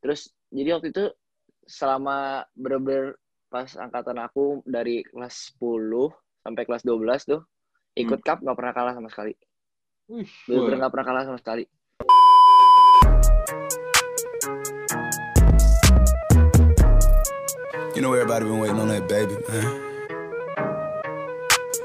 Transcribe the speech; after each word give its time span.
terus 0.00 0.32
jadi 0.48 0.80
waktu 0.80 0.96
itu 0.96 1.04
selama 1.68 2.42
bener-bener 2.56 3.20
pas 3.52 3.68
angkatan 3.76 4.16
aku 4.18 4.64
dari 4.64 5.04
kelas 5.04 5.54
10 5.60 5.92
sampai 6.40 6.62
kelas 6.64 6.82
12 6.88 7.30
tuh 7.36 7.40
ikut 8.00 8.20
cup 8.24 8.40
nggak 8.40 8.56
pernah 8.56 8.72
kalah 8.72 8.94
sama 8.96 9.12
sekali. 9.12 9.34
Bener-bener 10.48 10.76
nggak 10.80 10.92
pernah 10.96 11.06
kalah 11.06 11.24
sama 11.28 11.38
sekali. 11.38 11.64
You 17.92 18.00
know 18.00 18.16
everybody 18.16 18.48
been 18.48 18.62
waiting 18.62 18.80
on 18.80 18.88
that 18.88 19.04
baby, 19.04 19.36
man. 19.50 19.89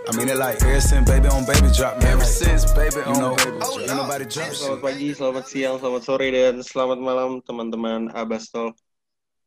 I 0.05 0.11
mean 0.15 0.29
it 0.29 0.37
like 0.37 0.61
ever 0.61 0.77
since 0.81 1.05
baby 1.09 1.27
on 1.27 1.45
baby 1.49 1.69
drop, 1.73 1.97
man. 1.97 2.13
Ever 2.13 2.25
since 2.27 2.69
baby 2.73 3.01
on 3.05 3.17
know, 3.17 3.33
baby 3.33 3.57
drop. 3.57 3.79
Ain't 3.81 3.97
nobody 3.97 4.25
drop 4.29 4.49
Selamat 4.53 4.79
pagi, 4.81 5.07
selamat 5.11 5.45
siang, 5.49 5.75
selamat 5.81 6.01
sore, 6.05 6.27
dan 6.29 6.55
selamat 6.61 6.99
malam 7.01 7.41
teman-teman 7.41 8.13
Abbas 8.13 8.53
Talk. 8.53 8.77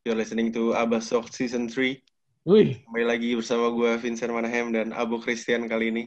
You're 0.02 0.18
listening 0.18 0.50
to 0.58 0.74
Abbas 0.74 1.06
Talk 1.08 1.30
Season 1.30 1.70
3. 1.70 2.02
wih, 2.42 2.80
Kembali 2.82 3.06
lagi 3.06 3.30
bersama 3.36 3.70
gue 3.70 3.90
Vincent 4.00 4.32
Manahem 4.32 4.72
dan 4.72 4.90
Abu 4.90 5.20
Christian 5.20 5.68
kali 5.68 5.92
ini. 5.92 6.04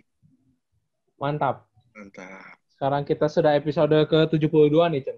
mantap. 1.15 1.69
Mantap. 1.93 2.57
Sekarang 2.73 3.05
kita 3.05 3.29
sudah 3.29 3.53
episode 3.53 3.93
ke-72 4.09 4.73
nih, 4.73 5.01
Cen. 5.05 5.17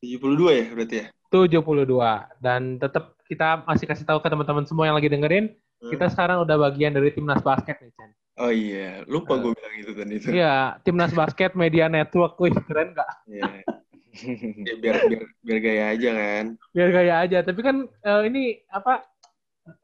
72 0.00 0.50
ya 0.50 0.64
berarti 0.72 0.96
ya? 0.98 1.06
72. 1.28 2.40
Dan 2.40 2.80
tetap 2.80 3.12
kita 3.28 3.60
masih 3.68 3.84
kasih 3.84 4.08
tahu 4.08 4.18
ke 4.18 4.28
teman-teman 4.32 4.64
semua 4.64 4.88
yang 4.88 4.96
lagi 4.98 5.12
dengerin, 5.12 5.52
Hmm. 5.84 5.92
kita 5.92 6.08
sekarang 6.08 6.40
udah 6.40 6.56
bagian 6.56 6.96
dari 6.96 7.12
timnas 7.12 7.44
basket 7.44 7.76
nih, 7.76 7.92
Cen. 7.92 8.10
Oh 8.34 8.50
iya, 8.50 9.06
lupa 9.06 9.38
gue 9.38 9.54
bilang 9.54 9.74
itu 9.78 9.92
tadi 9.94 10.12
itu. 10.18 10.26
Iya, 10.34 10.82
timnas 10.82 11.14
basket 11.14 11.54
media 11.54 11.86
network, 11.86 12.34
wih, 12.42 12.50
keren 12.66 12.90
nggak? 12.94 13.10
Iya. 13.30 13.44
Ya, 14.62 14.74
biar, 14.78 14.96
biar 15.10 15.22
biar 15.42 15.58
gaya 15.58 15.84
aja 15.90 16.10
kan. 16.14 16.44
Biar 16.70 16.90
gaya 16.94 17.14
aja. 17.26 17.38
Tapi 17.42 17.60
kan 17.66 17.76
eh, 17.90 18.22
ini 18.30 18.62
apa? 18.70 19.02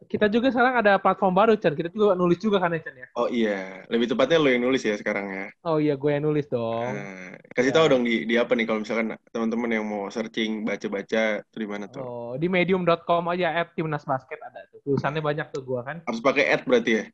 Kita 0.06 0.30
juga 0.30 0.54
sekarang 0.54 0.79
ada 0.87 1.02
platform 1.02 1.34
baru, 1.34 1.52
Cen. 1.59 1.74
Kita 1.74 1.90
juga 1.90 2.15
nulis 2.15 2.38
juga 2.38 2.62
kan, 2.62 2.70
ya, 2.70 2.80
Cen 2.82 2.95
ya? 2.95 3.07
Oh 3.18 3.26
iya, 3.26 3.82
lebih 3.90 4.07
tepatnya 4.07 4.38
lo 4.38 4.46
yang 4.54 4.62
nulis 4.62 4.82
ya 4.87 4.95
sekarang 4.95 5.26
ya. 5.35 5.46
Oh 5.66 5.82
iya, 5.82 5.98
gue 5.98 6.10
yang 6.14 6.24
nulis 6.30 6.46
dong. 6.46 6.95
Nah, 6.95 7.35
kasih 7.59 7.73
Ya. 7.73 7.76
tahu 7.80 7.87
dong 7.90 8.02
di, 8.07 8.23
di 8.23 8.35
apa 8.38 8.52
nih 8.54 8.64
kalau 8.70 8.80
misalkan 8.87 9.18
teman-teman 9.35 9.70
yang 9.74 9.85
mau 9.87 10.07
searching 10.14 10.62
baca-baca 10.62 11.42
tuh 11.42 11.59
di 11.59 11.68
mana 11.68 11.85
tuh? 11.90 12.07
Oh, 12.07 12.38
di 12.38 12.46
medium.com 12.46 13.24
aja 13.35 13.51
at 13.51 13.74
timnas 13.74 14.07
basket 14.07 14.38
ada 14.38 14.62
tuh. 14.70 14.79
Tulisannya 14.87 15.23
banyak 15.26 15.46
tuh 15.51 15.62
gua 15.66 15.80
kan. 15.82 15.96
Harus 16.07 16.23
pakai 16.23 16.45
ad 16.54 16.62
berarti 16.68 16.90
ya? 17.02 17.04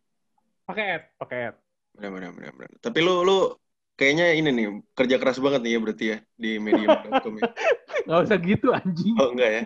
Pakai 0.67 0.85
ad, 0.99 1.03
pakai 1.21 1.39
ad. 1.51 1.57
Benar, 1.97 2.11
benar, 2.13 2.31
benar, 2.37 2.53
benar. 2.59 2.71
Tapi 2.83 2.99
lu 3.01 3.23
lu 3.25 3.37
kayaknya 3.97 4.37
ini 4.37 4.49
nih 4.53 4.67
kerja 4.93 5.17
keras 5.17 5.39
banget 5.41 5.61
nih 5.65 5.73
ya 5.73 5.79
berarti 5.81 6.05
ya 6.13 6.19
di 6.37 6.51
medium.com 6.61 7.35
ya. 7.41 7.45
Nggak 8.07 8.19
usah 8.29 8.39
gitu 8.45 8.67
anjing. 8.77 9.15
Oh 9.19 9.29
enggak 9.33 9.51
ya? 9.51 9.63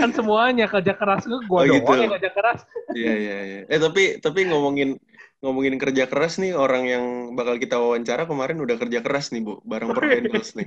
Kan 0.00 0.10
semuanya 0.16 0.64
kerja 0.66 0.92
keras 0.96 1.22
gue 1.28 1.38
gua 1.46 1.60
Oh, 1.62 1.66
doang 1.68 1.76
gitu. 1.76 1.92
yang 2.08 2.12
kerja 2.18 2.30
keras. 2.32 2.58
Iya 2.96 3.12
iya 3.14 3.36
iya. 3.46 3.60
Eh 3.68 3.78
tapi 3.78 4.02
tapi 4.24 4.40
ngomongin 4.48 4.96
ngomongin 5.44 5.76
kerja 5.76 6.08
keras 6.08 6.40
nih 6.40 6.56
orang 6.56 6.82
yang 6.88 7.04
bakal 7.36 7.60
kita 7.60 7.76
wawancara 7.76 8.24
kemarin 8.24 8.56
udah 8.64 8.76
kerja 8.80 9.04
keras 9.04 9.30
nih 9.30 9.44
bu 9.44 9.60
bareng 9.62 9.92
per 9.92 10.04
handles 10.08 10.56
nih. 10.56 10.66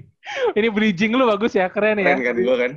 Ini 0.53 0.67
bridging 0.69 1.11
lu 1.17 1.25
bagus 1.25 1.57
ya, 1.57 1.67
keren 1.73 1.97
ya. 1.99 2.13
Keren 2.13 2.21
kan 2.23 2.35
gua 2.45 2.55
kan? 2.61 2.71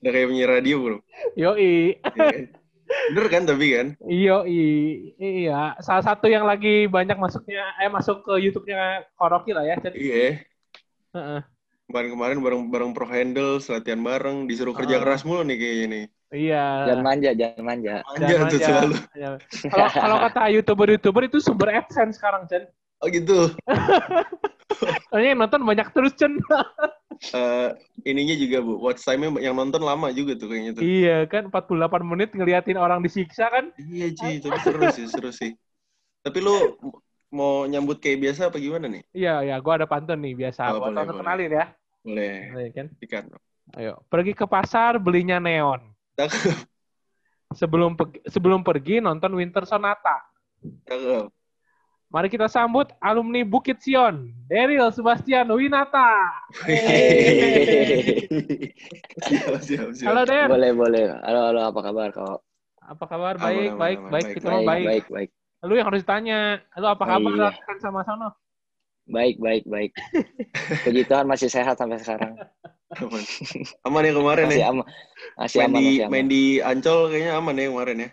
Udah 0.00 0.10
kayak 0.14 0.26
penyiar 0.32 0.50
radio 0.58 0.76
bro. 0.80 0.96
Yoi. 1.36 2.00
Iya 2.00 2.26
kan? 2.32 2.44
Bener 3.08 3.26
kan 3.28 3.42
tapi 3.44 3.66
kan? 3.70 3.86
Yoi. 4.02 4.68
Iya, 5.16 5.76
salah 5.78 6.02
satu 6.02 6.26
yang 6.26 6.42
lagi 6.42 6.84
banyak 6.86 7.14
masuknya 7.14 7.64
eh 7.76 7.86
masuk 7.86 8.22
ke 8.22 8.40
YouTube-nya 8.40 9.04
Koroki 9.14 9.52
lah 9.52 9.64
ya. 9.64 9.76
Cen. 9.76 9.92
Iya. 9.92 10.40
Heeh. 11.12 11.40
Kemarin-kemarin 11.86 12.36
bareng 12.38 12.62
bareng 12.68 12.90
pro 12.92 13.04
handles 13.04 13.64
latihan 13.66 13.96
bareng 13.98 14.44
disuruh 14.44 14.72
kerja 14.72 14.96
Ah. 14.96 15.02
keras 15.02 15.24
mulu 15.24 15.40
nih 15.42 15.56
kayaknya 15.56 15.86
nih. 15.88 16.04
Iya. 16.28 16.64
jangan 16.84 17.00
manja 17.02 17.30
jangan 17.32 17.62
manja 17.64 17.94
Manja 18.04 18.26
Jangan 18.28 18.44
tuh 18.44 18.44
manja. 18.52 18.68
selalu. 18.68 18.94
Iya. 19.16 19.30
Kalau 19.66 19.88
kalau 19.88 20.16
kata 20.20 20.40
YouTuber-YouTuber 20.52 21.22
itu 21.24 21.38
sumber 21.40 21.68
AdSense 21.72 22.20
sekarang, 22.20 22.44
Chen. 22.44 22.68
Oh 22.98 23.08
gitu. 23.10 23.54
Soalnya 25.10 25.28
yang 25.34 25.40
nonton 25.40 25.62
banyak 25.62 25.88
terus, 25.94 26.12
Chen. 26.18 26.34
Eh, 27.18 27.68
ininya 28.06 28.30
juga 28.38 28.62
bu, 28.62 28.78
watch 28.78 29.02
time-nya 29.02 29.42
yang 29.42 29.58
nonton 29.58 29.82
lama 29.82 30.06
juga 30.14 30.38
tuh 30.38 30.54
kayaknya 30.54 30.78
tuh. 30.78 30.82
iya 30.86 31.26
kan 31.26 31.50
48 31.50 32.06
menit 32.06 32.30
ngeliatin 32.30 32.78
orang 32.78 33.02
disiksa 33.02 33.50
kan. 33.50 33.74
Iya 33.74 34.14
Ci, 34.14 34.38
tapi 34.38 34.54
seru 34.62 34.86
sih, 34.86 35.10
seru 35.10 35.34
sih. 35.34 35.50
Tapi 36.22 36.38
lu 36.38 36.78
mau 37.34 37.66
nyambut 37.66 37.98
kayak 37.98 38.22
biasa 38.22 38.54
apa 38.54 38.62
gimana 38.62 38.86
nih? 38.86 39.02
Iya, 39.10 39.42
ya, 39.50 39.56
gua 39.58 39.82
ada 39.82 39.90
pantun 39.90 40.22
nih 40.22 40.38
biasa. 40.38 40.70
Oh, 40.70 40.78
Gua 40.78 40.94
boleh, 40.94 41.02
boleh. 41.10 41.18
kenalin 41.18 41.50
ya. 41.58 41.64
Boleh, 42.06 42.34
Iya 42.54 42.70
kan? 42.70 42.86
ikan. 43.02 43.24
Ayo, 43.74 43.94
pergi 44.06 44.32
ke 44.38 44.46
pasar 44.46 45.02
belinya 45.02 45.42
neon. 45.42 45.90
Sebelum 47.50 47.98
pe- 47.98 48.22
sebelum 48.30 48.62
pergi 48.62 49.02
nonton 49.02 49.34
Winter 49.34 49.66
Sonata. 49.66 50.22
cakep. 50.86 51.34
Mari 52.08 52.32
kita 52.32 52.48
sambut 52.48 52.88
alumni 53.04 53.44
Bukit 53.44 53.84
Sion, 53.84 54.32
Daryl 54.48 54.88
Sebastian 54.88 55.44
Winata. 55.52 56.08
Halo 60.00 60.22
Der, 60.24 60.48
boleh 60.48 60.72
boleh 60.72 61.04
halo 61.20 61.40
halo 61.52 61.60
apa 61.68 61.80
kabar 61.84 62.08
kau 62.08 62.40
apa 62.80 63.04
kabar? 63.04 63.34
Baik, 63.36 63.76
aman, 63.76 63.76
baik, 63.76 63.98
aman, 64.00 64.08
baik. 64.08 64.24
baik, 64.24 64.34
Kita 64.40 64.48
baik 64.48 64.56
mah 64.56 64.64
baik. 64.64 64.86
baik 64.88 65.06
baik 65.12 65.30
Lu 65.66 65.74
yang 65.74 65.90
harus 65.90 66.00
ditanya. 66.00 66.62
Lu 66.78 66.86
apa 66.86 67.02
Oh, 67.02 67.08
kabar? 67.10 67.34
iya. 67.34 67.48
Kan 67.66 67.76
sama 67.78 68.00
sono. 68.02 68.28
baik 69.04 69.36
baik 69.40 69.64
baik 69.64 69.92
puji 70.84 71.04
Tuhan 71.04 71.24
masih 71.24 71.48
sehat 71.48 71.76
sampai 71.76 71.96
sekarang 71.96 72.36
Aman. 72.92 73.24
Aman 73.84 74.04
ya 74.04 74.12
kemarin 74.12 74.44
masih 74.48 74.60
ya? 74.60 74.68
aman 74.68 74.84
masih 75.36 75.58
Main 75.58 75.68
aman 75.68 75.76
di, 75.76 75.84
masih 75.88 76.00
aman 76.04 76.12
main 76.12 76.26
di 76.28 76.42
Ancol 76.60 76.98
kayaknya 77.08 77.32
aman 77.36 77.54
ya 77.56 77.64
kemarin 77.68 77.96
ya? 78.00 78.10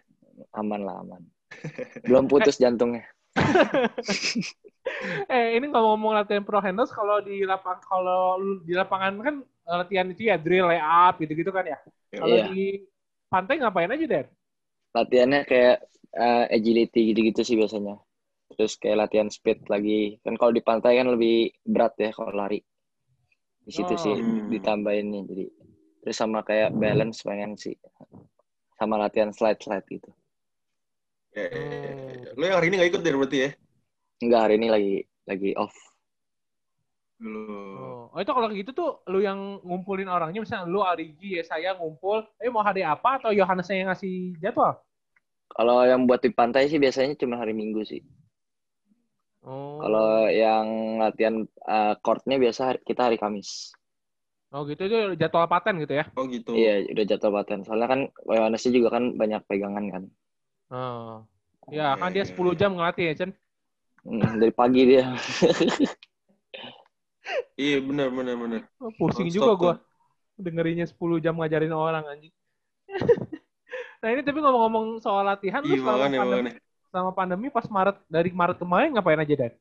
aman 0.51 0.79
lah 0.83 0.95
aman 0.99 1.21
belum 2.03 2.23
putus 2.27 2.55
jantungnya 2.55 3.03
Eh, 5.31 5.57
ini 5.57 5.65
ngomong-ngomong 5.69 6.13
latihan 6.17 6.43
pro 6.47 6.59
handles 6.63 6.91
kalau 6.93 7.17
di 7.27 7.43
lapang 7.49 7.79
kalau 7.89 8.37
di 8.67 8.73
lapangan 8.79 9.13
kan 9.25 9.35
eh, 9.43 9.75
latihan 9.81 10.07
itu 10.13 10.21
ya 10.29 10.35
drill 10.39 10.65
layup 10.71 11.13
gitu-gitu 11.21 11.51
kan 11.57 11.65
ya. 11.73 11.77
Kalau 12.17 12.37
Iya. 12.37 12.45
di 12.47 12.85
pantai 13.31 13.55
ngapain 13.59 13.91
aja, 13.91 14.05
Der? 14.07 14.25
latihannya 14.97 15.41
kayak 15.51 15.77
eh, 16.25 16.45
agility 16.57 16.99
gitu-gitu 17.13 17.41
sih 17.47 17.55
biasanya 17.61 17.95
terus 18.57 18.73
kayak 18.81 18.99
latihan 19.01 19.29
speed 19.35 19.59
lagi 19.73 19.99
kan 20.23 20.33
kalau 20.39 20.51
di 20.57 20.63
pantai 20.69 20.93
kan 20.99 21.07
lebih 21.15 21.35
berat 21.73 21.93
ya 22.03 22.09
kalau 22.17 22.33
lari 22.41 22.59
di 23.65 23.71
situ 23.77 23.93
Oh. 23.93 23.99
sih 24.03 24.17
Hmm. 24.17 24.49
ditambahin 24.51 25.07
nih 25.13 25.23
jadi 25.29 25.45
terus 26.01 26.17
sama 26.21 26.39
kayak 26.49 26.71
balance 26.81 27.19
pengen 27.27 27.51
sih 27.63 27.75
sama 28.79 28.95
latihan 29.03 29.31
slide 29.37 29.59
slide 29.63 29.87
gitu 29.91 30.09
Ya, 31.35 31.45
ya, 31.51 31.61
ya, 31.61 31.91
ya. 31.91 32.29
Lu 32.33 32.43
yang 32.47 32.57
hari 32.57 32.67
ini 32.71 32.75
gak 32.79 32.89
ikut 32.95 33.01
deh 33.03 33.13
berarti 33.13 33.39
ya? 33.43 33.49
enggak 34.23 34.41
hari 34.47 34.53
ini 34.55 34.67
lagi 34.71 34.95
lagi 35.27 35.51
off 35.59 35.75
Lu. 37.19 37.35
Oh. 37.75 38.07
oh, 38.11 38.19
itu 38.19 38.31
kalau 38.31 38.47
gitu 38.51 38.71
tuh 38.71 39.03
lu 39.07 39.19
yang 39.19 39.59
ngumpulin 39.59 40.07
orangnya 40.07 40.39
misalnya 40.39 40.71
lu 40.71 40.79
Arigi 40.83 41.39
ya 41.39 41.43
saya 41.43 41.75
ngumpul, 41.75 42.23
eh 42.39 42.47
mau 42.47 42.63
hari 42.63 42.83
apa 42.83 43.19
atau 43.19 43.35
Yohanes 43.35 43.67
yang 43.67 43.91
ngasih 43.91 44.39
jadwal? 44.39 44.79
kalau 45.51 45.83
yang 45.83 46.07
buat 46.07 46.23
di 46.23 46.31
pantai 46.31 46.67
sih 46.67 46.79
biasanya 46.79 47.15
cuma 47.19 47.35
hari 47.39 47.51
minggu 47.51 47.83
sih 47.83 47.99
Oh. 49.45 49.77
kalau 49.77 50.25
yang 50.25 50.97
latihan 50.97 51.45
eh, 51.45 51.93
courtnya 52.01 52.39
biasa 52.41 52.61
hari- 52.71 52.83
kita 52.87 53.11
hari 53.11 53.19
Kamis 53.21 53.75
Oh 54.49 54.63
gitu 54.65 54.87
itu 54.87 54.97
jadwal 55.19 55.45
paten 55.45 55.77
gitu 55.83 55.91
ya. 55.99 56.07
Oh 56.17 56.25
gitu. 56.25 56.55
iya 56.55 56.81
udah 56.87 57.03
jadwal 57.05 57.43
latihan 57.43 57.61
soalnya 57.61 57.87
kan 57.91 58.01
Yohanesnya 58.25 58.71
juga 58.73 58.95
kan 58.95 59.13
banyak 59.13 59.43
pegangan 59.45 59.85
kan 59.91 60.03
Oh. 60.71 61.25
Ya, 61.69 61.97
kan 61.97 62.13
dia 62.13 62.25
Iya, 62.25 62.29
10 62.33 62.53
jam 62.57 62.77
ngelatih 62.77 63.05
ya, 63.09 63.13
Chen. 63.17 63.31
Hmm, 64.05 64.37
dari 64.37 64.53
pagi 64.53 64.85
dia 64.85 65.17
Iya 67.57 67.81
benar 67.81 68.13
benar 68.13 68.35
benar. 68.37 68.61
Oh, 68.77 68.93
pusing 68.93 69.33
juga 69.33 69.57
gua 69.57 69.73
dengerinnya 70.37 70.85
10 70.85 71.23
jam 71.23 71.33
ngajarin 71.39 71.73
orang 71.73 72.05
anjing. 72.05 72.33
nah 74.03 74.13
ini 74.13 74.21
tapi 74.21 74.37
ngomong-ngomong 74.43 75.01
soal 75.01 75.25
latihan, 75.25 75.65
lu 75.65 75.73
Iya 75.73 75.81
selama 75.81 75.97
makanya 75.97 76.19
pandemi, 76.21 76.37
makanya. 76.45 76.61
selama 76.91 77.11
pandemi 77.17 77.47
pas 77.49 77.65
Maret 77.65 77.97
dari 78.05 78.29
Maret 78.29 78.57
kemarin 78.61 78.89
ngapain 78.93 79.17
aja 79.23 79.33
Dan? 79.33 79.53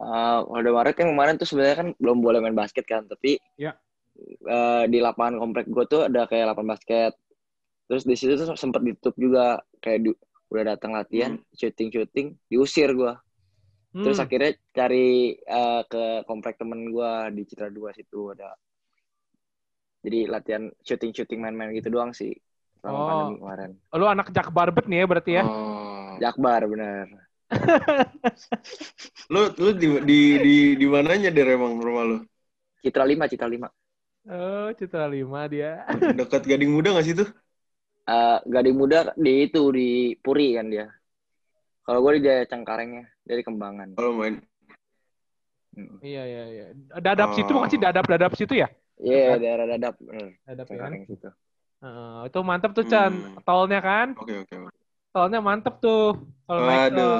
Uh, 0.00 0.38
kalau 0.48 0.60
udah 0.64 0.74
Maret 0.80 0.94
kan 0.96 1.06
kemarin 1.12 1.34
tuh 1.38 1.46
sebenarnya 1.46 1.76
kan 1.76 1.88
belum 2.00 2.18
boleh 2.24 2.40
main 2.42 2.56
basket 2.56 2.82
kan, 2.88 3.04
tapi 3.06 3.36
Ya. 3.54 3.76
uh, 4.48 4.88
di 4.90 4.98
lapangan 4.98 5.38
komplek 5.38 5.68
gue 5.70 5.84
tuh 5.86 6.08
ada 6.10 6.24
kayak 6.26 6.50
lapangan 6.50 6.74
basket. 6.74 7.12
Terus 7.90 8.06
di 8.06 8.14
situ 8.14 8.38
tuh 8.38 8.54
sempat 8.54 8.86
ditutup 8.86 9.18
juga 9.18 9.58
kayak 9.82 9.98
di- 10.00 10.20
udah 10.46 10.64
datang 10.74 10.94
latihan, 10.94 11.34
shooting 11.50 11.90
shooting, 11.90 12.38
diusir 12.46 12.94
gue. 12.94 13.14
Terus 13.90 14.18
Hmm. 14.18 14.26
akhirnya 14.30 14.50
cari 14.70 15.34
uh, 15.42 15.82
ke 15.82 16.22
komplek 16.22 16.54
temen 16.54 16.86
gue 16.86 17.12
di 17.34 17.42
Citra 17.42 17.66
2 17.66 17.90
situ 17.90 18.30
ada. 18.30 18.54
Jadi 20.00 20.30
latihan 20.30 20.70
shooting 20.80 21.10
shooting 21.10 21.42
main-main 21.42 21.74
gitu 21.74 21.90
doang 21.90 22.14
sih 22.14 22.30
selama 22.78 22.94
Oh. 22.94 23.06
pandemi 23.10 23.36
kemarin. 23.42 23.70
lu 23.92 24.06
anak 24.06 24.26
Jakbar 24.30 24.70
bet 24.70 24.86
nih 24.86 25.02
ya 25.02 25.06
berarti 25.10 25.32
ya. 25.34 25.42
Oh. 25.42 26.14
Jakbar 26.22 26.62
bener. 26.64 27.06
Lu 29.26 29.50
lu 29.58 29.70
di 29.74 29.86
di 30.06 30.18
di 30.38 30.54
di 30.78 30.86
mananya 30.86 31.34
deh 31.34 31.42
emang 31.42 31.82
rumah 31.82 32.04
lu? 32.06 32.16
Citra 32.78 33.02
5, 33.02 33.26
Citra 33.26 33.48
5. 33.50 33.66
Oh, 34.30 34.68
Citra 34.76 35.08
Lima 35.08 35.48
dia. 35.48 35.82
Dekat 36.14 36.44
Gading 36.46 36.70
Muda 36.70 36.92
nggak 36.94 37.06
sih 37.06 37.16
tuh? 37.16 37.28
Eh, 38.10 38.38
Gading 38.42 38.74
Muda 38.74 39.14
di 39.14 39.46
itu 39.46 39.62
di 39.70 39.88
Puri 40.18 40.58
kan 40.58 40.66
dia. 40.66 40.90
Kalau 41.86 42.02
gue 42.02 42.18
di 42.18 42.26
Jaya 42.26 42.42
Cengkarengnya 42.42 43.06
dari 43.22 43.42
Kembangan. 43.42 43.94
Kalau 43.94 44.18
main. 44.18 44.42
Mm. 45.70 46.02
Iya, 46.02 46.22
iya, 46.26 46.44
iya. 46.50 46.66
Dadap 46.98 47.30
Oh. 47.30 47.36
situ 47.38 47.50
bukan 47.54 47.70
sih 47.70 47.78
dadap-dadap 47.78 48.34
situ 48.34 48.58
ya? 48.58 48.66
Iya 48.98 49.38
daerah 49.38 49.66
dadap. 49.70 49.94
bener. 50.02 50.34
Dadap 50.42 50.66
ya 50.66 50.74
kan? 50.74 50.90
Cengkareng 50.90 51.04
situ. 51.06 51.28
Heeh, 51.80 52.18
itu 52.28 52.38
mantep 52.42 52.70
tuh 52.74 52.84
Chan. 52.84 53.12
Hmm. 53.14 53.38
Tolnya 53.46 53.78
kan? 53.80 54.06
Oke 54.18 54.34
oke. 54.42 54.54
oke. 54.66 54.74
Tolnya 55.10 55.38
mantep 55.38 55.74
tuh. 55.78 56.18
Kalau 56.44 56.60
naik 56.66 56.78
Waduh. 56.90 56.98
tol. 56.98 57.14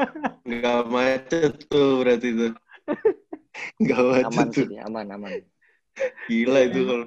Nggak 0.48 0.80
macet 0.88 1.52
tuh 1.68 1.88
berarti 2.00 2.28
tuh. 2.32 2.52
Nggak 3.84 4.00
macet 4.02 4.26
Aman 4.32 4.48
tuh. 4.48 4.64
sih, 4.66 4.78
aman 4.80 5.06
aman. 5.12 5.30
Gila 6.26 6.60
itu 6.66 6.80
kalau. 6.88 7.06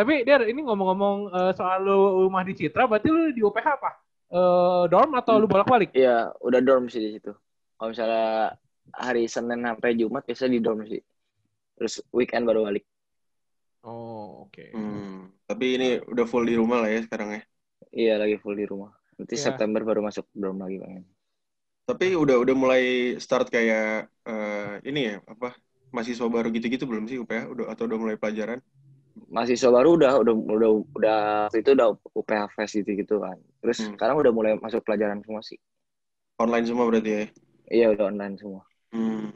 Tapi 0.00 0.24
dia 0.24 0.40
ini 0.48 0.64
ngomong-ngomong 0.64 1.16
eh, 1.28 1.52
soal 1.52 1.84
lu 1.84 2.24
rumah 2.24 2.40
di 2.40 2.56
Citra, 2.56 2.88
berarti 2.88 3.12
lu 3.12 3.36
di 3.36 3.44
UPH 3.44 3.68
apa? 3.68 3.90
Eh, 4.32 4.82
dorm 4.88 5.12
atau 5.12 5.36
lu 5.36 5.44
bolak-balik? 5.44 5.92
Iya, 5.92 6.32
udah 6.40 6.60
dorm 6.64 6.88
sih 6.88 7.04
di 7.04 7.20
situ. 7.20 7.36
Kalau 7.76 7.92
misalnya 7.92 8.56
hari 8.96 9.28
Senin 9.28 9.60
sampai 9.60 10.00
Jumat 10.00 10.24
biasa 10.24 10.48
di 10.48 10.56
dorm 10.56 10.88
sih. 10.88 11.04
Terus 11.76 12.00
weekend 12.16 12.48
baru 12.48 12.64
balik. 12.64 12.88
Oh, 13.84 14.48
oke. 14.48 14.72
Hmm. 14.72 15.36
Tapi 15.44 15.66
ini 15.76 15.88
udah 16.00 16.24
full 16.24 16.48
di 16.48 16.56
rumah 16.56 16.80
lah 16.80 16.88
ya 16.88 17.04
sekarang 17.04 17.36
ya. 17.36 17.42
Iya, 17.92 18.14
lagi 18.24 18.40
full 18.40 18.56
di 18.56 18.64
rumah. 18.64 18.96
Nanti 19.20 19.36
Iya. 19.36 19.52
September 19.52 19.84
baru 19.84 20.00
masuk 20.00 20.24
dorm 20.32 20.64
lagi 20.64 20.80
pengen. 20.80 21.04
Tapi 21.84 22.16
udah 22.16 22.40
udah 22.40 22.54
mulai 22.56 22.84
start 23.20 23.52
kayak 23.52 24.08
eh, 24.24 24.72
ini 24.88 25.12
ya 25.12 25.16
apa 25.28 25.52
mahasiswa 25.92 26.24
baru 26.24 26.48
gitu-gitu 26.54 26.88
belum 26.88 27.04
sih 27.04 27.20
UPH 27.20 27.52
udah 27.52 27.66
atau 27.76 27.84
udah 27.84 27.98
mulai 28.00 28.16
pelajaran? 28.16 28.64
Mahasiswa 29.30 29.70
baru 29.70 29.98
udah 29.98 30.12
udah 30.22 30.34
udah 30.34 30.70
udah 30.96 31.18
waktu 31.50 31.62
itu 31.62 31.70
udah 31.74 31.88
UPH 32.14 32.42
Fest 32.54 32.74
gitu 32.82 32.90
gitu 32.94 33.14
kan. 33.22 33.36
Terus 33.62 33.78
Hmm. 33.82 33.94
sekarang 33.94 34.16
udah 34.18 34.32
mulai 34.32 34.52
masuk 34.58 34.82
pelajaran 34.82 35.22
semua 35.22 35.42
sih. 35.42 35.58
Online 36.40 36.66
semua 36.66 36.84
berarti 36.88 37.10
ya. 37.10 37.24
Iya, 37.70 37.86
udah 37.94 38.04
online 38.10 38.34
semua. 38.38 38.62
Hmm. 38.90 39.30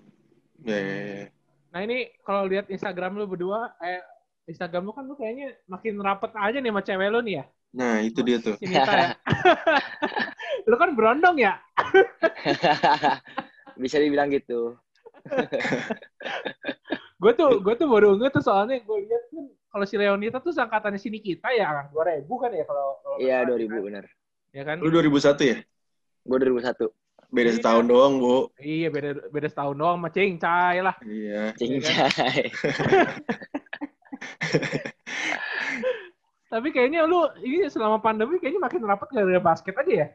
Ya, 0.64 0.78
ya, 0.78 0.96
ya. 0.98 1.26
Nah 1.74 1.80
ini 1.82 2.10
kalau 2.22 2.46
lihat 2.46 2.70
Instagram 2.70 3.18
lu 3.18 3.26
berdua, 3.26 3.74
eh 3.78 4.02
Instagram 4.46 4.86
lu 4.86 4.92
kan 4.94 5.04
lu 5.06 5.14
kayaknya 5.14 5.58
makin 5.66 5.98
rapet 5.98 6.30
aja 6.34 6.58
nih 6.58 6.70
sama 6.70 6.82
cewek 6.82 7.08
lu 7.10 7.20
nih 7.22 7.34
ya. 7.40 7.44
Nah, 7.74 7.98
itu 7.98 8.22
dia 8.22 8.38
tuh. 8.38 8.54
Ya. 8.62 9.18
lu 10.70 10.74
kan 10.78 10.94
berondong 10.94 11.42
ya. 11.42 11.58
Bisa 13.82 13.98
dibilang 13.98 14.30
gitu. 14.30 14.78
Gue 17.18 17.32
tuh 17.34 17.58
gue 17.62 17.74
tuh 17.74 17.88
baru 17.88 18.14
nge 18.20 18.28
tuh 18.30 18.42
soalnya 18.44 18.78
gue 18.78 18.98
lihat 19.08 19.24
kan 19.32 19.44
kalau 19.74 19.82
si 19.84 19.98
Leonita 19.98 20.38
tuh 20.38 20.54
angkatannya 20.54 21.02
sini 21.02 21.18
kita 21.18 21.50
ya, 21.50 21.90
2000 21.90 22.22
kan 22.38 22.50
ya 22.54 22.62
kalau 22.62 22.94
kalau 23.02 23.16
Iya, 23.18 23.42
nggak 23.42 23.50
salah, 23.50 23.58
2000 23.58 23.74
kan? 23.74 23.82
bener. 23.82 24.04
Ya 24.54 24.62
kan? 24.62 24.76
Lu 24.78 24.88
2001 24.88 25.42
ya? 25.42 25.56
Gue 26.22 26.38
2001. 26.38 26.86
Beda 27.34 27.50
Iya. 27.50 27.56
setahun 27.58 27.84
doang, 27.90 28.12
Bu. 28.22 28.36
Iya 28.62 28.88
beda 28.88 29.10
beda 29.28 29.48
setahun 29.50 29.74
doang 29.74 29.98
sama 29.98 30.08
Cincai 30.08 30.78
lah. 30.78 30.94
Iya. 31.02 31.42
Cincai. 31.58 32.54
Tapi 36.46 36.68
kayaknya 36.70 37.02
lu 37.02 37.26
ini 37.42 37.66
selama 37.66 37.98
pandemi 37.98 38.38
kayaknya 38.38 38.62
makin 38.62 38.86
rapat 38.86 39.10
gara-gara 39.10 39.42
basket 39.42 39.74
aja 39.74 39.90
ya. 39.92 40.08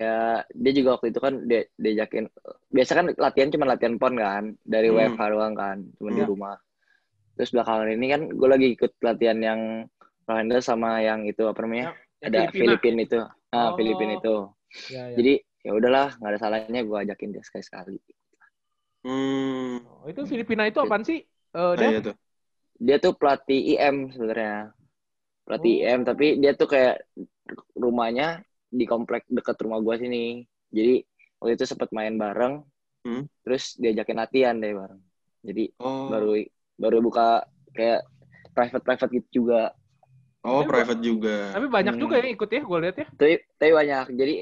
ya, 0.00 0.16
dia 0.48 0.72
juga 0.72 0.96
waktu 0.96 1.12
itu 1.12 1.20
kan 1.20 1.44
dia 1.44 1.68
diajakin 1.76 2.24
biasa 2.72 2.92
kan 2.96 3.06
latihan 3.20 3.52
cuma 3.52 3.68
latihan 3.68 4.00
pon 4.00 4.16
kan 4.16 4.56
dari 4.64 4.88
Hmm. 4.88 4.96
WFH 5.12 5.22
doang 5.28 5.52
kan, 5.52 5.76
cuma 5.98 6.08
di 6.08 6.22
Iya. 6.22 6.28
rumah. 6.30 6.56
Terus 7.36 7.50
belakangan 7.50 7.88
ini 7.90 8.06
kan 8.08 8.22
gue 8.28 8.48
lagi 8.48 8.66
ikut 8.74 8.92
latihan 9.00 9.38
yang 9.40 9.60
handle 10.24 10.62
sama 10.62 11.02
yang 11.02 11.26
itu 11.26 11.42
apa 11.44 11.58
namanya? 11.64 11.94
Yang 12.20 12.28
ada 12.30 12.38
Filipina. 12.48 12.54
Filipin 12.78 12.96
itu. 13.00 13.18
Ah, 13.50 13.56
Oh. 13.56 13.70
Filipin 13.74 14.10
itu. 14.14 14.34
Ya, 14.88 15.02
ya. 15.10 15.16
Jadi 15.18 15.32
ya 15.60 15.70
udahlah, 15.74 16.08
nggak 16.16 16.30
ada 16.30 16.38
salahnya 16.38 16.80
gue 16.86 16.98
ajakin 17.02 17.28
dia 17.34 17.42
sekali-sekali. 17.42 17.98
Hmm. 19.00 19.80
Oh, 20.04 20.06
itu 20.06 20.22
Filipina 20.28 20.68
itu 20.68 20.78
apaan 20.78 21.02
sih? 21.02 21.24
Eh, 21.24 21.56
Nah, 21.56 21.74
Dan? 21.74 21.90
iya 21.90 22.00
tuh. 22.04 22.16
Dia 22.80 22.96
tuh 22.96 23.12
pelatih 23.16 23.76
IM 23.76 24.12
sebenarnya. 24.12 24.72
Pelatih 25.44 25.74
Oh. 25.74 25.84
IM 25.88 26.00
tapi 26.04 26.26
dia 26.38 26.52
tuh 26.54 26.68
kayak 26.68 27.02
rumahnya 27.74 28.44
di 28.70 28.84
komplek 28.86 29.26
dekat 29.26 29.56
rumah 29.60 29.80
gua 29.80 29.96
sini. 29.96 30.44
Jadi 30.70 31.02
waktu 31.40 31.52
itu 31.58 31.64
sempat 31.66 31.90
main 31.90 32.14
bareng. 32.14 32.62
Hmm. 33.02 33.24
Terus 33.42 33.74
diajakin 33.74 34.16
latihan 34.20 34.54
deh 34.56 34.72
bareng. 34.72 35.00
Jadi 35.40 35.64
Oh. 35.80 36.12
baru 36.12 36.36
baru 36.80 37.04
buka 37.04 37.44
kayak 37.76 38.00
private 38.56 38.84
private 38.84 39.12
gitu 39.20 39.28
juga. 39.44 39.76
Oh, 40.40 40.64
Tapi 40.64 40.72
private 40.72 41.02
juga. 41.04 41.36
Tapi 41.52 41.66
banyak 41.68 41.94
Hmm. 41.96 42.02
juga 42.02 42.14
yang 42.16 42.30
ikut 42.32 42.48
ya, 42.48 42.62
gue 42.64 42.78
lihat 42.80 42.96
ya. 42.96 43.06
Tapi, 43.12 43.34
tapi 43.60 43.72
banyak. 43.76 44.06
Jadi 44.16 44.34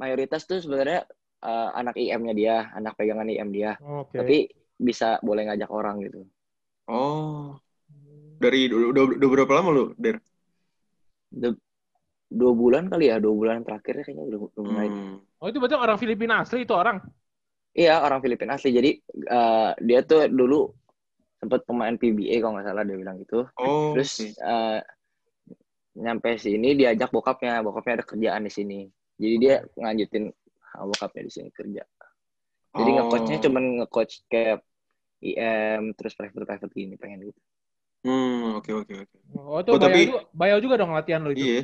mayoritas 0.00 0.48
tuh 0.48 0.58
sebenarnya 0.64 1.04
eh, 1.42 1.68
anak 1.76 1.94
IM-nya 2.00 2.34
dia, 2.34 2.56
anak 2.72 2.96
pegangan 2.96 3.28
IM 3.28 3.52
dia. 3.52 3.76
Oke. 3.84 4.16
Tapi 4.16 4.36
bisa 4.80 5.20
boleh 5.20 5.46
ngajak 5.46 5.70
orang 5.70 6.00
gitu. 6.08 6.24
Oh. 6.88 7.60
Dari 8.40 8.66
udah, 8.72 9.14
udah, 9.14 9.28
berapa 9.28 9.52
lama 9.54 9.70
lu, 9.70 9.84
Der? 10.00 10.18
Du- 11.30 11.60
dua 12.32 12.52
bulan 12.56 12.88
kali 12.88 13.12
ya, 13.12 13.20
dua 13.20 13.34
bulan 13.36 13.60
terakhir 13.62 14.02
kayaknya 14.02 14.24
udah, 14.24 14.38
udah 14.50 14.62
mulai. 14.64 14.88
Hmm. 14.88 15.20
Oh 15.38 15.46
itu 15.52 15.60
berarti 15.60 15.76
orang 15.76 15.98
Filipina 16.00 16.34
asli 16.42 16.64
itu 16.64 16.72
orang. 16.72 16.96
Iya, 17.76 18.00
orang 18.00 18.20
Filipina 18.24 18.56
asli. 18.56 18.72
Jadi 18.72 18.90
eh, 19.12 19.70
dia 19.84 20.00
tuh 20.02 20.32
dulu 20.32 20.72
sempat 21.42 21.66
pemain 21.66 21.98
PBA 21.98 22.38
kalau 22.38 22.54
nggak 22.54 22.70
salah 22.70 22.86
dia 22.86 22.94
bilang 22.94 23.18
gitu. 23.18 23.42
Oh, 23.58 23.98
Terus 23.98 24.10
oke. 24.14 24.38
eh, 24.38 24.80
nyampe 25.98 26.38
sini 26.38 26.78
diajak 26.78 27.10
bokapnya, 27.10 27.60
bokapnya 27.66 27.98
ada 28.00 28.06
kerjaan 28.06 28.46
di 28.46 28.52
sini. 28.54 28.80
Jadi 29.18 29.34
dia 29.42 29.54
nganjutin 29.74 30.30
ah, 30.78 30.86
bokapnya 30.86 31.26
di 31.26 31.32
sini 31.34 31.50
kerja. 31.50 31.82
Jadi 32.72 32.88
Oh. 32.88 32.94
nge-coachnya 33.02 33.38
cuman 33.42 33.64
nge-coach 33.82 34.22
kayak 34.30 34.62
IM 35.20 35.92
terus 35.98 36.14
private 36.14 36.46
private 36.46 36.72
gini 36.72 36.94
pengen 36.94 37.26
gitu. 37.26 37.40
Hmm, 38.06 38.58
oke 38.62 38.70
oke 38.72 38.94
oke. 39.02 39.16
Oh 39.34 39.58
itu 39.62 39.70
Oh, 39.70 39.78
bayar, 39.78 39.90
tapi- 39.90 40.06
juga, 40.08 40.20
bayar 40.34 40.58
juga 40.62 40.74
dong 40.78 40.94
latihan 40.94 41.22
lo 41.26 41.30
itu. 41.34 41.42
Iya. 41.42 41.60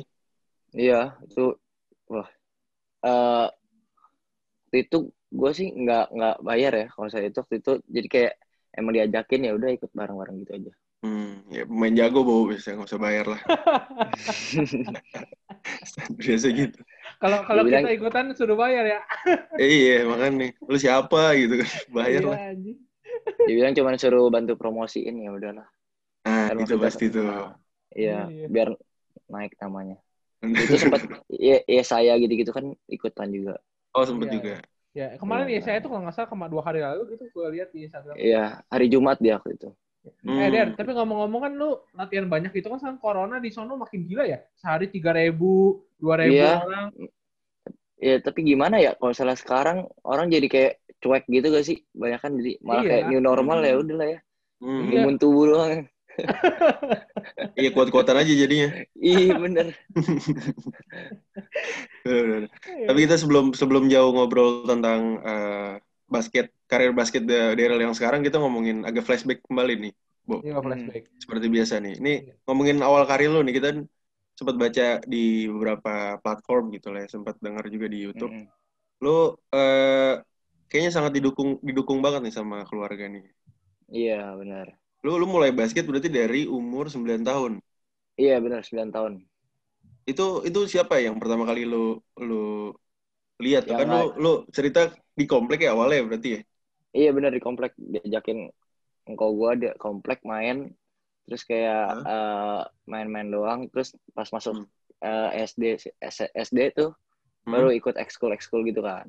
Iya, 0.69 1.01
itu 1.23 1.55
wah. 2.11 2.27
Eh 3.07 3.47
waktu 4.69 4.77
itu 4.85 4.97
gue 5.33 5.51
sih 5.57 5.67
nggak 5.73 6.05
nggak 6.13 6.35
bayar 6.45 6.71
ya 6.77 6.85
kalau 6.93 7.09
saya 7.09 7.25
itu 7.31 7.41
waktu 7.41 7.57
itu 7.57 7.71
jadi 7.89 8.07
kayak 8.07 8.33
emang 8.79 8.95
diajakin 8.95 9.45
ya 9.45 9.51
udah 9.53 9.69
ikut 9.75 9.91
bareng-bareng 9.91 10.35
gitu 10.41 10.51
aja. 10.55 10.73
Hmm, 10.99 11.47
ya 11.47 11.63
pemain 11.63 11.95
jago 11.95 12.27
bau 12.27 12.43
biasa 12.47 12.75
nggak 12.75 12.89
usah 12.91 12.99
bayar 12.99 13.25
lah. 13.31 13.39
biasa 16.19 16.47
gitu. 16.51 16.79
Kalau 17.19 17.39
kalau 17.43 17.61
Dia 17.63 17.69
bilang- 17.71 17.83
kita 17.87 17.95
ikutan 17.95 18.25
suruh 18.35 18.55
bayar 18.55 18.83
ya. 18.87 18.99
Eh, 19.59 19.67
iya, 19.83 19.95
makanya 20.07 20.55
lu 20.63 20.77
siapa 20.79 21.35
gitu 21.35 21.59
kan. 21.63 21.69
Bayar 21.91 22.21
Iya, 22.23 22.29
lah. 22.31 22.39
anjing. 22.51 22.77
Dia 23.47 23.53
bilang 23.55 23.73
cuma 23.75 23.95
suruh 23.95 24.27
bantu 24.31 24.53
promosiin 24.55 25.15
ya 25.19 25.31
udahlah. 25.31 25.67
Nah, 26.23 26.47
Kan 26.51 26.57
itu 26.63 26.75
pasti 26.79 27.05
tuh. 27.11 27.25
Nah, 27.27 27.55
Iya, 27.89 28.29
Iya. 28.29 28.45
biar 28.47 28.69
naik 29.27 29.57
namanya. 29.57 29.97
Itu 30.45 30.75
sempat 30.77 31.03
ya, 31.27 31.59
ya 31.65 31.83
saya 31.83 32.13
gitu-gitu 32.15 32.53
kan 32.53 32.71
ikutan 32.87 33.27
juga. 33.33 33.55
oh, 33.91 34.05
sempet 34.05 34.29
Iya, 34.29 34.35
juga. 34.39 34.55
Ya 34.99 35.07
kemarin 35.15 35.47
Iya. 35.47 35.55
ya 35.55 35.61
saya 35.63 35.77
tuh 35.79 35.89
kalau 35.95 36.01
nggak 36.03 36.15
salah 36.17 36.27
kemarin 36.27 36.51
dua 36.51 36.63
hari 36.67 36.79
lalu 36.83 37.01
gitu 37.15 37.23
gue 37.31 37.45
lihat 37.55 37.69
di 37.71 37.79
Instagram. 37.87 38.15
Iya, 38.19 38.43
hari 38.67 38.85
Jumat 38.91 39.17
dia 39.23 39.39
waktu 39.39 39.55
itu. 39.55 39.69
Eh 39.69 40.11
Hmm. 40.27 40.51
Der, 40.51 40.67
tapi 40.75 40.91
ngomong-ngomong 40.91 41.41
kan 41.43 41.53
lu 41.55 41.69
latihan 41.95 42.27
banyak 42.27 42.51
gitu 42.51 42.67
kan 42.67 42.79
sekarang 42.79 42.99
corona 42.99 43.35
di 43.39 43.47
sono 43.47 43.79
makin 43.79 44.03
gila 44.03 44.27
ya. 44.27 44.39
Sehari 44.59 44.91
tiga 44.91 45.15
ribu, 45.15 45.79
dua 45.95 46.19
ribu 46.19 46.35
Iya. 46.35 46.51
orang. 46.59 46.87
Ya, 47.99 48.15
tapi 48.19 48.39
gimana 48.43 48.79
ya 48.79 48.95
kalau 48.95 49.11
salah 49.11 49.35
sekarang 49.35 49.87
orang 50.03 50.31
jadi 50.31 50.47
kayak 50.47 50.73
cuek 50.99 51.23
gitu 51.27 51.47
gak 51.51 51.63
sih? 51.63 51.77
Banyak 51.91 52.19
kan 52.19 52.31
jadi 52.35 52.51
malah 52.59 52.83
Iya. 52.83 52.89
kayak 52.91 53.03
new 53.07 53.21
normal 53.23 53.59
ya 53.63 53.73
Hmm. 53.75 53.83
udahlah 53.83 54.07
ya. 54.07 54.19
Hmm. 54.59 54.83
Iya. 54.87 54.99
Imun 55.03 55.15
tubuh 55.15 55.45
doang. 55.47 55.83
Iya, 57.55 57.69
kuat-kuatan 57.71 58.19
aja 58.19 58.33
jadinya. 58.35 58.67
Iya 58.95 59.35
bener. 59.39 59.67
Iya. 62.05 62.47
Tapi 62.89 62.99
kita 63.05 63.15
sebelum 63.19 63.51
sebelum 63.53 63.85
jauh 63.91 64.11
ngobrol 64.15 64.65
tentang 64.65 65.19
eh, 65.21 65.73
basket, 66.09 66.49
karir 66.65 66.91
basket 66.95 67.23
da- 67.27 67.53
Daryl 67.53 67.79
yang 67.79 67.93
sekarang, 67.93 68.25
kita 68.25 68.41
ngomongin 68.41 68.87
agak 68.87 69.05
flashback 69.05 69.43
kembali 69.45 69.89
nih. 69.89 69.93
Iya 70.29 70.61
flashback. 70.61 71.03
Seperti 71.17 71.45
biasa 71.49 71.73
nih. 71.81 71.93
Ini 72.01 72.13
Iya. 72.25 72.33
ngomongin 72.49 72.77
awal 72.81 73.03
karir 73.09 73.29
lu 73.29 73.41
nih, 73.45 73.55
kita 73.61 73.69
sempat 74.37 74.55
baca 74.55 75.03
di 75.03 75.45
beberapa 75.51 76.15
platform 76.23 76.71
gitu 76.71 76.95
lah 76.95 77.03
ya, 77.05 77.09
sempat 77.11 77.35
dengar 77.43 77.67
juga 77.67 77.91
di 77.91 77.99
YouTube. 78.07 78.31
Mm-mm. 78.31 78.47
Lu 79.03 79.35
eh, 79.53 80.13
kayaknya 80.69 80.91
sangat 80.93 81.11
didukung 81.17 81.59
didukung 81.65 81.99
banget 81.99 82.29
nih 82.29 82.33
sama 82.33 82.63
keluarga 82.69 83.09
nih. 83.09 83.25
Iya 83.89 84.37
benar. 84.37 84.77
Lu 85.01 85.17
lu 85.17 85.25
mulai 85.25 85.49
basket 85.49 85.83
berarti 85.87 86.07
dari 86.13 86.45
umur 86.45 86.87
9 86.93 87.25
tahun. 87.25 87.53
Iya 88.19 88.37
benar 88.43 88.61
9 88.61 88.89
tahun. 88.93 89.13
Itu 90.11 90.23
itu 90.47 90.59
siapa 90.73 90.93
yang 91.05 91.15
pertama 91.21 91.43
kali 91.49 91.61
lu 91.71 91.77
lu 92.27 92.35
lihat? 93.45 93.63
Yang 93.69 93.77
kan 93.81 93.87
lu 93.93 93.99
lu 94.23 94.29
cerita 94.55 94.79
di 95.19 95.23
komplek 95.31 95.59
ya 95.65 95.69
awalnya 95.75 95.99
berarti 96.07 96.29
ya? 96.35 96.39
Iya 96.97 97.09
benar 97.17 97.31
di 97.37 97.41
komplek 97.47 97.71
diajakin 97.77 98.49
engkau 99.09 99.29
gua 99.39 99.51
dia 99.61 99.73
komplek 99.85 100.19
main 100.31 100.57
terus 101.25 101.43
kayak 101.49 101.83
eh, 102.13 102.61
main-main 102.91 103.29
doang 103.35 103.61
terus 103.71 103.89
pas 104.17 104.29
masuk 104.35 104.55
eh, 105.05 105.29
SD 105.49 105.63
S- 106.01 106.31
SD 106.47 106.59
tuh 106.79 106.91
Hmm. 107.45 107.53
baru 107.53 107.69
ikut 107.79 107.95
ekskul 108.03 108.31
ekskul 108.37 108.61
gitu 108.69 108.81
kan 108.89 109.07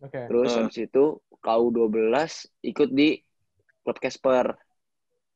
Oke. 0.00 0.18
terus 0.26 0.50
Eh. 0.50 0.58
habis 0.58 0.76
itu 0.86 1.04
KU 1.44 1.66
12 1.70 2.50
ikut 2.66 2.88
di 2.90 3.18
klub 3.84 3.98
Casper 4.02 4.46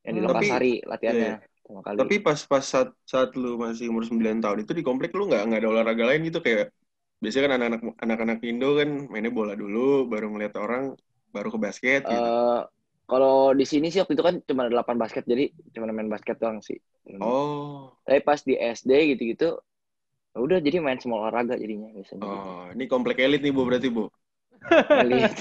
yang 0.05 0.15
di 0.17 0.21
Hmm. 0.21 0.25
Lokasari 0.25 0.73
latihannya 0.85 1.31
pertama 1.31 1.50
kali 1.65 1.97
Tapi 2.01 2.15
pas 2.19 2.39
pas 2.47 2.63
saat 2.63 2.89
saat 3.05 3.33
lu 3.37 3.55
masih 3.55 3.87
umur 3.93 4.03
9 4.03 4.41
tahun 4.41 4.57
itu 4.65 4.71
di 4.75 4.83
komplek 4.83 5.13
lu 5.13 5.29
nggak 5.29 5.43
nggak 5.47 5.59
ada 5.61 5.69
olahraga 5.69 6.03
lain 6.09 6.27
gitu 6.27 6.41
kayak 6.41 6.73
biasanya 7.21 7.43
kan 7.45 7.53
anak-anak 7.61 7.81
anak-anak 8.01 8.39
Indo 8.41 8.69
kan 8.81 8.89
mainnya 9.07 9.29
bola 9.29 9.53
dulu 9.53 10.09
baru 10.09 10.33
ngeliat 10.33 10.57
orang 10.57 10.97
baru 11.31 11.53
ke 11.53 11.59
basket 11.61 12.01
gitu. 12.03 12.17
Eh, 12.17 12.61
kalau 13.05 13.53
di 13.53 13.65
sini 13.67 13.93
sih 13.93 14.01
waktu 14.01 14.17
itu 14.17 14.23
kan 14.25 14.35
cuma 14.43 14.67
ada 14.67 14.81
8 14.81 14.97
basket 14.97 15.23
jadi 15.29 15.53
cuma 15.77 15.93
main 15.93 16.09
basket 16.09 16.41
doang 16.41 16.59
sih 16.65 16.81
oh. 17.21 17.93
tapi 18.03 18.19
pas 18.25 18.41
di 18.41 18.57
SD 18.57 19.15
gitu-gitu 19.15 19.61
ya 20.31 20.37
udah 20.39 20.57
jadi 20.63 20.81
main 20.81 20.97
semua 20.97 21.27
olahraga 21.27 21.59
jadinya 21.59 21.91
biasanya 21.91 22.23
Oh, 22.23 22.65
ini 22.71 22.87
komplek 22.87 23.19
elit 23.19 23.43
nih 23.43 23.51
Bu 23.51 23.67
berarti 23.67 23.91
Bu. 23.91 24.07
Elit. 25.03 25.33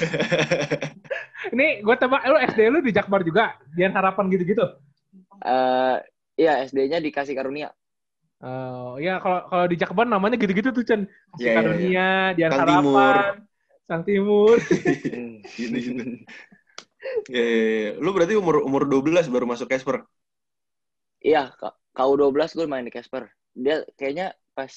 Ini 1.54 1.84
gue 1.84 1.96
tebak, 1.96 2.20
lu 2.24 2.36
SD 2.40 2.60
lu 2.68 2.80
di 2.84 2.92
Jakbar 2.92 3.20
juga? 3.24 3.56
Dian 3.72 3.92
Harapan 3.92 4.28
gitu-gitu? 4.32 4.64
Eh, 5.44 5.94
iya 6.40 6.52
SD-nya 6.68 6.98
dikasih 7.06 7.34
karunia 7.38 7.68
Oh, 8.44 8.96
ya 9.04 9.10
kalau 9.22 9.38
kalau 9.52 9.64
di 9.70 9.76
Jakbar 9.82 10.06
namanya 10.08 10.34
gitu-gitu 10.40 10.68
tuh 10.76 10.84
Chen. 10.88 11.00
Kasih 11.32 11.50
Iya, 11.50 11.52
iya, 11.60 11.64
karunia, 11.64 12.00
Dian 12.36 12.52
Sang 12.52 12.60
Harapan, 12.60 12.68
Timur. 12.68 13.16
Sang 13.88 14.02
Timur. 14.08 14.56
Gitu, 15.60 15.76
gitu. 15.86 16.02
Ya, 17.28 17.40
ya, 17.40 17.58
ya. 17.86 17.90
Lu 18.04 18.08
berarti 18.14 18.34
umur 18.42 18.56
umur 18.68 18.82
12 18.90 19.26
baru 19.32 19.46
masuk 19.52 19.68
Casper. 19.72 19.96
Iya, 21.28 21.40
K- 21.60 21.76
KU 21.96 22.12
12 22.20 22.50
gue 22.58 22.66
main 22.72 22.84
di 22.88 22.92
Casper. 22.96 23.24
Dia 23.64 23.76
kayaknya 23.98 24.26
pas 24.56 24.72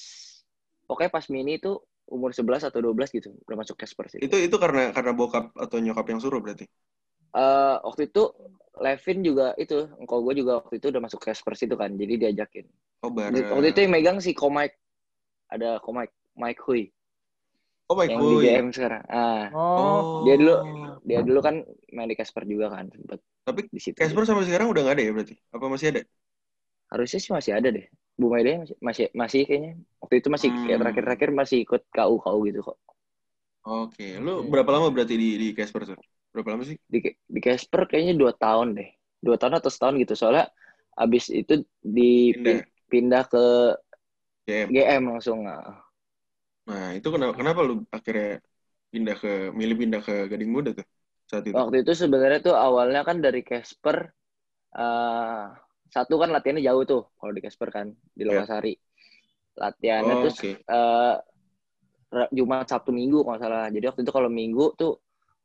pokoknya 0.88 1.10
pas 1.16 1.26
mini 1.34 1.52
itu 1.60 1.70
umur 2.14 2.30
11 2.36 2.62
atau 2.68 2.80
12 2.84 3.08
gitu 3.16 3.28
udah 3.48 3.56
masuk 3.60 3.76
Casper 3.80 4.06
sih. 4.14 4.22
Itu 4.24 4.36
itu 4.46 4.56
karena 4.62 4.80
karena 4.96 5.12
bokap 5.18 5.44
atau 5.64 5.76
nyokap 5.84 6.06
yang 6.10 6.20
suruh 6.22 6.40
berarti. 6.44 6.64
Eh, 7.34 7.76
waktu 7.82 8.02
itu 8.10 8.22
Levin 8.78 9.18
juga 9.22 9.46
itu, 9.58 9.86
engkau 10.02 10.18
gue 10.26 10.34
juga 10.42 10.52
waktu 10.62 10.74
itu 10.82 10.86
udah 10.90 11.02
masuk 11.02 11.20
Casper 11.22 11.54
situ 11.58 11.74
kan, 11.78 11.90
jadi 11.94 12.14
diajakin. 12.30 12.66
Oh, 13.02 13.10
bareng. 13.10 13.50
Waktu 13.54 13.68
itu 13.74 13.78
yang 13.86 13.92
megang 13.94 14.18
si 14.22 14.34
Komike. 14.34 14.74
Ada 15.50 15.78
Komike, 15.84 16.14
Mike 16.38 16.62
Hui 16.66 16.90
Oh, 17.90 17.94
baik. 18.00 18.10
yang 18.16 18.20
di 18.24 18.36
GM 18.40 18.66
sekarang. 18.72 19.02
Ah, 19.12 19.52
Oh. 19.52 20.24
Dia 20.24 20.34
dulu- 20.40 20.62
dia 21.04 21.20
dulu 21.20 21.40
kan 21.44 21.54
main 21.92 22.08
di 22.08 22.16
Casper 22.16 22.42
juga 22.48 22.72
kan, 22.72 22.88
sempet 22.88 23.20
Tapi 23.44 23.60
di 23.68 23.80
situ. 23.82 23.98
Casper 24.00 24.24
sampai 24.24 24.44
sekarang 24.48 24.68
udah 24.72 24.82
nggak 24.88 24.96
ada 24.96 25.04
ya 25.04 25.12
berarti? 25.12 25.34
Apa 25.52 25.66
masih 25.68 25.86
ada? 25.92 26.00
Harusnya 26.92 27.20
sih 27.20 27.32
masih 27.36 27.52
ada 27.58 27.68
deh. 27.76 27.86
Bu 28.20 28.26
Maida 28.32 28.50
masih 28.62 28.76
masih 28.88 29.04
masih 29.22 29.40
kayaknya. 29.48 29.72
Waktu 30.00 30.14
itu 30.20 30.28
masih 30.34 30.48
kayak 30.64 30.64
Hmm. 30.64 30.80
terakhir-terakhir 30.80 31.30
masih 31.40 31.56
ikut 31.66 31.82
KU 31.96 32.16
KU 32.24 32.40
gitu 32.48 32.60
kok. 32.68 32.76
Oke, 33.80 34.04
lu 34.24 34.30
Oke. 34.40 34.48
berapa 34.52 34.70
lama 34.74 34.88
berarti 34.94 35.14
di 35.22 35.28
di 35.42 35.46
Casper 35.56 35.82
tuh? 35.90 35.98
Berapa 36.34 36.50
lama 36.52 36.64
sih? 36.70 36.78
di 36.92 36.98
di 37.34 37.40
Casper 37.44 37.82
kayaknya 37.90 38.14
dua 38.20 38.32
tahun 38.36 38.68
deh 38.78 38.88
dua 39.24 39.36
tahun 39.40 39.54
atau 39.60 39.70
setahun 39.72 39.96
gitu 40.04 40.14
soalnya 40.16 40.46
abis 40.94 41.24
itu 41.32 41.64
di 41.80 42.10
Pindah. 42.30 42.64
pindah 42.90 43.24
ke 43.32 43.44
GM. 44.46 44.74
GM 44.74 45.04
langsung 45.10 45.38
nah. 45.46 45.82
Nah, 46.68 46.84
itu 46.96 47.08
kenapa 47.14 47.32
kenapa 47.40 47.60
lu 47.68 47.72
akhirnya 47.96 48.26
pindah 48.92 49.14
ke 49.22 49.28
milih 49.60 49.76
pindah 49.82 50.00
ke 50.06 50.12
Gading 50.30 50.50
Muda 50.56 50.70
tuh 50.78 50.86
saat 51.30 51.44
itu? 51.52 51.58
waktu 51.58 51.76
itu 51.86 51.92
sebenarnya 52.02 52.38
tuh 52.46 52.54
awalnya 52.56 53.00
kan 53.08 53.16
dari 53.24 53.40
Casper 53.48 53.96
eh 54.78 55.44
satu 55.94 56.14
kan 56.22 56.30
latihannya 56.34 56.64
jauh 56.68 56.84
tuh 56.92 57.02
kalau 57.18 57.32
di 57.36 57.42
Casper 57.44 57.68
kan 57.76 57.86
di 58.18 58.22
Iya. 58.28 58.48
Lokasari 58.48 58.74
latihannya 59.62 60.14
Oh, 60.14 60.24
tuh 60.24 60.32
oke. 60.32 60.64
eh, 60.70 61.14
Ra- 62.14 62.30
Jumat 62.32 62.66
Sabtu 62.70 62.90
Minggu 62.94 63.18
kalau 63.26 63.38
salah 63.42 63.68
jadi 63.74 63.84
waktu 63.90 64.02
itu 64.06 64.12
kalau 64.14 64.30
Minggu 64.30 64.64
tuh 64.80 64.92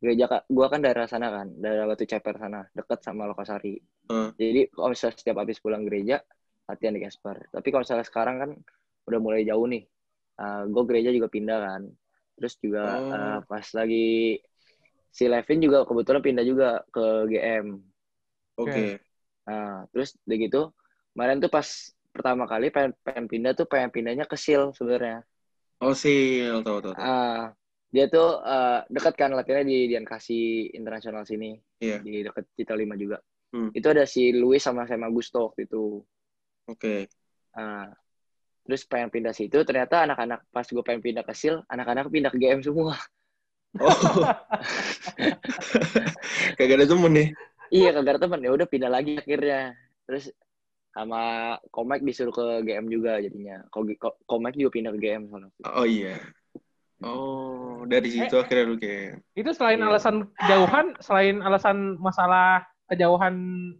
gereja 0.01 0.25
gua 0.50 0.68
kan 0.74 0.79
daerah 0.86 1.06
sana 1.12 1.27
kan 1.36 1.48
daerah 1.63 1.86
Batu 1.89 2.06
Ceper 2.12 2.36
sana 2.44 2.60
deket 2.77 3.00
sama 3.08 3.24
Lokasari 3.29 3.75
Hmm. 4.10 4.29
jadi 4.39 4.62
kalau 4.74 4.89
misalnya 4.94 5.15
setiap 5.20 5.38
habis 5.44 5.60
pulang 5.63 5.84
gereja 5.88 6.15
latihan 6.70 6.94
di 6.98 7.01
Casper 7.06 7.38
tapi 7.56 7.68
kalau 7.72 7.84
misalnya 7.86 8.08
sekarang 8.08 8.36
kan 8.41 8.50
udah 9.10 9.20
mulai 9.22 9.41
jauh 9.50 9.65
nih 9.70 9.84
gue 10.74 10.84
gereja 10.89 11.10
juga 11.15 11.27
pindah 11.32 11.58
kan 11.68 11.82
terus 12.39 12.53
juga 12.63 12.82
Oh. 12.84 13.03
eh, 13.12 13.39
pas 13.50 13.68
lagi 13.75 14.06
si 15.18 15.24
Levin 15.32 15.60
juga 15.65 15.77
kebetulan 15.88 16.22
pindah 16.27 16.46
juga 16.51 16.68
ke 16.94 17.03
GM 17.29 17.68
Oke. 18.58 19.01
nah 19.48 19.84
terus 19.91 20.10
udah 20.25 20.38
gitu 20.46 20.60
kemarin 21.13 21.38
tuh 21.44 21.51
pas 21.56 21.68
pertama 22.13 22.44
kali 22.51 22.65
pengen, 22.75 22.91
pengen 23.06 23.25
pindah 23.32 23.51
tuh 23.60 23.65
pengen 23.72 23.89
pindahnya 23.96 24.25
ke 24.32 24.38
Sil 24.44 24.63
sebenarnya 24.77 25.25
Oh, 25.82 25.94
sih, 26.01 26.18
tahu 26.63 26.79
tahu 26.84 26.96
tahu. 26.96 26.96
Ah, 26.98 27.56
dia 27.89 28.05
tuh 28.05 28.38
eh, 28.39 28.79
dekat 28.88 29.13
kan 29.13 29.34
latihannya 29.34 29.65
di 29.65 29.79
Dian 29.89 30.05
Kasih 30.05 30.69
Internasional 30.72 31.25
sini 31.25 31.58
Iya. 31.79 32.00
di 32.00 32.22
dekat 32.22 32.46
Cita 32.53 32.74
Lima 32.74 32.93
juga 32.93 33.17
Hmm. 33.50 33.74
itu 33.74 33.88
ada 33.89 34.05
si 34.05 34.29
Luis 34.29 34.62
sama 34.62 34.86
Sam 34.86 35.10
Augusto 35.10 35.50
waktu 35.50 35.65
itu 35.65 36.05
Oke. 36.69 37.10
Ah, 37.50 37.89
terus 38.62 38.86
pengen 38.86 39.10
pindah 39.10 39.34
situ 39.34 39.58
ternyata 39.65 40.05
anak-anak 40.05 40.46
pas 40.53 40.62
gue 40.63 40.84
pengen 40.86 41.01
pindah 41.01 41.25
ke 41.25 41.34
Sil 41.34 41.58
anak-anak 41.65 42.13
pindah 42.13 42.29
ke 42.29 42.38
GM 42.38 42.62
semua 42.62 42.93
Oh. 43.77 44.25
Kagak 46.58 46.77
ada 46.77 46.86
temen 46.86 47.12
nih. 47.13 47.27
iya 47.69 47.89
kagak 47.89 48.17
ada 48.17 48.22
teman 48.25 48.41
ya 48.41 48.50
udah 48.50 48.65
pindah 48.65 48.89
lagi 48.89 49.17
akhirnya 49.17 49.74
terus 50.05 50.29
sama 50.89 51.22
Komek 51.69 52.01
disuruh 52.01 52.34
ke 52.34 52.46
GM 52.65 52.86
juga 52.86 53.17
jadinya 53.17 53.62
Ko- 53.69 53.86
Ko- 53.98 54.17
Komek 54.25 54.58
juga 54.58 54.74
pindah 54.74 54.91
ke 54.93 55.00
GM 55.00 55.29
soalnya 55.29 55.50
Oh 55.69 55.86
iya. 55.86 56.17
Oh, 57.03 57.88
dari 57.91 58.08
situ 58.12 58.34
akhirnya 58.41 58.63
lu 58.70 58.75
kayak 58.84 59.24
Itu 59.38 59.50
selain 59.56 59.79
Iya. 59.79 59.88
alasan 59.88 60.15
kejauhan, 60.36 60.86
selain 61.00 61.36
alasan 61.39 61.77
masalah 62.01 62.68
kejauhan 62.91 63.36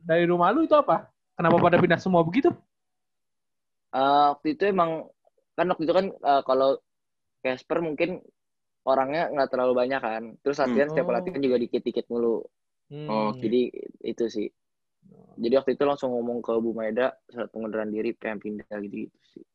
dari 0.08 0.24
rumah 0.30 0.54
lu 0.56 0.64
itu 0.64 0.76
apa? 0.78 1.10
Kenapa 1.36 1.58
pada 1.60 1.78
pindah 1.82 2.00
semua 2.00 2.24
begitu? 2.24 2.50
Ah, 3.94 4.38
waktu 4.38 4.48
itu 4.54 4.64
emang 4.74 4.92
kan 5.58 5.66
waktu 5.72 5.84
itu 5.86 5.94
kan 6.00 6.08
ah, 6.30 6.42
kalau 6.50 6.70
Casper 7.44 7.80
mungkin 7.88 8.10
orangnya 8.92 9.22
nggak 9.34 9.50
terlalu 9.52 9.74
banyak 9.82 10.02
kan 10.08 10.24
terus 10.44 10.58
latihan 10.64 10.90
setiap 10.92 11.08
Oh. 11.08 11.16
latihan 11.16 11.42
juga 11.46 11.58
dikit-dikit 11.64 12.06
mulu 12.12 12.44
Hmm. 12.90 13.10
Oh, 13.12 13.30
jadi 13.44 13.62
itu 14.12 14.26
sih 14.36 14.48
jadi 15.44 15.54
waktu 15.60 15.72
itu 15.78 15.84
langsung 15.90 16.12
ngomong 16.16 16.40
ke 16.46 16.52
Bu 16.64 16.72
Maeda 16.80 17.08
surat 17.32 17.50
pengunduran 17.54 17.90
diri 17.96 18.12
pengen 18.22 18.40
pindah 18.44 18.78
gitu 18.86 18.96
gitu 19.08 19.18
sih 19.34 19.46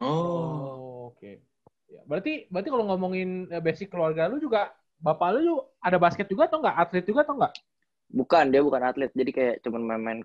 Oh. 0.00 0.80
Oh, 0.80 1.06
oke. 1.16 1.26
Ya, 1.26 1.38
berarti 2.04 2.46
berarti 2.50 2.68
kalau 2.68 2.84
ngomongin 2.88 3.48
eh, 3.48 3.62
basic 3.62 3.88
keluarga 3.88 4.26
lu 4.26 4.36
juga 4.38 4.72
bapak 4.98 5.28
lu 5.34 5.40
juga 5.42 5.62
ada 5.80 5.96
basket 5.96 6.26
juga 6.26 6.48
atau 6.48 6.58
enggak? 6.60 6.76
Atlet 6.76 7.04
juga 7.04 7.20
atau 7.22 7.36
enggak? 7.38 7.54
bukan 8.14 8.44
dia 8.52 8.62
bukan 8.62 8.82
atlet 8.84 9.10
jadi 9.10 9.30
kayak 9.32 9.54
cuman 9.64 9.82
main-main 9.82 10.20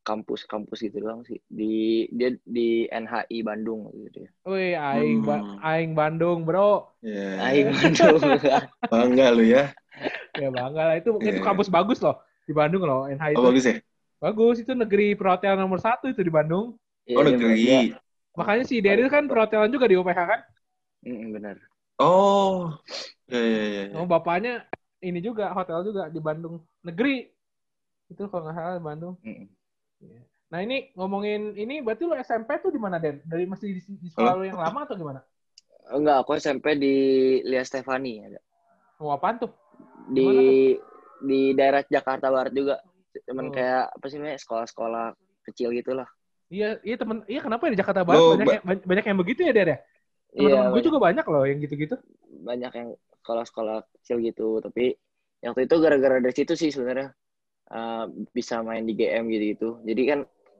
kampus-kampus 0.00 0.84
gitu 0.84 1.00
doang 1.00 1.24
sih 1.24 1.40
di 1.48 2.04
dia 2.08 2.36
di 2.44 2.84
NHI 2.88 3.40
Bandung 3.40 3.88
gitu 4.04 4.24
ya 4.24 4.30
Wih, 4.48 4.72
aing 4.76 5.20
Ba- 5.24 5.40
Hmm. 5.44 5.58
aing 5.60 5.92
Bandung, 5.96 6.44
Bro. 6.44 6.92
Ya. 7.00 7.40
NHI 7.40 7.60
Bandung 7.68 8.16
Bangga 8.92 9.26
lu 9.32 9.44
ya. 9.44 9.72
Ya 10.36 10.48
bangga 10.52 10.82
lah 10.92 10.96
itu 11.00 11.08
itu 11.20 11.40
Iya. 11.40 11.44
kampus 11.44 11.68
bagus 11.68 11.98
loh 12.04 12.20
di 12.44 12.52
Bandung 12.52 12.84
loh 12.84 13.08
NH 13.08 13.32
itu. 13.32 13.38
Oh, 13.40 13.44
bagus 13.48 13.64
ya? 13.64 13.76
Bagus 14.20 14.56
itu 14.60 14.72
negeri 14.72 15.16
perhotelan 15.16 15.56
nomor 15.60 15.80
satu 15.80 16.08
itu 16.08 16.20
di 16.20 16.32
Bandung. 16.32 16.76
Iya, 17.04 17.16
Oh, 17.16 17.22
dia- 17.24 17.32
negeri. 17.36 17.56
dia- 17.60 17.96
Makanya 18.36 18.64
si 18.64 18.80
Daryl 18.80 19.08
kan 19.08 19.24
perhotelan 19.24 19.68
juga 19.72 19.84
di 19.88 19.96
UPH 19.96 20.20
kan. 20.26 20.40
Mm, 21.04 21.30
benar 21.32 21.56
Oh. 21.94 22.74
Ya, 23.30 23.38
ya, 23.38 23.64
ya. 23.70 23.82
ya. 23.86 23.94
Oh, 23.94 24.04
bapaknya 24.04 24.66
ini 24.98 25.22
juga 25.22 25.54
hotel 25.54 25.86
juga 25.86 26.10
di 26.10 26.18
Bandung 26.18 26.58
negeri. 26.82 27.30
Itu 28.10 28.26
kalau 28.26 28.50
nggak 28.50 28.56
salah 28.56 28.74
di 28.76 28.84
Bandung. 28.84 29.14
Mm. 29.22 29.46
Nah 30.50 30.58
ini 30.60 30.90
ngomongin 30.92 31.54
ini 31.54 31.80
berarti 31.80 32.02
lu 32.02 32.18
SMP 32.18 32.58
tuh 32.58 32.74
di 32.74 32.82
mana 32.82 32.98
Den? 32.98 33.22
Dari 33.22 33.46
masih 33.46 33.78
di, 33.78 33.80
di 33.80 34.08
sekolah 34.10 34.32
lu 34.34 34.44
yang 34.44 34.58
lama 34.58 34.82
atau 34.82 34.98
gimana? 34.98 35.22
enggak 35.84 36.24
aku 36.24 36.34
SMP 36.34 36.80
di 36.80 36.94
Lia 37.44 37.60
Stefani 37.60 38.24
ada 38.24 38.40
Oh 38.96 39.12
apaan 39.12 39.36
tuh? 39.36 39.52
di 40.08 40.24
Gimana 40.24 40.42
di 41.24 41.40
daerah 41.52 41.82
Jakarta 41.84 42.32
Barat 42.32 42.52
juga 42.56 42.80
cuman 43.28 43.48
Oh. 43.48 43.52
kayak 43.52 43.92
apa 43.92 44.04
sih 44.08 44.16
namanya 44.16 44.40
sekolah-sekolah 44.40 45.06
kecil 45.44 45.76
gitulah 45.76 46.08
Iya, 46.48 46.80
iya 46.84 46.96
temen, 46.96 47.20
iya 47.28 47.40
kenapa 47.40 47.68
ya 47.68 47.76
di 47.76 47.80
Jakarta 47.80 48.00
Barat 48.00 48.16
Lu 48.16 48.32
banyak, 48.32 48.46
ba- 48.48 48.54
yang, 48.56 48.64
banyak, 48.64 48.84
banyak 48.88 49.04
yang 49.12 49.18
begitu 49.20 49.40
ya 49.44 49.52
Der 49.52 49.68
ya? 49.68 49.78
Iya 50.34 50.66
Temen-temen 50.66 50.72
gue 50.74 50.82
juga 50.82 50.98
banyak 51.00 51.26
loh 51.26 51.42
yang 51.46 51.58
gitu-gitu. 51.62 51.96
banyak 52.44 52.72
yang 52.74 52.88
sekolah-sekolah 53.22 53.76
kecil 53.98 54.20
gitu 54.20 54.60
tapi 54.60 54.92
yang 55.40 55.54
waktu 55.54 55.64
itu 55.64 55.76
gara-gara 55.80 56.16
dari 56.20 56.34
situ 56.34 56.52
sih 56.58 56.68
sebenarnya 56.68 57.14
eh, 57.70 58.04
bisa 58.34 58.60
main 58.60 58.84
di 58.84 58.92
GM 58.92 59.24
gitu 59.32 59.44
gitu 59.54 59.68
jadi 59.86 60.02
kan 60.10 60.18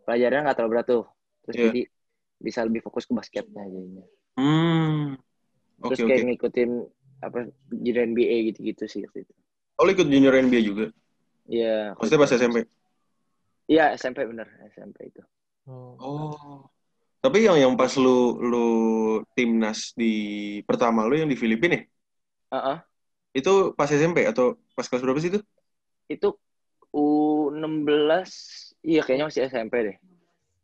pelajarannya 0.09 0.43
nggak 0.49 0.57
terlalu 0.57 0.73
berat 0.73 0.87
tuh 0.89 1.05
terus 1.45 1.57
Iya. 1.57 1.65
jadi 1.69 1.81
bisa 2.41 2.61
lebih 2.65 2.81
fokus 2.85 3.05
ke 3.05 3.13
basketnya 3.13 3.65
jadinya 3.67 4.05
Hmm. 4.35 5.15
terus 5.85 5.99
Oke, 6.03 6.09
kayak 6.11 6.21
oke. 6.21 6.29
ngikutin 6.35 6.71
apa 7.23 7.39
junior 7.71 8.05
NBA 8.05 8.37
gitu-gitu 8.53 8.85
sih 8.89 9.01
waktu 9.07 9.23
itu 9.25 9.35
Oh, 9.75 9.91
ikut 9.91 10.07
junior 10.07 10.35
NBA 10.39 10.63
juga? 10.63 10.87
Iya. 11.51 11.99
Maksudnya 11.99 12.21
pas 12.23 12.31
SMP? 12.31 12.59
Iya 13.67 13.85
SMP 13.99 14.23
bener 14.23 14.47
SMP 14.71 15.11
itu. 15.11 15.19
Oh. 15.67 16.63
Oh. 17.25 17.33
Tapi 17.33 17.49
yang 17.49 17.57
yang 17.57 17.73
pas 17.73 17.89
lu 17.97 18.37
lu 18.37 18.67
timnas 19.33 19.97
di 19.97 20.13
pertama 20.69 21.09
lu 21.09 21.17
yang 21.17 21.31
di 21.33 21.39
Filipina 21.41 21.81
ya? 21.81 21.85
Heeh. 22.53 22.79
Itu 23.33 23.73
pas 23.73 23.89
SMP 23.89 24.29
atau 24.29 24.61
pas 24.77 24.85
kelas 24.85 25.01
berapa 25.01 25.19
sih 25.25 25.33
itu? 25.33 25.41
Itu 26.13 26.37
U16 26.93 28.31
iya 28.85 29.01
kayaknya 29.01 29.27
masih 29.33 29.43
SMP 29.49 29.75
deh. 29.89 29.97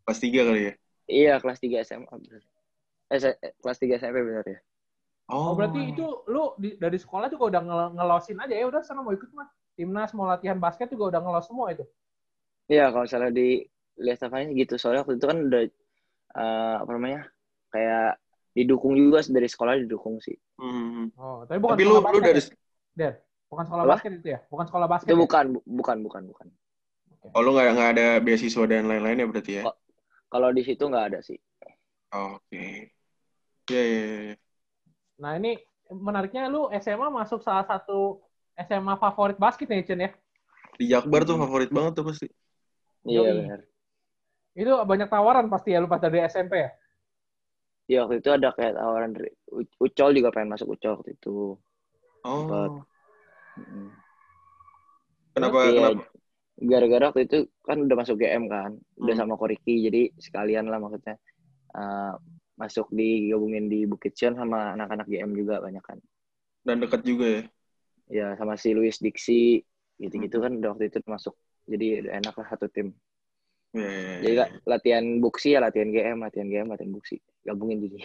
Kelas 0.04 0.20
3 0.20 0.40
kali 0.44 0.60
ya? 0.68 0.72
Iya 1.08 1.32
kelas 1.42 1.58
3 1.58 1.76
SMA. 1.82 2.16
Eh, 3.10 3.18
kelas 3.64 3.78
3 3.80 3.96
SMP 3.98 4.20
bener 4.22 4.44
ya. 4.46 4.60
Oh, 5.30 5.54
berarti 5.54 5.94
itu 5.94 6.04
lu 6.26 6.54
di- 6.58 6.76
dari 6.76 6.98
sekolah 6.98 7.30
juga 7.30 7.56
udah 7.56 7.62
ngel- 7.62 7.92
ngelosin 7.96 8.36
aja 8.42 8.54
ya 8.54 8.66
udah 8.68 8.82
sana 8.84 9.00
mau 9.00 9.14
ikut 9.16 9.30
mah. 9.32 9.48
Timnas 9.74 10.12
mau 10.12 10.28
latihan 10.28 10.60
basket 10.60 10.92
juga 10.92 11.16
udah 11.16 11.20
ngelos 11.24 11.46
semua 11.48 11.72
itu. 11.72 11.88
Iya 12.70 12.92
kalau 12.92 13.04
misalnya 13.08 13.32
di 13.34 13.64
lihat 13.98 14.16
Stefani 14.20 14.54
gitu 14.54 14.74
soalnya 14.78 15.02
waktu 15.02 15.18
itu 15.18 15.26
kan 15.26 15.38
udah 15.48 15.62
eh, 16.36 16.74
apa 16.82 16.90
namanya 16.94 17.20
kayak 17.70 18.18
didukung 18.50 18.98
juga 18.98 19.22
dari 19.30 19.48
sekolah 19.48 19.78
didukung 19.82 20.18
sih. 20.18 20.34
Hmm. 20.58 21.08
Oh, 21.16 21.46
tapi 21.46 21.58
bukan 21.62 21.76
Tapi 21.78 21.84
lu 21.86 21.94
sekolah 21.96 22.12
lu 22.12 22.18
basket. 22.20 22.26
dari 22.26 22.40
ya? 22.40 22.54
Der, 22.90 23.12
bukan 23.46 23.64
sekolah 23.66 23.84
Apa? 23.86 23.92
basket 23.94 24.10
itu 24.18 24.28
ya? 24.34 24.40
Bukan 24.50 24.66
sekolah 24.66 24.86
basket. 24.90 25.08
Itu 25.08 25.14
ya? 25.14 25.22
bukan 25.22 25.44
bu- 25.54 25.66
bukan 25.66 25.96
bukan 26.02 26.22
bukan. 26.28 26.48
oh 27.30 27.40
lu 27.44 27.54
nggak 27.54 27.76
nggak 27.76 27.90
ada 27.94 28.06
beasiswa 28.18 28.64
dan 28.66 28.90
lain-lain 28.90 29.22
ya 29.22 29.26
berarti 29.30 29.52
ya? 29.60 29.62
Oh. 29.70 29.76
Kalau 30.30 30.48
di 30.54 30.62
situ 30.62 30.82
nggak 30.86 31.06
ada 31.14 31.18
sih. 31.22 31.38
Oke. 32.10 32.90
Iya 33.70 33.82
iya 33.86 34.02
iya. 34.34 34.34
Nah, 35.22 35.38
ini 35.38 35.58
menariknya 35.90 36.50
lu 36.50 36.66
SMA 36.74 37.06
masuk 37.10 37.42
salah 37.42 37.62
satu 37.66 38.18
SMA 38.58 38.94
favorit 38.98 39.38
basket 39.38 39.70
nih, 39.70 39.86
Chen 39.86 40.00
ya. 40.02 40.10
Di 40.74 40.90
Jakbar 40.90 41.22
tuh 41.22 41.38
favorit 41.38 41.70
banget 41.70 41.92
tuh 41.98 42.04
pasti. 42.08 42.26
Iya 43.06 43.30
benar. 43.30 43.60
Itu 44.54 44.72
banyak 44.82 45.08
tawaran 45.08 45.46
pasti 45.46 45.72
ya 45.74 45.78
lu 45.78 45.86
pas 45.86 46.02
dari 46.02 46.20
SMP 46.26 46.52
ya. 46.58 46.70
Iya 47.90 47.98
waktu 48.06 48.22
itu 48.22 48.30
ada 48.30 48.54
kayak 48.54 48.78
tawaran 48.78 49.10
dari 49.18 49.30
Ucol 49.82 50.10
juga 50.14 50.30
pengen 50.30 50.54
masuk 50.54 50.78
Ucol 50.78 51.00
waktu 51.00 51.10
itu. 51.18 51.58
Oh. 52.22 52.40
Buat- 52.46 52.86
Mm. 53.60 53.90
Kenapa 55.34 55.58
Iya, 55.68 55.74
kenapa? 55.90 56.02
Gara-gara 56.60 57.04
waktu 57.12 57.22
itu 57.26 57.38
kan 57.66 57.76
udah 57.82 57.96
masuk 57.98 58.16
GM 58.16 58.46
kan, 58.46 58.78
udah 58.96 59.14
Hmm. 59.18 59.22
sama 59.26 59.34
Koriki, 59.36 59.84
jadi 59.90 60.02
sekalian 60.16 60.70
lah 60.70 60.78
maksudnya 60.78 61.18
eh, 61.70 62.14
masuk 62.58 62.90
digabungin 62.90 63.70
di 63.70 63.86
Bukit 63.86 64.14
Cion 64.18 64.34
sama 64.34 64.74
anak-anak 64.74 65.06
GM 65.06 65.34
juga 65.38 65.62
banyak 65.62 65.82
kan. 65.82 65.98
Dan 66.66 66.82
dekat 66.82 67.06
juga 67.06 67.26
ya. 67.26 67.42
Ya 68.10 68.26
sama 68.38 68.58
si 68.58 68.74
Luis 68.74 68.98
Diksi 68.98 69.62
gitu-gitu 69.98 70.40
Hmm. 70.40 70.44
kan 70.46 70.52
udah 70.58 70.68
waktu 70.74 70.90
itu 70.90 70.98
masuk. 71.06 71.34
Jadi 71.70 72.06
udah 72.06 72.12
enak 72.22 72.34
lah 72.34 72.46
satu 72.50 72.66
tim. 72.66 72.90
Iya. 73.70 73.90
iya. 73.90 74.16
Jadi 74.20 74.34
la- 74.34 74.52
latihan 74.76 75.04
buksi 75.22 75.48
ya 75.54 75.60
latihan 75.62 75.88
GM, 75.90 76.18
latihan 76.22 76.48
GM, 76.50 76.66
latihan 76.70 76.92
buksi. 76.92 77.16
Gabungin 77.46 77.86
jadi. 77.86 77.98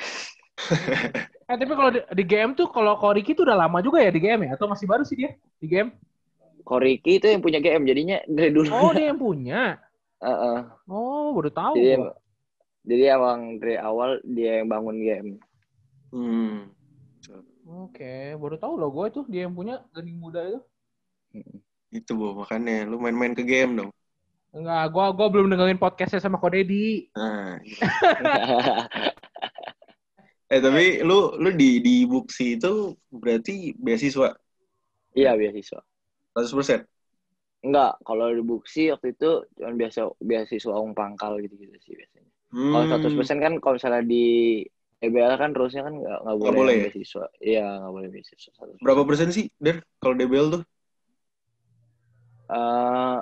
Eh 1.45 1.62
tapi 1.62 1.77
kalau 1.77 1.93
di, 1.93 2.01
di 2.01 2.24
game 2.25 2.57
tuh 2.57 2.65
kalau 2.74 2.98
Koriki 2.98 3.38
tuh 3.38 3.45
udah 3.45 3.53
lama 3.53 3.77
juga 3.77 4.01
ya 4.01 4.10
di 4.10 4.17
game 4.17 4.50
ya 4.50 4.57
atau 4.57 4.65
masih 4.65 4.89
baru 4.89 5.05
sih 5.05 5.13
dia 5.13 5.38
di 5.62 5.69
game? 5.69 5.93
Koriki 6.65 7.22
itu 7.22 7.29
yang 7.29 7.38
punya 7.45 7.62
GM 7.62 7.86
jadinya 7.86 8.17
dari 8.25 8.50
dulu. 8.50 8.74
Oh 8.74 8.89
dia 8.89 9.13
yang 9.13 9.22
punya. 9.22 9.77
Heeh. 10.25 10.60
Oh 10.89 11.38
baru 11.38 11.53
tahu. 11.53 11.77
Jadi 11.77 12.01
gua. 12.01 12.17
jadi 12.81 13.03
emang 13.13 13.62
dari 13.62 13.77
awal 13.77 14.17
dia 14.25 14.57
yang 14.57 14.74
bangun 14.74 14.98
game. 14.98 15.29
Hmm. 16.10 16.74
Oke, 17.65 18.34
baru 18.38 18.57
tahu 18.62 18.74
loh 18.77 18.89
gue 18.93 19.05
itu 19.10 19.22
dia 19.29 19.50
yang 19.50 19.53
punya 19.53 19.81
gening 19.93 20.17
muda 20.17 20.41
itu. 20.45 20.62
Itu 21.89 22.13
bu 22.13 22.38
makanya 22.38 22.86
lu 22.89 22.98
main-main 23.01 23.34
ke 23.34 23.41
game 23.41 23.86
dong. 23.86 23.91
Enggak, 24.56 24.84
gua 24.96 25.12
gua 25.12 25.28
belum 25.28 25.52
dengerin 25.52 25.76
podcastnya 25.76 26.24
sama 26.24 26.40
Ko 26.40 26.48
Deddy. 26.48 27.12
Nah. 27.12 27.60
eh 30.54 30.62
tapi 30.64 31.04
lu 31.04 31.36
lu 31.36 31.52
di 31.52 31.84
di 31.84 32.08
Buksi 32.08 32.56
itu 32.56 32.96
berarti 33.12 33.76
beasiswa 33.76 34.32
Iya 35.12 35.36
beasiswa. 35.36 35.84
100%. 36.36 36.88
Enggak, 37.68 38.00
kalau 38.04 38.32
di 38.32 38.44
Buksi 38.44 38.91
waktu 38.96 39.15
itu 39.15 39.44
cuma 39.60 39.72
biasa 39.76 40.00
beasiswa 40.24 40.74
uang 40.76 40.96
pangkal 40.96 41.39
gitu-gitu 41.44 41.76
sih 41.84 41.94
biasanya. 41.96 42.32
Hmm. 42.56 42.72
Kalau 42.72 43.12
100% 43.12 43.44
kan 43.44 43.54
kalau 43.60 43.76
misalnya 43.76 44.04
di 44.08 44.63
EBL 45.04 45.36
kan 45.36 45.52
rulesnya 45.52 45.84
kan 45.84 46.00
nggak 46.00 46.20
nggak 46.24 46.38
boleh, 46.39 46.56
boleh 46.56 46.72
yang 46.72 46.80
ya? 46.80 46.86
beasiswa. 46.88 47.26
Iya 47.44 47.65
nggak 47.84 47.94
boleh 47.96 48.10
beasiswa. 48.12 48.52
100%. 48.56 48.84
Berapa 48.84 49.02
persen 49.04 49.30
sih, 49.36 49.52
Der? 49.60 49.84
Kalau 50.00 50.15
DBL 50.15 50.48
tuh? 50.60 50.63
Eh, 52.46 53.20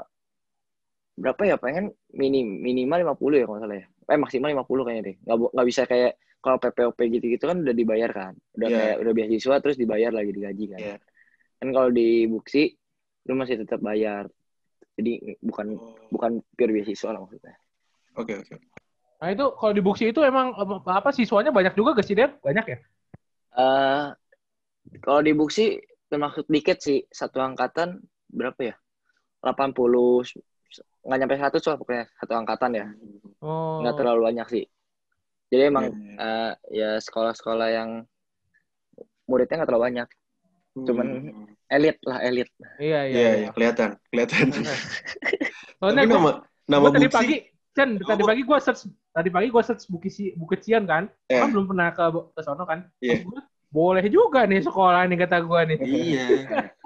berapa 1.13 1.41
ya? 1.45 1.56
Pengen 1.58 1.93
minim 2.12 2.62
minimal 2.62 3.15
50 3.17 3.41
ya 3.41 3.45
kalau 3.45 3.60
salah 3.62 3.78
ya. 3.78 3.86
Eh 4.10 4.19
maksimal 4.19 4.49
50 4.52 4.86
kayaknya 4.88 5.04
deh. 5.04 5.15
Nggak 5.23 5.38
nggak 5.54 5.67
bisa 5.67 5.82
kayak 5.86 6.12
kalau 6.43 6.58
PPOP 6.60 6.99
gitu-gitu 7.08 7.43
kan 7.47 7.58
udah 7.63 7.71
dibayar 7.71 8.10
kan. 8.12 8.34
Udah 8.60 8.67
Iya. 8.67 8.76
kayak 8.78 8.95
udah 8.99 9.12
beasiswa 9.15 9.56
terus 9.63 9.78
dibayar 9.80 10.12
lagi 10.12 10.32
digaji 10.32 10.65
kan. 10.69 10.80
Iya. 10.80 10.97
Kan 11.62 11.67
kalau 11.71 11.89
di 11.89 12.28
Buksi 12.28 12.63
lu 13.23 13.34
masih 13.39 13.56
tetap 13.63 13.80
bayar. 13.80 14.28
Jadi 14.93 15.39
bukan 15.39 15.73
bukan 16.12 16.32
pure 16.54 16.71
beasiswa 16.71 17.15
lah 17.15 17.23
maksudnya. 17.23 17.56
Oke, 18.13 18.38
oke. 18.38 18.56
Nah 19.23 19.32
itu 19.32 19.45
kalau 19.56 19.73
di 19.73 19.82
Buksi 19.82 20.12
itu 20.12 20.19
emang 20.19 20.52
em, 20.52 20.71
apa 20.84 21.10
siswanya 21.10 21.49
banyak 21.49 21.73
juga 21.73 21.95
gak 21.95 22.06
sih 22.06 22.13
Der? 22.13 22.36
Banyak 22.43 22.65
ya? 22.67 22.78
Eh 23.56 24.06
kalau 24.99 25.23
di 25.23 25.32
Buksi 25.32 25.80
termasuk 26.12 26.45
dikit 26.52 26.78
sih 26.84 27.08
satu 27.08 27.39
angkatan 27.39 28.04
berapa 28.28 28.60
ya? 28.60 28.76
80 29.41 30.28
nggak 31.04 31.18
nyampe 31.20 31.36
100 31.36 31.60
lah 31.68 31.76
pokoknya 31.76 32.04
satu 32.16 32.34
angkatan 32.34 32.72
ya. 32.74 32.86
Oh. 33.44 33.84
Nggak 33.84 33.96
terlalu 34.00 34.22
banyak 34.32 34.48
sih. 34.50 34.63
Jadi 35.48 35.63
emang 35.68 35.86
Iya, 35.86 36.00
iya. 36.00 36.16
eh, 36.18 36.52
ya 36.74 36.89
sekolah-sekolah 36.98 37.68
yang 37.70 37.89
muridnya 39.24 39.62
nggak 39.62 39.70
terlalu 39.70 39.86
banyak. 39.92 40.10
cuman 40.74 41.06
Hmm. 41.06 41.22
Iya 41.22 41.34
Elit 41.74 41.98
lah 42.02 42.18
elit. 42.22 42.50
iya. 42.82 43.00
Iya, 43.06 43.30
iya, 43.38 43.50
kelihatan, 43.54 43.94
kelihatan. 44.10 44.46
Soalnya 45.78 46.02
Tapi 46.02 46.10
gua, 46.10 46.18
nama 46.18 46.32
nama 46.66 46.82
gua 46.82 46.92
tadi 46.94 47.06
Buksi, 47.06 47.18
pagi, 47.18 47.36
Chen, 47.74 47.89
tadi 47.98 48.22
Oh. 48.22 48.28
pagi 48.30 48.42
gue 48.42 48.58
search, 48.58 48.82
tadi 49.10 49.30
pagi 49.30 49.48
gue 49.50 49.62
search 49.62 49.84
Bukit, 49.86 50.13
Bukit 50.34 50.60
Cian 50.62 50.86
kan, 50.86 51.10
Iya. 51.30 51.46
kan 51.46 51.50
belum 51.50 51.66
pernah 51.70 51.89
ke 51.89 52.04
ke 52.10 52.42
sono 52.42 52.66
kan. 52.66 52.86
Iya. 53.02 53.22
Terus 53.22 53.26
gua, 53.26 53.42
boleh 53.70 54.06
juga 54.10 54.46
nih 54.46 54.62
sekolah 54.62 55.02
nih 55.06 55.18
kata 55.26 55.38
gue 55.42 55.62
nih. 55.74 55.78
Iya. 55.82 56.26